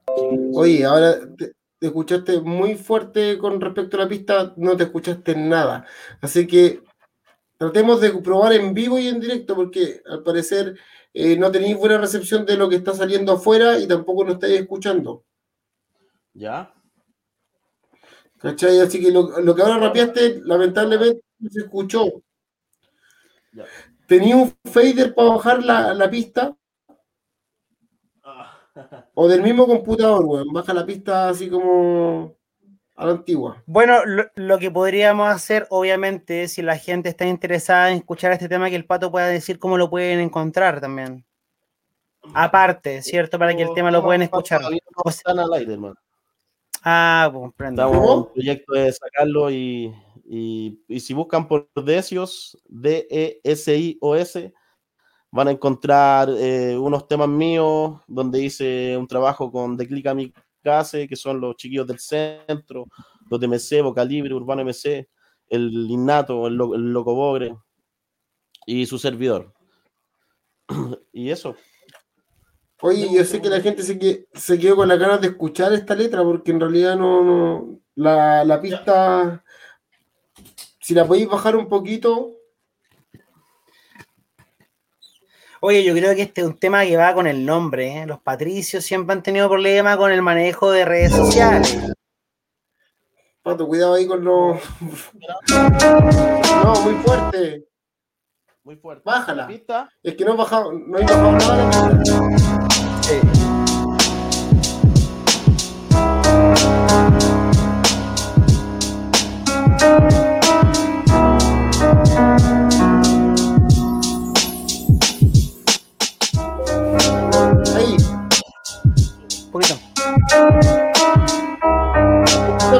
[0.53, 5.87] Oye, ahora te escuchaste muy fuerte con respecto a la pista, no te escuchaste nada.
[6.21, 6.84] Así que
[7.57, 10.77] tratemos de probar en vivo y en directo, porque al parecer
[11.13, 14.59] eh, no tenéis buena recepción de lo que está saliendo afuera y tampoco lo estáis
[14.61, 15.23] escuchando.
[16.33, 16.73] ¿Ya?
[18.39, 18.79] ¿Cachai?
[18.79, 22.21] Así que lo, lo que ahora rapeaste, lamentablemente, no se escuchó.
[23.53, 23.65] Ya.
[24.07, 26.55] ¿Tenía un fader para bajar la, la pista?
[28.23, 28.59] Ah,
[29.15, 30.51] O del mismo computador, weón.
[30.53, 32.34] Baja la pista así como
[32.95, 33.61] a la antigua.
[33.65, 38.49] Bueno, lo, lo que podríamos hacer, obviamente, si la gente está interesada en escuchar este
[38.49, 41.25] tema, que el pato pueda decir cómo lo pueden encontrar también.
[42.33, 43.37] Aparte, ¿cierto?
[43.37, 44.61] Para que el tema lo puedan escuchar.
[45.03, 45.95] O sea- al aire, hermano.
[46.83, 47.83] Ah, comprendo.
[47.83, 49.93] Estamos en un proyecto de sacarlo y,
[50.25, 54.53] y, y si buscan por Decios, D-E-S-I-O-S,
[55.31, 60.07] van a encontrar eh, unos temas míos donde hice un trabajo con The Click
[60.65, 62.85] Amicase, que son los chiquillos del centro,
[63.29, 65.07] los de MC, Vocalibre, Urbano MC,
[65.49, 67.55] el Innato, el, Lo- el Loco Bogre
[68.65, 69.53] y su servidor.
[71.13, 71.55] y eso.
[72.81, 75.71] Oye, yo sé que la gente se, que, se quedó con la ganas de escuchar
[75.73, 79.43] esta letra, porque en realidad no, no la, la pista,
[80.81, 82.33] si la podéis bajar un poquito,
[85.67, 87.97] Oye, yo creo que este es un tema que va con el nombre.
[87.97, 88.05] ¿eh?
[88.05, 91.91] Los patricios siempre han tenido problemas con el manejo de redes sociales.
[93.41, 94.61] Pato, cuidado ahí con los...
[95.49, 97.67] No, muy fuerte.
[98.63, 99.01] Muy fuerte.
[99.03, 99.49] Bájala.
[100.03, 103.44] Es que no he bajado, no he bajado nada la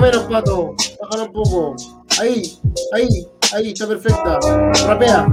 [0.06, 0.76] menos, Pato.
[1.02, 1.76] Bájala un poco.
[2.19, 2.60] Ahí,
[2.94, 3.07] ahí,
[3.53, 4.40] ahí, está perfecta.
[4.86, 5.27] Rapea.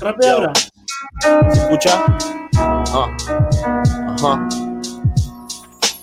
[0.00, 0.52] Rapea ahora.
[1.52, 2.04] ¿Se escucha?
[2.56, 3.16] Ah.
[4.18, 4.48] Ajá.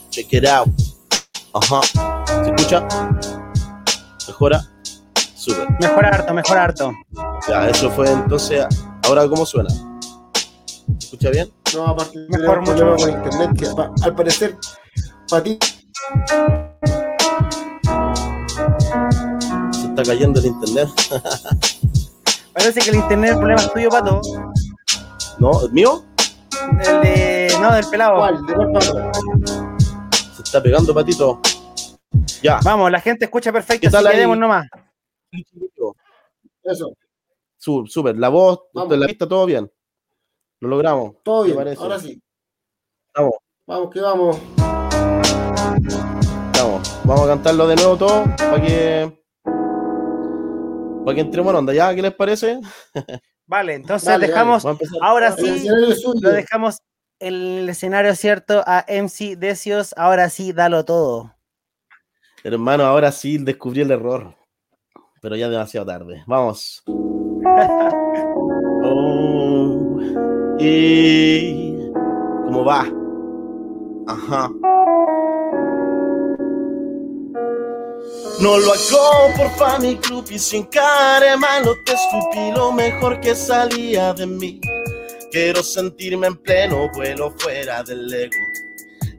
[0.09, 0.69] Check it out.
[1.53, 1.81] Ajá.
[2.43, 2.87] ¿Se escucha?
[4.27, 4.65] ¿Mejora?
[5.35, 5.67] Súper.
[5.79, 6.91] Mejor harto, mejor harto.
[7.47, 8.65] Ya, eso fue entonces.
[9.03, 9.69] Ahora, ¿cómo suena?
[9.69, 11.51] ¿Se escucha bien?
[11.73, 13.67] No, aparte Mejor, mucho con internet, que
[14.03, 14.57] al parecer
[15.29, 15.67] Patito.
[16.85, 16.98] Se
[20.01, 20.89] está cayendo el internet.
[22.53, 24.21] Parece que el internet, el problema es tuyo, pato.
[25.39, 25.61] ¿No?
[25.65, 26.03] ¿El mío?
[26.79, 27.57] El de.
[27.61, 28.17] No, del pelado.
[28.17, 28.45] ¿Cuál?
[28.45, 28.93] ¿De cuál pato?
[30.35, 31.39] Se está pegando, patito.
[32.41, 32.59] Ya.
[32.63, 34.67] Vamos, la gente escucha perfecto, ¿Qué tal así que demos nomás.
[36.63, 36.93] Eso.
[37.57, 38.17] Súper.
[38.17, 38.97] La voz, Vamos.
[38.97, 39.69] la vista, todo bien.
[40.61, 41.15] Lo logramos.
[41.23, 41.57] Todo ¿Qué bien.
[41.57, 41.81] parece?
[41.81, 42.21] Ahora sí.
[43.15, 43.33] Vamos,
[43.67, 44.37] Vamos, que vamos.
[46.57, 46.99] vamos.
[47.03, 49.18] Vamos a cantarlo de nuevo todo para que.
[51.09, 51.73] Para que entremos en onda.
[51.73, 51.95] ¿Ya?
[51.95, 52.59] ¿Qué les parece?
[53.47, 54.63] Vale, entonces Dale, dejamos.
[55.01, 55.67] Ahora sí,
[56.21, 56.83] lo dejamos
[57.19, 59.95] el escenario cierto a MC Decios.
[59.97, 61.33] Ahora sí, dalo todo.
[62.43, 64.35] Hermano, ahora sí descubrí el error.
[65.19, 66.23] Pero ya demasiado tarde.
[66.27, 66.83] Vamos.
[68.81, 69.99] Oh,
[70.57, 71.91] y
[72.45, 72.85] ¿Cómo va?
[74.07, 74.49] Ajá.
[78.39, 79.99] No lo hago por fan y
[80.29, 84.61] y sin cara malo te escupí lo mejor que salía de mí.
[85.31, 88.37] Quiero sentirme en pleno vuelo fuera del ego.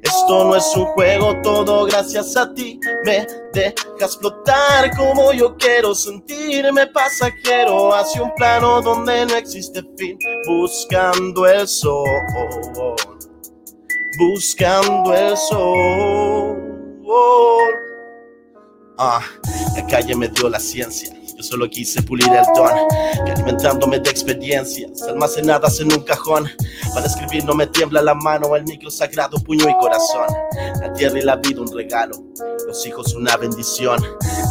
[0.03, 2.81] Esto no es un juego, todo gracias a ti.
[3.05, 10.19] Me dejas flotar como yo quiero sentirme pasajero hacia un plano donde no existe fin.
[10.47, 12.09] Buscando el sol,
[14.19, 16.71] buscando el sol.
[19.03, 19.25] Ah,
[19.75, 21.11] la calle me dio la ciencia.
[21.35, 22.71] Yo solo quise pulir el don,
[23.25, 26.47] que alimentándome de experiencias, almacenadas en un cajón.
[26.93, 30.27] Para escribir no me tiembla la mano, el micro sagrado, puño y corazón.
[30.83, 32.15] La tierra y la vida un regalo,
[32.67, 34.05] los hijos una bendición.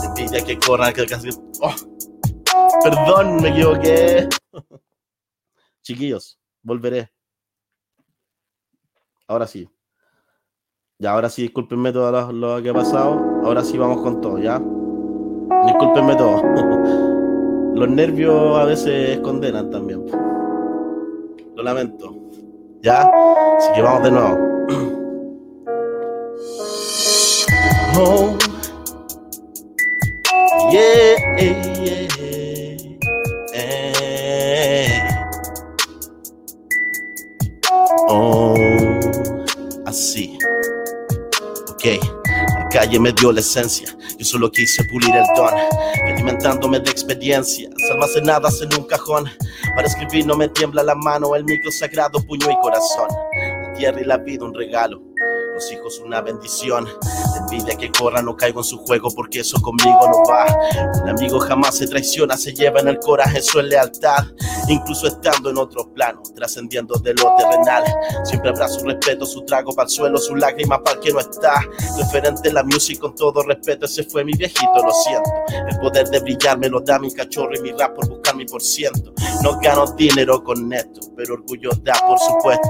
[0.03, 1.05] Envidia que corran, que.
[1.61, 1.75] Oh,
[2.83, 4.27] perdón, me equivoqué.
[5.83, 7.11] Chiquillos, volveré.
[9.27, 9.69] Ahora sí.
[11.01, 13.41] Ya, ahora sí, discúlpenme todo lo, que ha pasado.
[13.45, 14.61] Ahora sí vamos con todo, ¿ya?
[15.65, 16.43] Discúlpenme todo.
[17.73, 20.05] Los nervios a veces condenan también.
[21.55, 22.13] Lo lamento.
[22.81, 23.09] ¿Ya?
[23.57, 24.37] Así que vamos de nuevo.
[28.01, 28.37] Oh.
[30.71, 32.08] Yeah, yeah,
[42.69, 43.95] calle me dio la esencia.
[44.17, 45.53] Yo solo quise pulir el don,
[46.07, 49.25] alimentándome de experiencias, almacenadas en un cajón.
[49.75, 53.09] Para escribir no me tiembla la mano, el micro sagrado, puño y corazón.
[53.63, 55.01] La tierra y la vida un regalo,
[55.59, 56.85] los hijos una bendición.
[56.85, 60.45] La envidia que corra no caigo en su juego porque eso conmigo no va.
[61.03, 64.25] Un amigo jamás se traiciona, se lleva en el coraje, es lealtad.
[64.69, 67.83] Incluso estando en otro plano, trascendiendo de lo terrenal.
[68.23, 71.19] Siempre habrá su respeto, su trago para el suelo, su lágrima para el que no
[71.19, 71.61] está.
[71.97, 75.29] Referente a la music con todo respeto, ese fue mi viejito, lo siento.
[75.69, 78.45] El poder de brillar me lo da mi cachorro y mi rap por buscar mi
[78.45, 79.13] por ciento.
[79.43, 82.69] No gano dinero con esto, pero orgullo da por supuesto.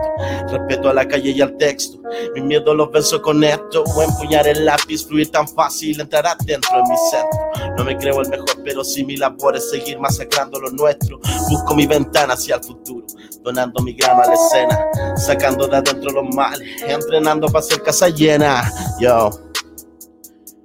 [0.49, 1.99] Respeto a la calle y al texto.
[2.33, 3.83] Mi miedo los venzo con esto.
[3.83, 7.75] O empuñar el lápiz, fluir tan fácil, entrar adentro en mi centro.
[7.77, 11.19] No me creo el mejor, pero sí mi labor es seguir masacrando lo nuestro.
[11.49, 13.05] Busco mi ventana hacia el futuro,
[13.43, 14.87] donando mi grano a la escena,
[15.17, 18.71] sacando de adentro los males, entrenando para hacer casa llena.
[18.99, 19.29] Yo,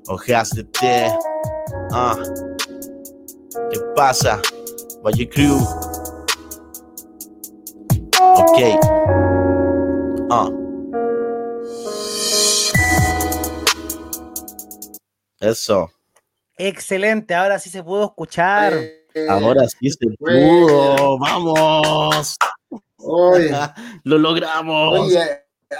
[0.06, 1.12] hojas de té.
[1.92, 2.16] Ah,
[3.70, 4.40] ¿qué pasa?
[5.02, 5.58] Valle Crew.
[8.36, 8.60] Ok.
[10.30, 10.63] Ah.
[15.40, 15.90] Eso.
[16.56, 18.72] Excelente, ahora sí se pudo escuchar.
[18.74, 21.18] Eh, Ahora sí se pudo.
[21.18, 22.36] Vamos.
[22.96, 23.50] Oye,
[24.04, 25.00] Lo logramos.
[25.00, 25.20] oye,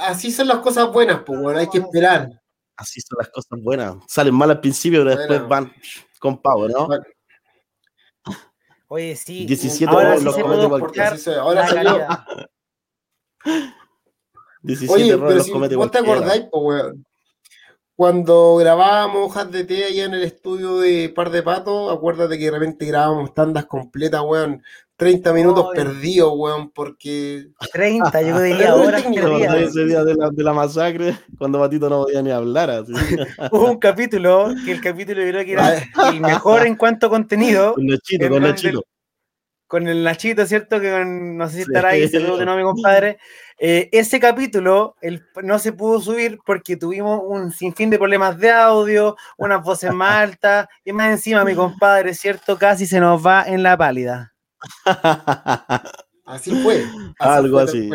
[0.01, 2.31] así son las cosas buenas, pues, bueno, hay que esperar.
[2.77, 3.97] Así son las cosas buenas.
[4.09, 5.49] Salen mal al principio, pero después Bueno.
[5.49, 5.73] van
[6.19, 6.89] con pavo, ¿no?
[8.89, 9.47] Oye, sí.
[9.47, 11.17] 17 ahora los sí se comete pudo cualquiera.
[11.41, 11.91] ahora la salió.
[11.99, 12.27] calidad.
[14.63, 17.07] 17 Oye, pero los si comete vos te acordáis, pues, weón.
[17.97, 22.47] Cuando grabábamos hojas de té allá en el estudio de Par de Patos, acuérdate que
[22.47, 24.63] de repente grabábamos tandas completas, weón.
[24.97, 29.71] 30 minutos perdidos, weón, porque 30, yo diría horas técnico, ¿Te acordás perdidas.
[29.71, 31.19] ese día de la, de la masacre?
[31.37, 32.71] Cuando Patito no podía ni hablar.
[32.71, 32.93] Así.
[33.53, 37.11] Hubo un capítulo que el capítulo yo creo que era el mejor en cuanto a
[37.11, 37.75] contenido.
[37.75, 38.85] Con Nachito, con Nachito.
[39.75, 40.81] Con el Nachito, ¿cierto?
[40.81, 43.19] Que con- no sé si estará ahí, saludos de nuevo a mi compadre.
[43.59, 48.53] Eh, ese capítulo el- no se pudo subir porque tuvimos un sinfín de problemas de
[48.53, 52.57] audio, unas voces más altas, y más encima mi compadre, ¿cierto?
[52.57, 54.33] Casi se nos va en la pálida.
[56.25, 56.77] así fue.
[56.77, 57.91] así Algo fue así.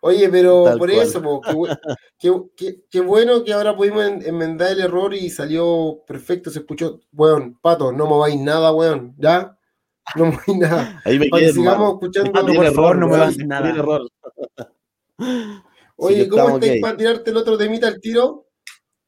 [0.00, 1.06] Oye, pero Tal por cual.
[1.06, 1.78] eso, po, qué, bu-
[2.18, 6.60] qué- qué- qué bueno que ahora pudimos en- enmendar el error y salió perfecto, se
[6.60, 9.56] escuchó, weón, pato, no mováis nada, weón, ¿ya?
[10.16, 11.02] No mováis nada.
[11.04, 12.32] Ahí me quedé, sigamos escuchando.
[12.32, 13.70] Tiene por error, favor, no me hagas tiene nada.
[13.70, 14.08] error.
[15.96, 18.46] Oye, ¿cómo estáis para tirarte el otro temita al tiro?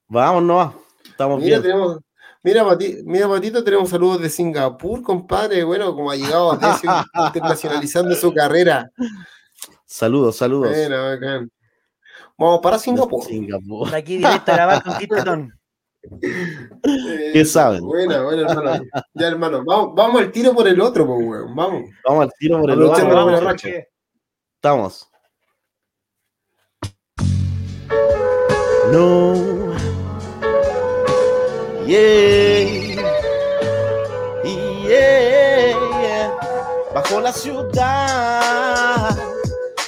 [0.09, 0.75] Vamos, no.
[1.05, 1.63] Estamos Mira, bien.
[1.63, 1.99] tenemos,
[2.43, 5.65] mira, Mati- mira, Matito, tenemos saludos de Singapur, compadre.
[5.65, 6.91] Bueno, como ha llegado a Decio,
[7.27, 8.91] internacionalizando su carrera.
[9.87, 10.71] Saludos, saludos.
[10.71, 11.51] Bueno, bacán.
[12.37, 13.25] Vamos para Singapur.
[13.25, 13.91] Singapur.
[13.91, 15.53] De aquí directo a grabar con.
[16.03, 17.85] Eh, ¿Qué saben?
[17.85, 18.85] Buena, buena, hermano.
[19.15, 21.55] Ya, hermano, vamos, vamos al tiro por el otro, pues, weón.
[21.55, 21.91] Vamos.
[22.07, 23.09] Vamos al tiro por el otro.
[23.09, 23.65] Vamos.
[24.57, 25.09] Estamos.
[28.93, 29.73] No.
[31.87, 32.93] Yeah.
[34.85, 36.39] Yeah.
[36.95, 39.17] Bajo la ciudad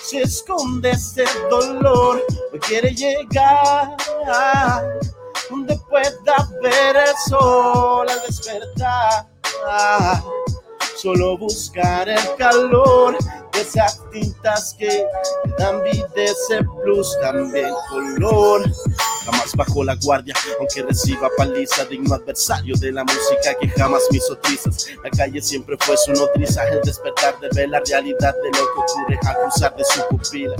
[0.02, 2.22] se esconde este dolor.
[2.52, 3.96] No quiere llegar
[5.50, 9.26] donde pueda ver el sol al despertar.
[10.96, 13.16] Solo buscar el calor
[13.52, 15.04] de esas tintas que
[15.58, 18.62] dan vida ese plus, también color.
[19.26, 24.18] Jamás bajo la guardia, aunque reciba paliza, digno adversario de la música que jamás me
[24.18, 24.38] hizo.
[25.02, 28.80] La calle siempre fue su nodriza, el despertar de ver la realidad de lo que
[28.80, 30.56] ocurre al cruzar de su pupila.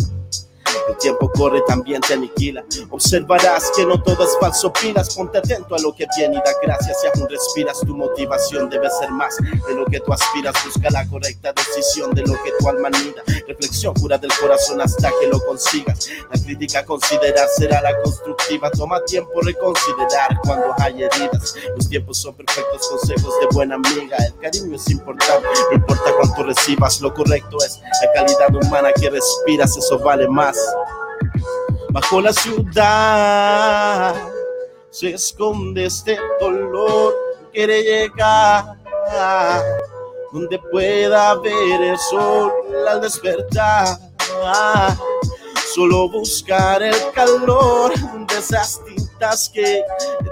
[0.89, 2.65] El tiempo corre, también te aniquila.
[2.91, 5.15] Observarás que no todo es falso, pilas.
[5.15, 7.01] Ponte atento a lo que viene y da gracias.
[7.01, 10.55] Si aún respiras, tu motivación debe ser más de lo que tú aspiras.
[10.65, 13.23] Busca la correcta decisión de lo que tu alma anida.
[13.47, 16.09] Reflexión pura del corazón hasta que lo consigas.
[16.33, 18.71] La crítica a considerar será la constructiva.
[18.71, 21.55] Toma tiempo reconsiderar cuando hay heridas.
[21.77, 24.17] Los tiempos son perfectos consejos de buena amiga.
[24.19, 27.01] El cariño es importante, no importa cuánto recibas.
[27.01, 30.57] Lo correcto es la calidad humana que respiras, eso vale más.
[31.91, 34.15] Bajo la ciudad
[34.91, 37.15] se esconde este dolor.
[37.53, 38.77] Quiere llegar
[40.33, 42.53] donde pueda ver el sol
[42.89, 43.99] al despertar.
[45.75, 47.93] Solo buscar el calor
[48.29, 49.83] de esas tintas que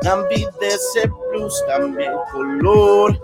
[0.03, 3.19] dan vida ese plus, también color.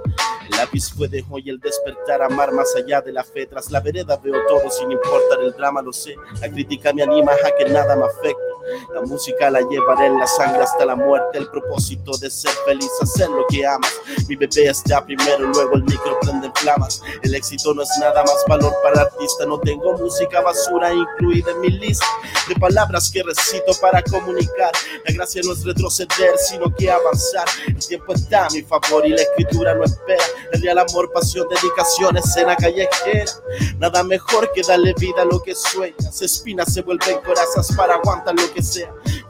[0.51, 3.47] El lápiz puede hoy el despertar, amar más allá de la fe.
[3.47, 6.15] Tras la vereda veo todo sin importar el drama, lo sé.
[6.41, 8.58] La crítica me anima a que nada me afecte.
[8.95, 11.39] La música la llevaré en la sangre hasta la muerte.
[11.39, 13.93] El propósito de ser feliz, hacer lo que amas.
[14.29, 17.03] Mi bebé está primero, luego el micro prende en flamas.
[17.23, 19.47] El éxito no es nada más valor para el artista.
[19.47, 22.07] No tengo música basura incluida en mi lista
[22.49, 24.73] de palabras que recito para comunicar.
[25.07, 27.47] La gracia no es retroceder, sino que avanzar.
[27.67, 30.25] El tiempo está a mi favor y la escritura no espera.
[30.53, 33.33] El real amor, pasión, dedicación, escena callejera.
[33.79, 36.21] Nada mejor que darle vida a lo que sueñas.
[36.23, 38.58] Espinas se vuelven corazas para aguantar lo que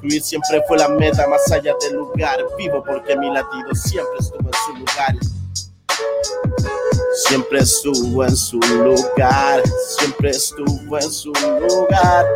[0.00, 2.38] Fluir siempre fue la meta, más allá del lugar.
[2.56, 5.14] Vivo porque mi latido siempre estuvo en su lugar.
[7.26, 9.62] Siempre estuvo en su lugar,
[9.98, 12.26] siempre estuvo en su lugar.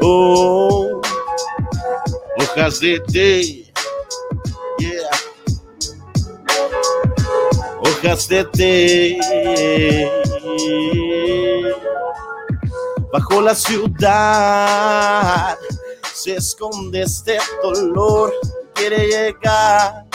[0.00, 1.00] Oh,
[2.38, 3.72] hojas de té,
[4.78, 5.10] yeah.
[7.80, 9.18] Hojas de té.
[13.12, 15.56] Bajo la ciudad
[16.14, 18.32] se esconde este dolor.
[18.74, 20.06] Quiere llegar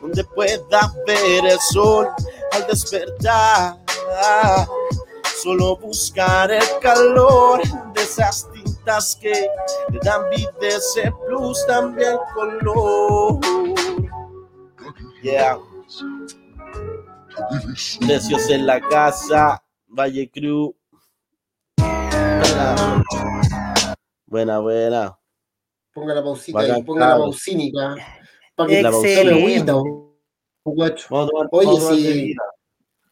[0.00, 2.08] donde pueda ver el sol
[2.52, 3.78] al despertar.
[5.42, 7.60] Solo buscar el calor
[7.92, 9.46] de esas tintas que
[10.02, 13.40] dan vida ese plus, también color.
[15.22, 15.58] Yeah.
[18.00, 20.74] Precios en la casa, Valle Cruz.
[24.34, 25.16] Buena, buena.
[25.92, 27.94] Ponga la pausita Bacán, ahí, ponga la pausínica.
[28.56, 29.70] Para que La Excelente.
[29.70, 29.72] agüita,
[30.64, 31.06] guacho.
[31.08, 32.42] Vamos a tomar- Oye, bebida.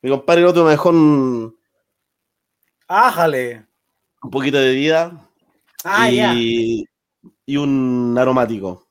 [0.02, 1.56] Mi compadre el otro mejor un,
[2.88, 3.64] Ájale.
[4.20, 5.30] un poquito de vida
[5.84, 6.34] Ah, ya.
[6.34, 6.84] y,
[7.46, 8.88] y un aromático.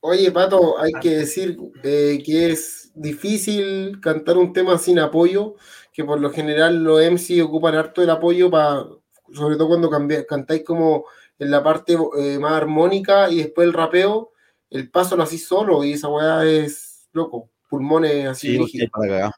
[0.00, 5.54] Oye, Pato, hay que decir eh, que es difícil cantar un tema sin apoyo,
[5.90, 8.84] que por lo general los MC ocupan harto el apoyo para,
[9.32, 11.04] sobre todo cuando cambia- cantáis como
[11.38, 14.32] en la parte eh, más armónica y después el rapeo,
[14.70, 19.30] el paso lo hacís solo y esa weá es loco, pulmones así Sí, para.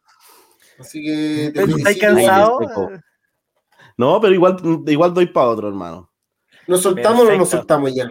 [0.79, 2.07] Así que te ¿Pero ¿Estáis felicito.
[2.07, 2.55] cansados?
[2.69, 2.91] seco.
[3.97, 4.57] No, pero igual,
[4.87, 6.11] igual doy para otro, hermano.
[6.67, 7.57] ¿Nos soltamos o no nos Perfecto.
[7.59, 8.11] soltamos ya?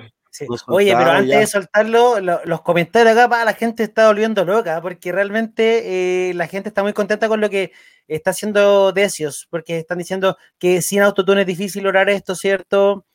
[0.67, 5.11] Oye, pero antes de soltarlo, los comentarios acá, para la gente está volviendo loca, porque
[5.11, 7.71] realmente eh, la gente está muy contenta con lo que
[8.09, 13.05] está haciendo Decios, porque están diciendo que sin autotune es difícil lograr esto, ¿cierto?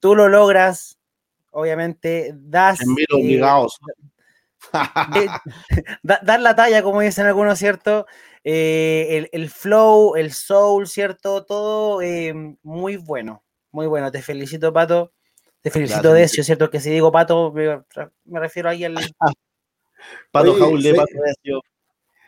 [0.00, 0.98] Tú lo logras,
[1.50, 2.80] obviamente, das...
[2.80, 3.40] Eh,
[6.02, 8.06] dar la talla, como dicen algunos, ¿cierto?
[8.44, 11.44] Eh, el, flow, el soul, ¿cierto?
[11.44, 12.00] Todo
[12.62, 14.10] muy bueno, muy bueno.
[14.10, 15.12] Te felicito, Pato.
[15.64, 16.68] Te felicito, Decio, ¿cierto?
[16.68, 18.96] Que si digo pato, me, refiero ahí al.
[20.30, 21.62] pato Jaule, pato Decio.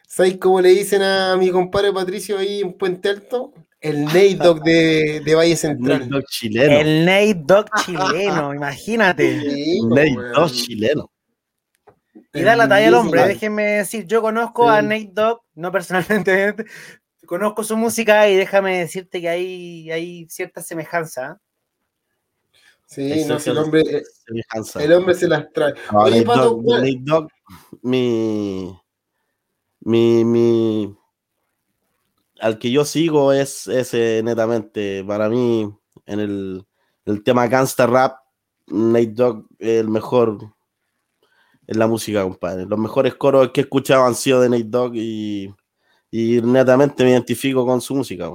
[0.07, 3.53] ¿Sabes cómo le dicen a mi compadre Patricio ahí en Puente Alto?
[3.81, 6.03] El Nate Dog de, de Valle Central.
[6.03, 6.79] El Nate Dog chileno.
[6.79, 9.29] El Nate Dog chileno, imagínate.
[9.29, 11.11] el Nate Dog chileno.
[12.33, 16.55] Y da la talla al hombre, déjenme decir, yo conozco a Nate Dog, no personalmente,
[17.27, 21.41] conozco su música y déjame decirte que hay, hay cierta semejanza.
[22.87, 24.03] Sí, no, el hombre, eh,
[24.81, 25.75] el hombre se las trae.
[25.93, 27.29] Oye, Pato, Dog,
[27.83, 28.79] mi,
[29.87, 30.97] mi, mi,
[32.41, 35.73] al que yo sigo es ese netamente, para mí,
[36.07, 36.67] en el,
[37.05, 38.19] el tema gangsta rap,
[38.67, 40.39] Nate Dogg es el mejor
[41.69, 42.67] en la música, compadre.
[42.67, 45.55] Los mejores coros que he escuchado han sido de Nate Dogg y,
[46.11, 48.31] y netamente me identifico con su música.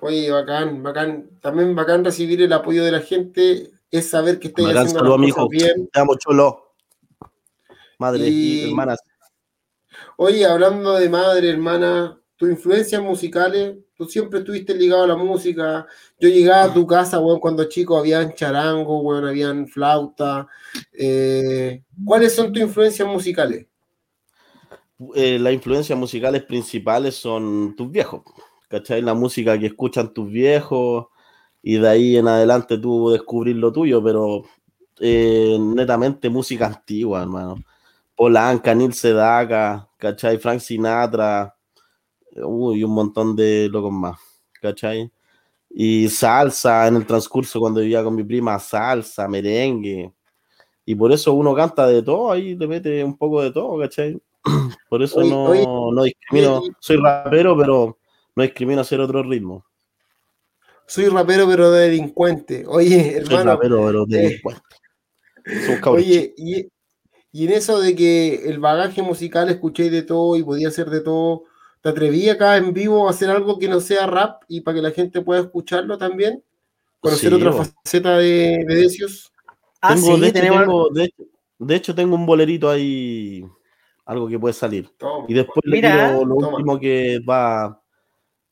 [0.00, 1.30] Oye, bacán, bacán.
[1.40, 5.48] También bacán recibir el apoyo de la gente, es saber que estáis haciendo las cosas
[5.48, 5.88] bien.
[5.90, 6.74] Te amo, chulo.
[7.98, 8.68] Madre y...
[8.68, 8.98] hermanas.
[10.22, 15.86] Oye, hablando de madre, hermana, tus influencias musicales, tú siempre estuviste ligado a la música.
[16.18, 20.46] Yo llegaba a tu casa, bueno, cuando chico habían charango, bueno, habían flauta.
[20.92, 23.66] Eh, ¿Cuáles son tus influencias musicales?
[25.14, 28.20] Eh, las influencias musicales principales son tus viejos.
[28.68, 29.00] ¿cachai?
[29.00, 31.06] La música que escuchan tus viejos
[31.62, 34.42] y de ahí en adelante tú descubrir lo tuyo, pero
[35.00, 37.56] eh, netamente música antigua, hermano.
[38.14, 40.38] Polanca, Nil Sedaka, ¿cachai?
[40.38, 41.54] Frank Sinatra,
[42.36, 44.18] uy, un montón de locos más,
[44.60, 45.10] ¿cachai?
[45.68, 50.12] Y salsa en el transcurso cuando vivía con mi prima, salsa, merengue.
[50.84, 54.20] Y por eso uno canta de todo, ahí le mete un poco de todo, ¿cachai?
[54.88, 56.62] Por eso no, no discrimino.
[56.80, 57.98] Soy rapero, pero
[58.34, 59.64] no discrimina hacer otro ritmo.
[60.86, 62.64] Soy rapero, pero delincuente.
[62.66, 63.36] Oye, hermano.
[63.36, 64.62] Soy rapero, pero eh, delincuente.
[65.86, 66.68] oye, y,
[67.32, 71.44] en eso de que el bagaje musical escuché de todo y podía hacer de todo,
[71.80, 74.82] ¿te atreví acá en vivo a hacer algo que no sea rap y para que
[74.82, 76.42] la gente pueda escucharlo también?
[76.98, 79.32] ¿Conocer otra faceta de, de Decios?
[79.80, 80.88] Ah, sí, de, hecho,
[81.58, 83.42] de, hecho, tengo un bolerito ahí,
[84.04, 84.90] algo que puede salir.
[85.26, 87.80] y después le digo lo último que va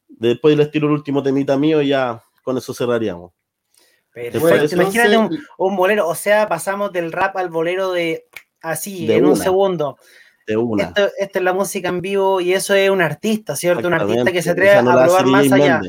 [0.09, 3.33] Después les tiro el último temita mío y ya con eso cerraríamos.
[4.15, 8.27] imagínate un, bolero, o sea, pasamos del rap al bolero de
[8.61, 9.97] así, en un segundo.
[10.47, 10.93] De una.
[10.95, 13.87] Esto, es la música en vivo y eso es un artista, ¿cierto?
[13.89, 15.81] Un artista que se atreve a probar más allá.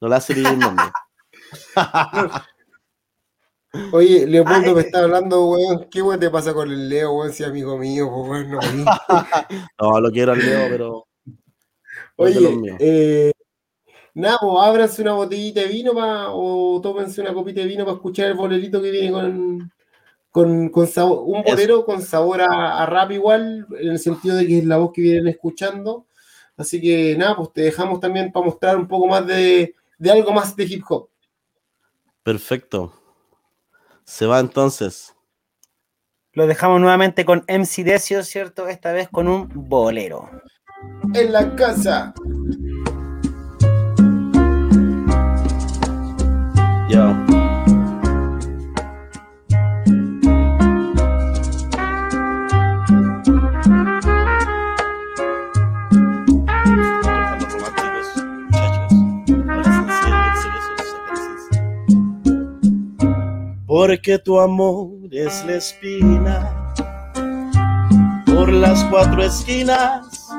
[0.00, 0.34] No la hace
[3.92, 5.86] Oye, Leopoldo ah, me está hablando, weón.
[5.90, 7.32] ¿Qué weón te pasa con el Leo, weón?
[7.32, 8.50] Si amigo mío, weón.
[8.50, 8.60] No,
[9.80, 11.06] no, lo quiero al Leo, pero.
[12.16, 13.32] Oye, eh,
[14.16, 18.28] Nada, pues ábranse una botellita de vino o tómense una copita de vino para escuchar
[18.28, 19.70] el bolerito que viene con,
[20.36, 24.66] con, sabor, un bolero con sabor a, rap igual, en el sentido de que es
[24.66, 26.04] la voz que vienen escuchando.
[26.58, 30.32] Así que nada, pues te dejamos también para mostrar un poco más de, de algo
[30.32, 31.08] más de hip hop.
[32.22, 32.92] Perfecto.
[34.04, 35.14] Se va entonces.
[36.32, 38.68] Lo dejamos nuevamente con MC Decio, ¿cierto?
[38.68, 40.28] Esta vez con un bolero.
[41.14, 42.12] En la casa.
[46.90, 47.25] Yo.
[63.78, 66.72] Porque tu amor es la espina
[68.24, 70.30] por las cuatro esquinas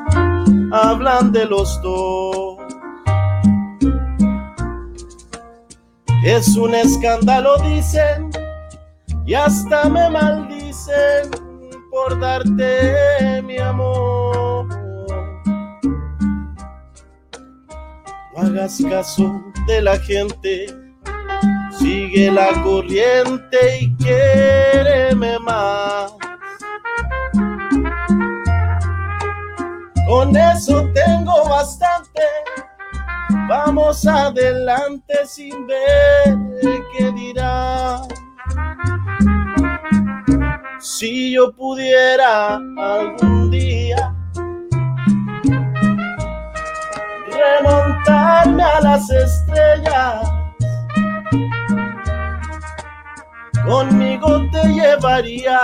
[0.71, 2.57] hablan de los dos
[6.25, 8.31] Es un escándalo, dicen,
[9.27, 11.29] y hasta me maldicen
[11.91, 14.67] por darte mi amor.
[18.33, 20.86] No hagas caso de la gente,
[21.79, 26.13] sigue la corriente y quiéreme más.
[30.07, 32.21] Con eso tengo bastante
[33.47, 36.37] Vamos adelante sin ver
[36.97, 38.01] qué dirá.
[40.79, 44.13] Si yo pudiera algún día
[47.31, 50.29] remontarme a las estrellas,
[53.67, 55.59] conmigo te llevaría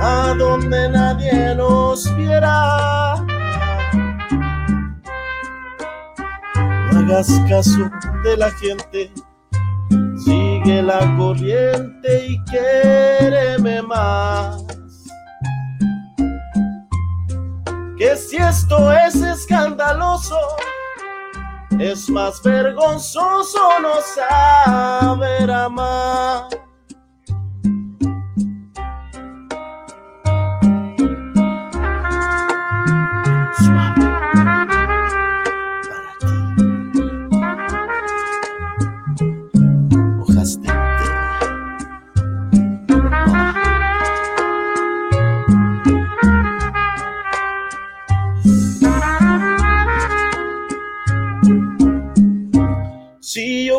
[0.00, 3.16] a donde nadie nos viera.
[6.92, 7.90] No hagas caso
[8.22, 9.12] de la gente,
[10.24, 14.64] sigue la corriente y quéreme más.
[17.98, 20.38] Que si esto es escandaloso,
[21.80, 26.65] es más vergonzoso no saber amar.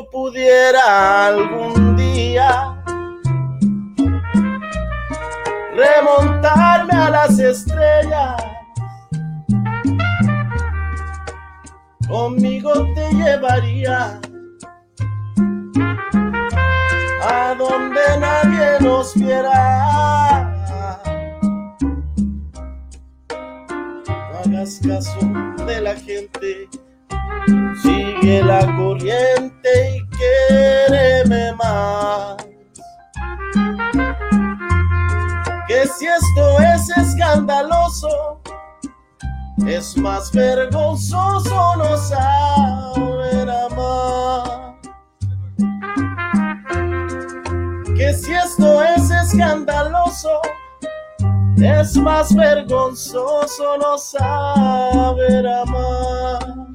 [0.05, 2.77] Pudiera algún día
[5.75, 8.35] remontarme a las estrellas,
[12.07, 14.19] conmigo te llevaría
[17.21, 20.53] a donde nadie nos viera.
[24.07, 25.19] No hagas caso
[25.65, 26.69] de la gente.
[27.81, 32.37] Sigue la corriente y quéreme más.
[35.67, 38.41] Que si esto es escandaloso,
[39.65, 44.77] es más vergonzoso no saber amar.
[47.95, 50.41] Que si esto es escandaloso,
[51.57, 56.66] es más vergonzoso no saber amar.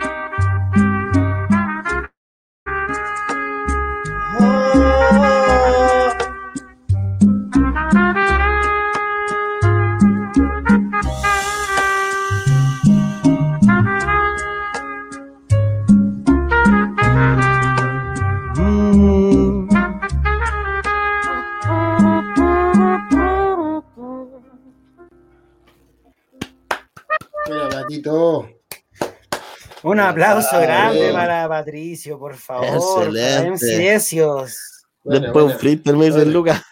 [29.85, 31.13] Un aplauso Ah, grande bien.
[31.13, 33.05] para Patricio, por favor.
[33.07, 33.45] Excelente.
[33.45, 34.57] para Silencios.
[35.05, 35.59] Buena, Después un buena.
[35.59, 36.33] freestyle me dice Buena.
[36.33, 36.63] Lucas.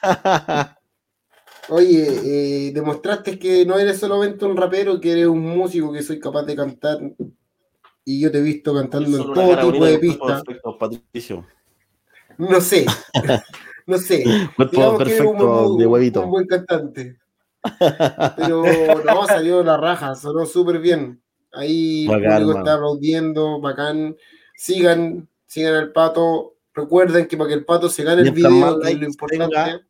[1.69, 6.19] Oye, eh, demostraste que no eres solamente un rapero, que eres un músico que soy
[6.19, 6.99] capaz de cantar.
[8.05, 10.43] Y yo te he visto cantando en todo tipo de un pistas.
[10.43, 11.47] perfecto, Patricio.
[12.39, 12.87] No sé.
[13.87, 14.23] No sé.
[14.55, 16.23] Cuerpo Digamos que eres un perfecto buen- de huevito.
[16.23, 17.17] Un buen cantante.
[18.37, 18.65] Pero
[19.05, 21.23] no, salió la raja, sonó súper bien.
[21.53, 24.17] Ahí Bacán, está aplaudiendo, bacán.
[24.57, 26.57] Sigan, sigan al pato.
[26.73, 29.55] Recuerden que para que el pato se gane el video, es lo importante.
[29.55, 29.81] tenga,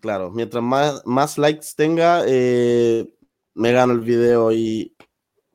[0.00, 3.08] Claro, mientras más, más likes tenga, eh,
[3.54, 4.96] me gano el video y.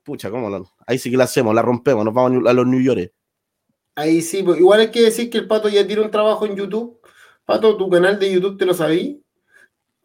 [0.04, 0.72] Pucha, ¿cómo lo?
[0.88, 3.12] Ahí sí que la hacemos, la rompemos, nos vamos a los New York.
[3.96, 6.56] Ahí sí, pues, igual hay que decir que el pato ya tiene un trabajo en
[6.56, 7.00] YouTube.
[7.46, 9.22] Pato, tu canal de YouTube te lo sabí.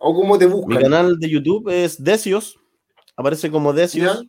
[0.06, 0.82] ¿O cómo te Mi buscan?
[0.82, 2.58] canal de YouTube es Decios,
[3.16, 4.22] aparece como Decios.
[4.22, 4.28] ¿Ya?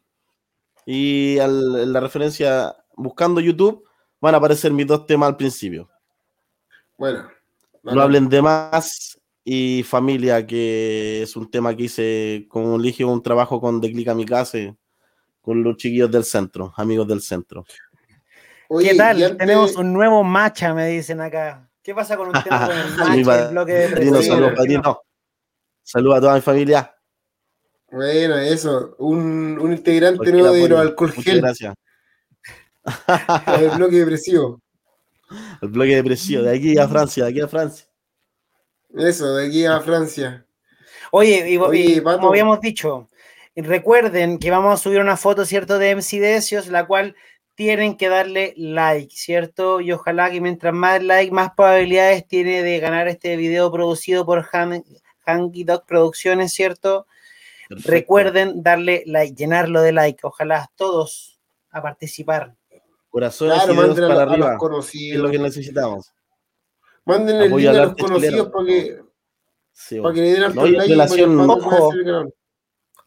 [0.86, 3.84] Y al- en la referencia buscando YouTube
[4.22, 5.90] van a aparecer mis dos temas al principio.
[6.98, 7.28] Bueno.
[7.84, 13.22] No hablen de más y familia, que es un tema que hice con Ligio, un
[13.22, 14.58] trabajo con De Click a mi casa,
[15.42, 17.66] con los chiquillos del centro, amigos del centro.
[18.70, 19.22] Oye, ¿Qué tal?
[19.22, 21.70] antes- Tenemos un nuevo matcha, me dicen acá.
[21.84, 22.66] ¿Qué pasa con un tema
[22.98, 24.96] con el Mi matcha, el bloque de padrino, presión.
[25.86, 26.94] Saludos, a toda mi familia.
[27.92, 28.96] Bueno, eso.
[29.00, 31.42] Un, un integrante nuevo de los alcohol Muchas gel.
[31.42, 31.74] gracias.
[33.62, 34.62] El bloque depresivo.
[35.62, 37.86] El bloque depresivo, de aquí a Francia, de aquí a Francia.
[38.94, 40.46] Eso, de aquí a Francia.
[41.12, 43.08] Oye, y, Oye, y como habíamos dicho,
[43.56, 47.16] recuerden que vamos a subir una foto, ¿cierto?, de MC Decios, la cual
[47.56, 49.80] tienen que darle like, ¿cierto?
[49.80, 54.46] Y ojalá que mientras más like, más probabilidades tiene de ganar este video producido por
[54.52, 54.84] Han-
[55.26, 57.08] Hanky Dog Producciones, ¿cierto?
[57.68, 57.92] Perfecto.
[57.92, 60.20] Recuerden darle like, llenarlo de like.
[60.26, 61.40] Ojalá todos
[61.72, 62.56] a participar.
[63.10, 64.48] Corazones Claro, y dedos manden a, para los- a arriba.
[64.48, 65.24] los es conocidos.
[65.24, 66.14] lo que necesitamos.
[67.06, 69.00] Manden el link a los conocidos para que,
[69.72, 71.92] Sí, para que le den No, like relación- Ojo.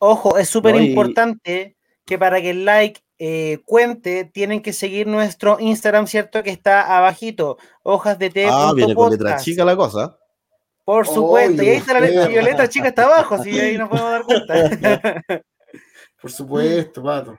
[0.00, 5.06] Ojo, es súper No, importante que para que el like eh, cuente, tienen que seguir
[5.08, 6.42] nuestro Instagram, ¿cierto?
[6.44, 8.46] Que está abajito, hojas de té.
[8.48, 10.16] Ah, viene con letra chica la cosa.
[10.88, 14.22] Por supuesto, y ahí está la letra chica está abajo, así ahí nos podemos dar
[14.22, 15.22] cuenta.
[16.22, 17.38] Por supuesto, Pato.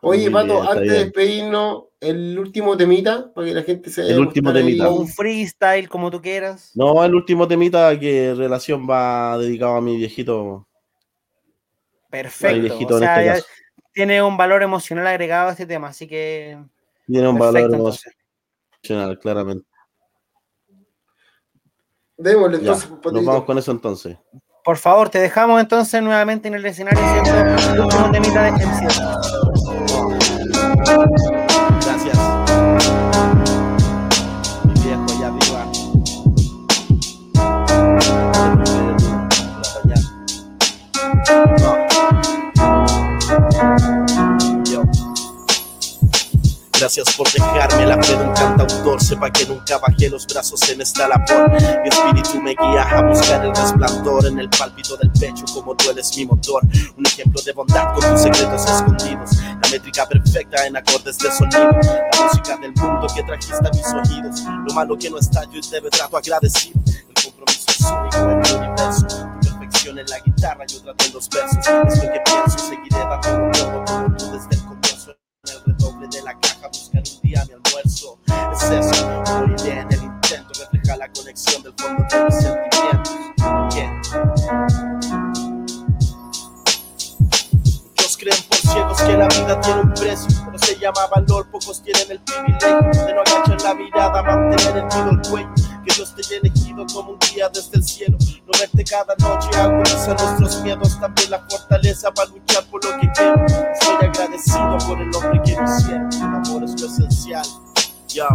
[0.00, 4.50] Oye, Pato, antes de despedirnos, el último temita, para que la gente se El último
[4.50, 4.88] temita.
[4.88, 6.70] Un freestyle, como tú quieras.
[6.74, 10.66] No, el último temita que relación va dedicado a mi viejito.
[12.08, 12.94] Perfecto.
[12.94, 13.46] o sea, este
[13.92, 16.58] tiene un valor emocional agregado a este tema, así que.
[17.06, 19.73] Tiene un valor emocional, claramente.
[22.16, 22.90] Démosle entonces.
[22.90, 24.16] nos vamos con eso entonces.
[24.64, 27.74] Por favor, te dejamos entonces nuevamente en el escenario, ¿cierto?
[27.74, 28.88] El último temita de MC.
[46.84, 49.02] Gracias por dejarme la fe de un cantautor.
[49.02, 51.50] Sepa que nunca bajé los brazos en esta labor.
[51.82, 55.88] Mi espíritu me guía a buscar el resplandor en el pálpito del pecho, como tú
[55.88, 56.62] eres mi motor.
[56.98, 59.30] Un ejemplo de bondad con tus secretos escondidos.
[59.62, 61.70] La métrica perfecta en acordes de sonido.
[61.70, 64.42] La música del mundo que trajiste a mis oídos.
[64.68, 66.78] Lo malo que no está, yo te trato agradecido.
[66.86, 69.06] El compromiso es único en el universo.
[69.40, 71.56] Tu perfección en la guitarra y otra en los versos.
[71.56, 74.53] Es lo que pienso, seguiré dando todo como tú desde
[76.24, 78.18] la caja buscar un día mi almuerzo.
[78.52, 83.12] Es eso, moriré en el intento, refleja la conexión del fondo de mis sentimientos.
[83.74, 85.04] Yeah.
[88.16, 92.12] Creen por ciegos que la vida tiene un precio, pero se llama valor, pocos tienen
[92.12, 95.54] el privilegio de no agachar la mirada, mantener el tiro el cuello.
[95.84, 98.16] Que Dios te haya elegido como un guía desde el cielo.
[98.46, 103.10] No verte cada noche agudiza nuestros miedos, también la fortaleza para luchar por lo que
[103.12, 103.46] quiero.
[104.52, 106.12] Agradecido por el hombre que me hicieron.
[106.12, 107.46] El amor es lo esencial.
[108.08, 108.28] Ya.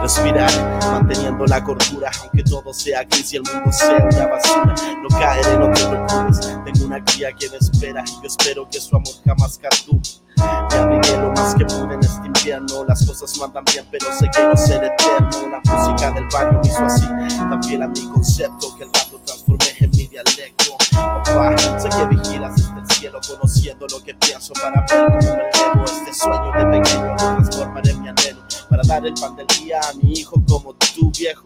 [0.00, 0.50] Respirar,
[0.90, 4.74] manteniendo la cordura, aunque todo sea gris y el mundo sea una basura.
[5.02, 6.40] No caeré, no te preocupes.
[6.64, 10.10] Tengo una guía que me espera yo espero que su amor jamás caduque.
[10.36, 12.84] Me abrigué lo más que pude en este invierno.
[12.86, 15.48] Las cosas no andan bien, pero sé que no seré eterno.
[15.50, 17.06] La música del barrio me hizo así.
[17.38, 20.76] También a mi concepto que el rato transformé en mi dialecto.
[20.92, 22.71] Papá, sé que vigilas
[23.02, 25.84] cielo, conociendo lo que pienso para ver cómo me elevo.
[25.84, 28.42] Este sueño de pequeño lo transformaré en mi anhelo.
[28.70, 31.42] Para dar el pan del día a mi hijo como tu viejo.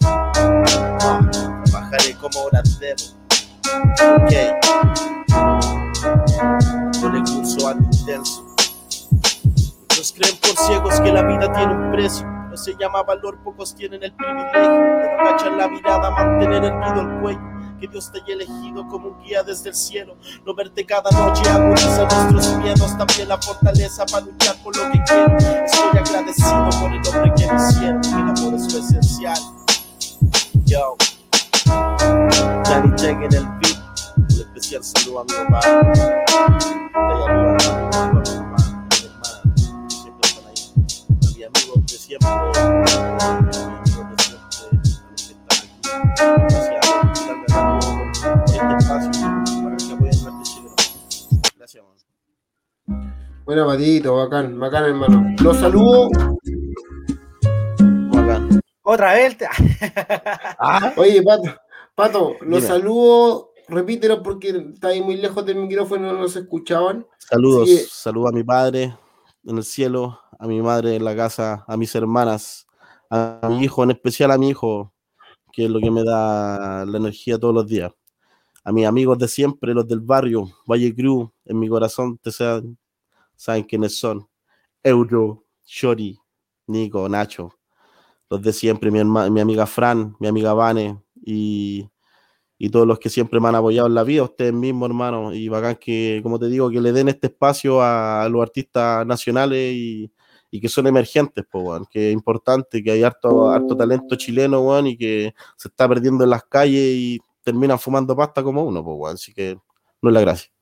[1.64, 3.02] Trabajaré como ahora debo.
[4.16, 4.32] Ok.
[7.00, 8.44] Con el curso algo intenso.
[9.80, 12.26] Muchos creen por ciegos que la vida tiene un precio.
[12.26, 17.20] No se llama valor, pocos tienen el privilegio de no la mirada, mantener erguido el
[17.20, 17.55] cuello.
[17.80, 20.16] Que Dios te haya elegido como un guía desde el cielo.
[20.44, 22.96] No verte cada noche agudiza nuestros miedos.
[22.96, 25.36] También la fortaleza para luchar por lo que quiero.
[25.36, 28.04] Estoy agradecido por el hombre que me hicieron.
[28.04, 29.38] El amor es lo esencial.
[30.64, 30.96] Yo.
[31.66, 33.76] Danny Jake en el beat.
[34.16, 35.60] Un especial saludo a mi mamá.
[42.06, 42.28] Siempre.
[42.30, 43.40] A
[44.84, 45.58] los que están
[46.46, 46.55] aquí.
[53.46, 53.54] Man.
[53.54, 55.34] Bueno, Patito, bacán, bacán, hermano.
[55.42, 56.08] Los saludo.
[58.12, 58.60] Bacán.
[58.82, 59.36] Otra vez.
[60.58, 61.54] Ah, Oye, Pato,
[61.94, 62.74] Pato, los Dime.
[62.74, 63.50] saludo.
[63.68, 67.04] Repítelo porque está ahí muy lejos del micrófono, no se escuchaban.
[67.18, 67.84] Saludos, Sí.
[67.90, 68.96] saludos a mi padre
[69.44, 72.66] en el cielo, a mi madre en la casa, a mis hermanas,
[73.10, 74.92] a mi hijo, en especial a mi hijo,
[75.52, 77.90] que es lo que me da la energía todos los días.
[78.62, 82.78] A mis amigos de siempre, los del barrio, Valle Cruz, en mi corazón, te saben,
[83.36, 84.28] saben quiénes son.
[84.82, 86.18] Euro, Shori,
[86.66, 87.52] Nico, Nacho,
[88.30, 91.88] los de siempre, mi, mi amiga Fran, mi amiga Vane y,
[92.58, 95.32] y todos los que siempre me han apoyado en la vida, ustedes mismos, hermano.
[95.34, 99.74] Y bacán que, como te digo, que le den este espacio a, los artistas nacionales
[99.74, 100.10] y,
[100.50, 104.60] y que son emergentes, pues, weón, que es importante, que hay harto, harto talento chileno,
[104.62, 108.84] weón, y que se está perdiendo en las calles y terminan fumando pasta como uno,
[108.84, 109.14] pues, weón.
[109.14, 109.56] Así que
[110.02, 110.55] no es la gracia.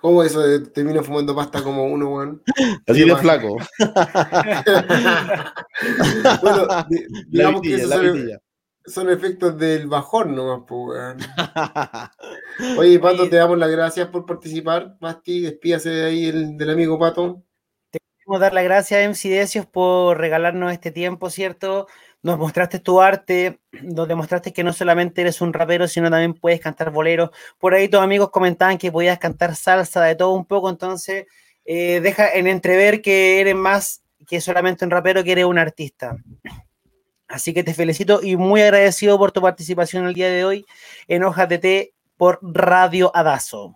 [0.00, 2.42] ¿Cómo eso de termino fumando pasta como uno, weón?
[2.86, 3.56] Así Sí, de flaco.
[6.42, 6.86] bueno, La
[7.28, 8.38] digamos que vitilla, esos la son, vitilla.
[8.86, 11.18] son efectos del bajón nomás, pues, weón.
[12.78, 14.96] Oye, Pato, te damos las gracias por participar.
[15.00, 17.42] Basti, despídase de ahí el, del amigo Pato.
[17.90, 21.86] Queremos dar las gracias a MC Decios por regalarnos este tiempo, ¿cierto?
[22.22, 26.60] Nos mostraste tu arte, nos demostraste que no solamente eres un rapero, sino también puedes
[26.60, 27.30] cantar boleros.
[27.58, 31.26] Por ahí tus amigos comentaban que podías cantar salsa, de todo un poco, entonces
[31.64, 36.16] eh, deja en entrever que eres más que solamente un rapero, que eres un artista.
[37.28, 40.66] Así que te felicito y muy agradecido por tu participación el día de hoy
[41.06, 43.74] en Hojas de Té por Radio Adazo.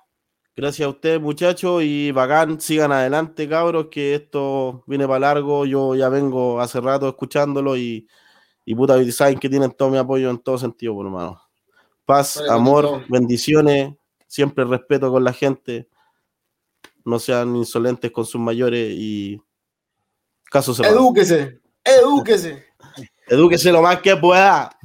[0.57, 5.65] Gracias a ustedes, muchachos, y bacán, sigan adelante, cabros, que esto viene para largo.
[5.65, 8.07] Yo ya vengo hace rato escuchándolo y,
[8.65, 11.43] y puta, saben que tienen todo mi apoyo en todo sentido, por hermano.
[12.05, 13.95] Paz, amor, bendiciones,
[14.27, 15.89] siempre respeto con la gente.
[17.05, 19.41] No sean insolentes con sus mayores y
[20.51, 22.65] casos Edúquese, edúquese.
[23.27, 24.77] Edúquese lo más que pueda.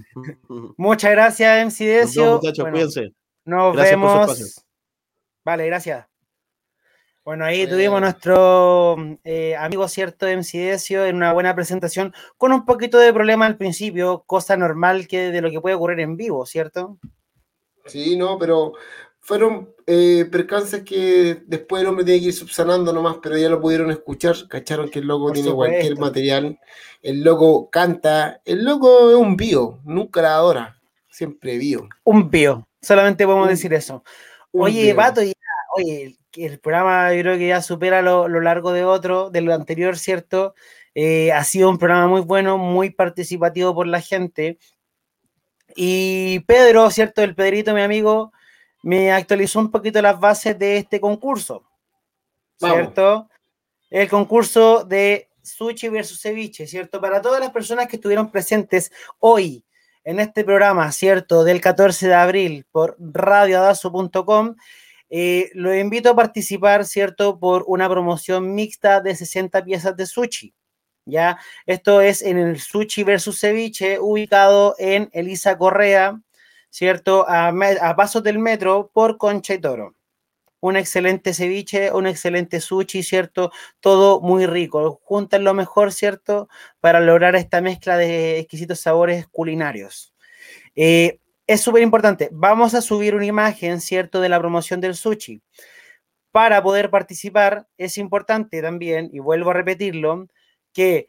[0.77, 2.25] Muchas gracias, MC Decio.
[2.25, 3.13] Nos muchachos, cuídense.
[3.45, 4.63] Nos vemos.
[5.43, 6.07] Vale, gracias.
[7.27, 8.95] Bueno, ahí tuvimos nuestro
[9.25, 13.57] eh, amigo cierto MC Decio en una buena presentación, con un poquito de problema al
[13.57, 16.97] principio, cosa normal que de lo que puede ocurrir en vivo, ¿cierto?
[17.85, 18.71] Sí, no, pero
[19.19, 23.59] fueron eh, percances que después el hombre tiene que ir subsanando nomás, pero ya lo
[23.59, 26.57] pudieron escuchar, cacharon que el loco tiene cualquier material,
[27.01, 30.79] el loco canta, el loco es un bio, nunca la adora,
[31.09, 31.89] siempre bio.
[32.05, 34.01] Un bio, solamente podemos decir eso.
[34.53, 35.19] Oye, Vato,
[35.75, 39.97] oye, el programa yo creo que ya supera lo, largo de otro, de lo anterior,
[39.97, 40.53] ¿cierto?
[40.95, 44.57] Eh, ha sido un programa muy bueno, muy participativo por la gente.
[45.75, 47.21] Y Pedro, ¿cierto?
[47.21, 48.31] El Pedrito, mi amigo,
[48.83, 51.63] me actualizó un poquito las bases de este concurso,
[52.57, 53.29] ¿cierto?
[53.89, 56.99] El concurso de sushi versus ceviche, ¿cierto?
[56.99, 59.63] Para todas las personas que estuvieron presentes hoy
[60.03, 61.43] en este programa, ¿cierto?
[61.43, 64.55] Del 14 de abril por radioadazo.com,
[65.09, 67.39] eh, lo invito a participar, ¿cierto?
[67.39, 70.53] Por una promoción mixta de 60 piezas de sushi.
[71.05, 71.39] ¿Ya?
[71.65, 76.19] Esto es en el Sushi versus Ceviche, ubicado en Elisa Correa,
[76.69, 77.25] ¿cierto?
[77.29, 77.53] A,
[77.95, 79.95] pasos del metro por Concha y Toro.
[80.59, 83.51] Un excelente ceviche, un excelente sushi, ¿cierto?
[83.79, 84.99] Todo muy rico.
[85.03, 86.49] Juntan lo mejor, ¿cierto?
[86.81, 90.13] Para lograr esta mezcla de exquisitos sabores culinarios.
[90.75, 92.29] Eh, es súper importante.
[92.33, 94.19] Vamos a subir una imagen, ¿cierto?
[94.19, 95.41] De la promoción del sushi.
[96.31, 100.27] Para poder participar, es importante también, y vuelvo a repetirlo,
[100.73, 101.07] que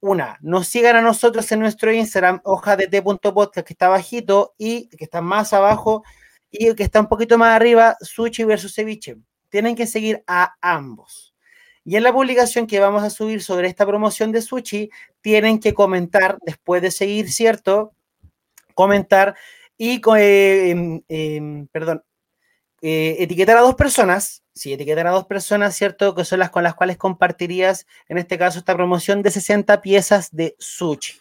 [0.00, 5.04] una, nos sigan a nosotros en nuestro Instagram, hoja de que está bajito y que
[5.04, 6.04] está más abajo
[6.50, 9.16] y que está un poquito más arriba, sushi versus ceviche.
[9.48, 11.34] Tienen que seguir a ambos.
[11.84, 14.90] Y en la publicación que vamos a subir sobre esta promoción de sushi,
[15.22, 17.94] tienen que comentar después de seguir, ¿cierto?
[18.74, 19.34] Comentar
[19.78, 22.04] y, eh, em, em, perdón,
[22.82, 26.14] eh, etiquetar a dos personas, sí, etiquetar a dos personas, ¿cierto?
[26.14, 30.30] Que son las con las cuales compartirías, en este caso, esta promoción de 60 piezas
[30.32, 31.14] de sushi.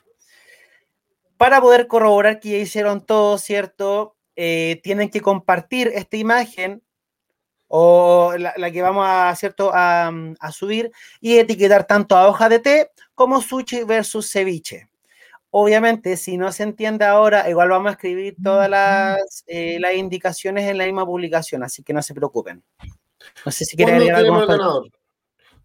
[1.37, 4.15] Para poder corroborar que ya hicieron todo, ¿cierto?
[4.35, 6.83] Eh, tienen que compartir esta imagen
[7.67, 9.71] o la, que vamos a, ¿cierto?
[9.73, 14.89] A, a, subir y etiquetar tanto a hoja de té como sushi versus ceviche.
[15.49, 20.69] Obviamente, si no se entiende ahora, igual vamos a escribir todas las, eh, las indicaciones
[20.69, 22.63] en la misma publicación, así que no se preocupen.
[23.45, 24.47] No sé si quieren agregar algo más.
[24.47, 24.91] ganador?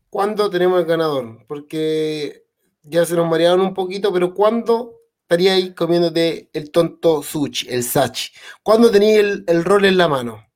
[0.09, 1.45] ¿Cuándo tenemos el ganador?
[1.47, 2.45] Porque
[2.83, 7.83] ya se nos marearon un poquito, pero ¿cuándo estaría ahí comiéndote el tonto sushi, el
[7.83, 8.31] sachi?
[8.63, 10.47] ¿Cuándo tenéis el, el rol en la mano?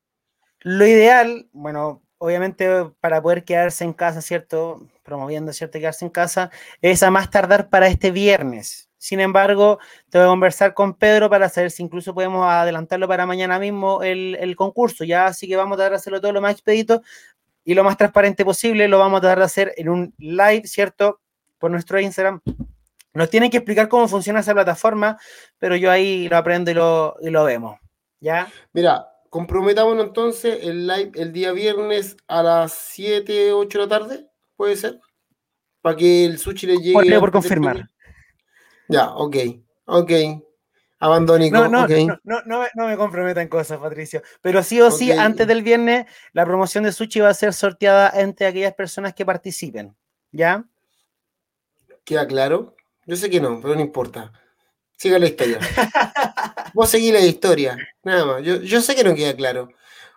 [0.61, 2.69] Lo ideal, bueno, obviamente
[3.01, 4.87] para poder quedarse en casa, ¿cierto?
[5.03, 5.79] Promoviendo, ¿cierto?
[5.79, 6.51] Quedarse en casa,
[6.81, 8.86] es a más tardar para este viernes.
[9.07, 9.79] Sin embargo,
[10.11, 14.57] tengo que conversar con Pedro para saber si incluso podemos adelantarlo para mañana mismo el,
[14.57, 15.05] concurso.
[15.05, 17.03] Ya así que vamos a tratar de hacerlo todo lo más expedito
[17.63, 18.89] y lo más transparente posible.
[18.89, 21.21] Lo vamos a tratar de hacer en un live, ¿cierto?
[21.57, 22.41] Por nuestro Instagram.
[23.15, 25.17] Nos tienen que explicar cómo funciona esa plataforma,
[25.61, 27.79] pero yo ahí lo aprendo y lo, y lo vemos.
[28.19, 28.51] ¿Ya?
[28.73, 34.27] Mira, comprometámonos entonces el live el día viernes a las 7, 8 de la tarde,
[34.57, 34.99] ¿puede ser?
[35.81, 36.93] Para que el sushi le llegue.
[36.93, 37.89] Por, por confirmar.
[38.89, 39.37] Ya, ok,
[39.87, 40.13] ok.
[40.99, 41.57] Abandónico.
[41.57, 41.87] No, no,
[42.25, 44.23] no, no, me comprometan cosas, Patricio.
[44.41, 48.13] Pero sí o sí, antes del viernes, la promoción de Sushi va a ser sorteada
[48.15, 49.95] entre aquellas personas que participen.
[50.33, 50.65] ¿Ya?
[52.05, 52.75] ¿Queda claro?
[53.05, 54.33] Yo sé que no, pero no importa.
[54.97, 55.59] Siga la historia.
[56.75, 58.43] Vos seguís la historia, nada más.
[58.43, 59.69] Yo, yo sé que no queda claro.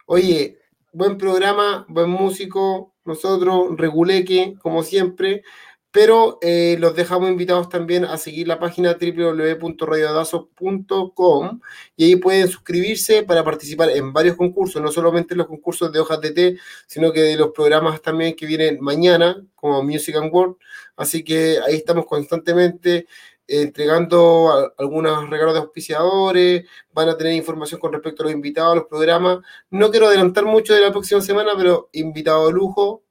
[0.06, 0.60] Oye,
[0.94, 5.44] buen programa, buen músico, nosotros, reguleque, como siempre
[5.92, 11.60] pero eh, los dejamos invitados también a seguir la página www.radiodazo.com
[11.96, 16.00] y ahí pueden suscribirse para participar en varios concursos, no solamente en los concursos de
[16.00, 16.58] hojas de té,
[16.88, 20.56] sino que de los programas también que vienen mañana, como Music and World.
[20.96, 23.08] Así que ahí estamos constantemente
[23.48, 28.76] entregando algunos regalos de auspiciadores, van a tener información con respecto a los invitados, a
[28.76, 29.40] los programas.
[29.72, 33.04] No quiero adelantar mucho de la próxima semana, pero invitado de lujo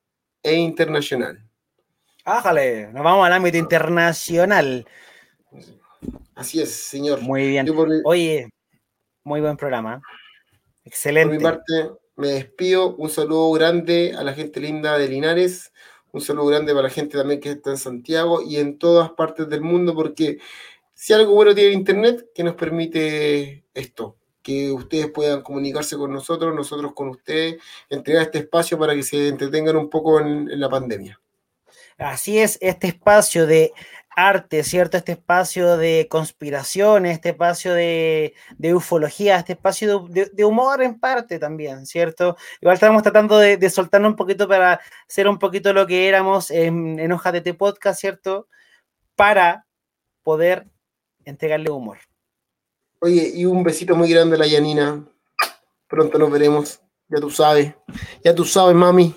[0.43, 1.48] e internacional.
[2.31, 4.87] Ájale, nos vamos al ámbito internacional.
[6.35, 7.23] Así es, señor.
[7.23, 7.67] Muy bien.
[8.05, 8.51] Oye,
[9.25, 10.03] muy buen programa.
[10.85, 11.37] Excelente.
[11.37, 12.95] Por mi parte, me despido.
[12.97, 15.73] Un saludo grande a la gente linda de Linares.
[16.13, 19.49] Un saludo grande para la gente también que está en Santiago y en todas partes
[19.49, 20.39] del mundo, porque
[20.93, 26.55] si algo bueno tiene Internet, que nos permite esto, que ustedes puedan comunicarse con nosotros,
[26.55, 27.57] nosotros con ustedes,
[27.89, 31.19] entregar este espacio para que se entretengan un poco en la pandemia.
[31.99, 33.73] Así es, este espacio de
[34.15, 34.97] arte, ¿cierto?
[34.97, 38.35] Este espacio de conspiración, este espacio de,
[38.73, 42.37] ufología, este espacio de, humor en parte también, ¿cierto?
[42.61, 46.99] Igual estamos tratando de, soltarnos un poquito para ser un poquito lo que éramos en,
[47.01, 48.49] en Hoja de T Podcast, ¿cierto?
[49.17, 49.67] Para
[50.23, 50.69] poder
[51.25, 51.99] entregarle humor.
[53.01, 55.05] Oye, y un besito muy grande a la Yanina.
[55.89, 56.81] Pronto nos veremos.
[57.09, 57.75] Ya tú sabes.
[58.23, 59.15] Ya tú sabes, mami.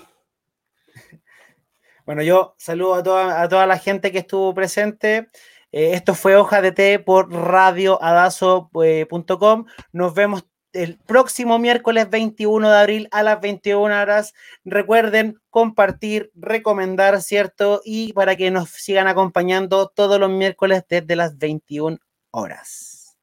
[2.04, 5.30] Bueno, yo saludo a toda, a toda la gente que estuvo presente.
[5.70, 9.64] Eh, esto fue Hoja de Té por radioadazo.com.
[9.92, 14.32] Nos vemos el próximo miércoles 21 de abril a las 21 horas.
[14.64, 17.80] Recuerden compartir, recomendar, ¿cierto?
[17.84, 21.98] Y para que nos sigan acompañando todos los miércoles desde las 21
[22.30, 23.16] horas.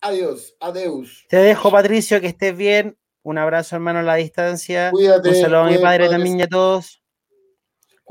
[0.00, 1.24] Adiós, adiós.
[1.28, 2.98] Te dejo, Patricio, que estés bien.
[3.22, 4.90] Un abrazo, hermano, a la distancia.
[4.90, 5.28] Cuídate.
[5.28, 7.01] Un saludo a mi padre también y a todos.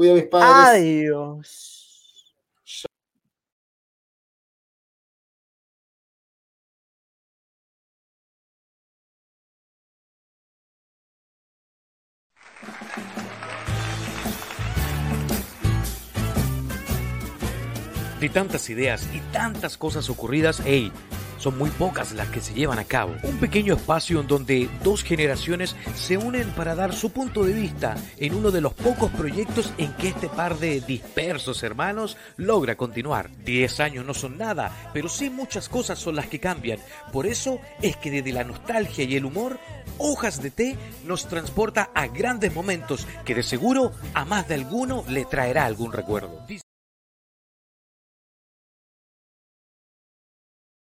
[0.01, 0.81] Cuida a mis padres.
[0.81, 1.77] Adiós.
[18.19, 20.91] De tantas ideas y tantas cosas ocurridas, hey,
[21.41, 23.15] son muy pocas las que se llevan a cabo.
[23.23, 27.95] Un pequeño espacio en donde dos generaciones se unen para dar su punto de vista
[28.17, 33.31] en uno de los pocos proyectos en que este par de dispersos hermanos logra continuar.
[33.43, 36.79] Diez años no son nada, pero sí muchas cosas son las que cambian.
[37.11, 39.59] Por eso es que desde la nostalgia y el humor,
[39.97, 45.03] Hojas de Té nos transporta a grandes momentos que de seguro a más de alguno
[45.07, 46.45] le traerá algún recuerdo.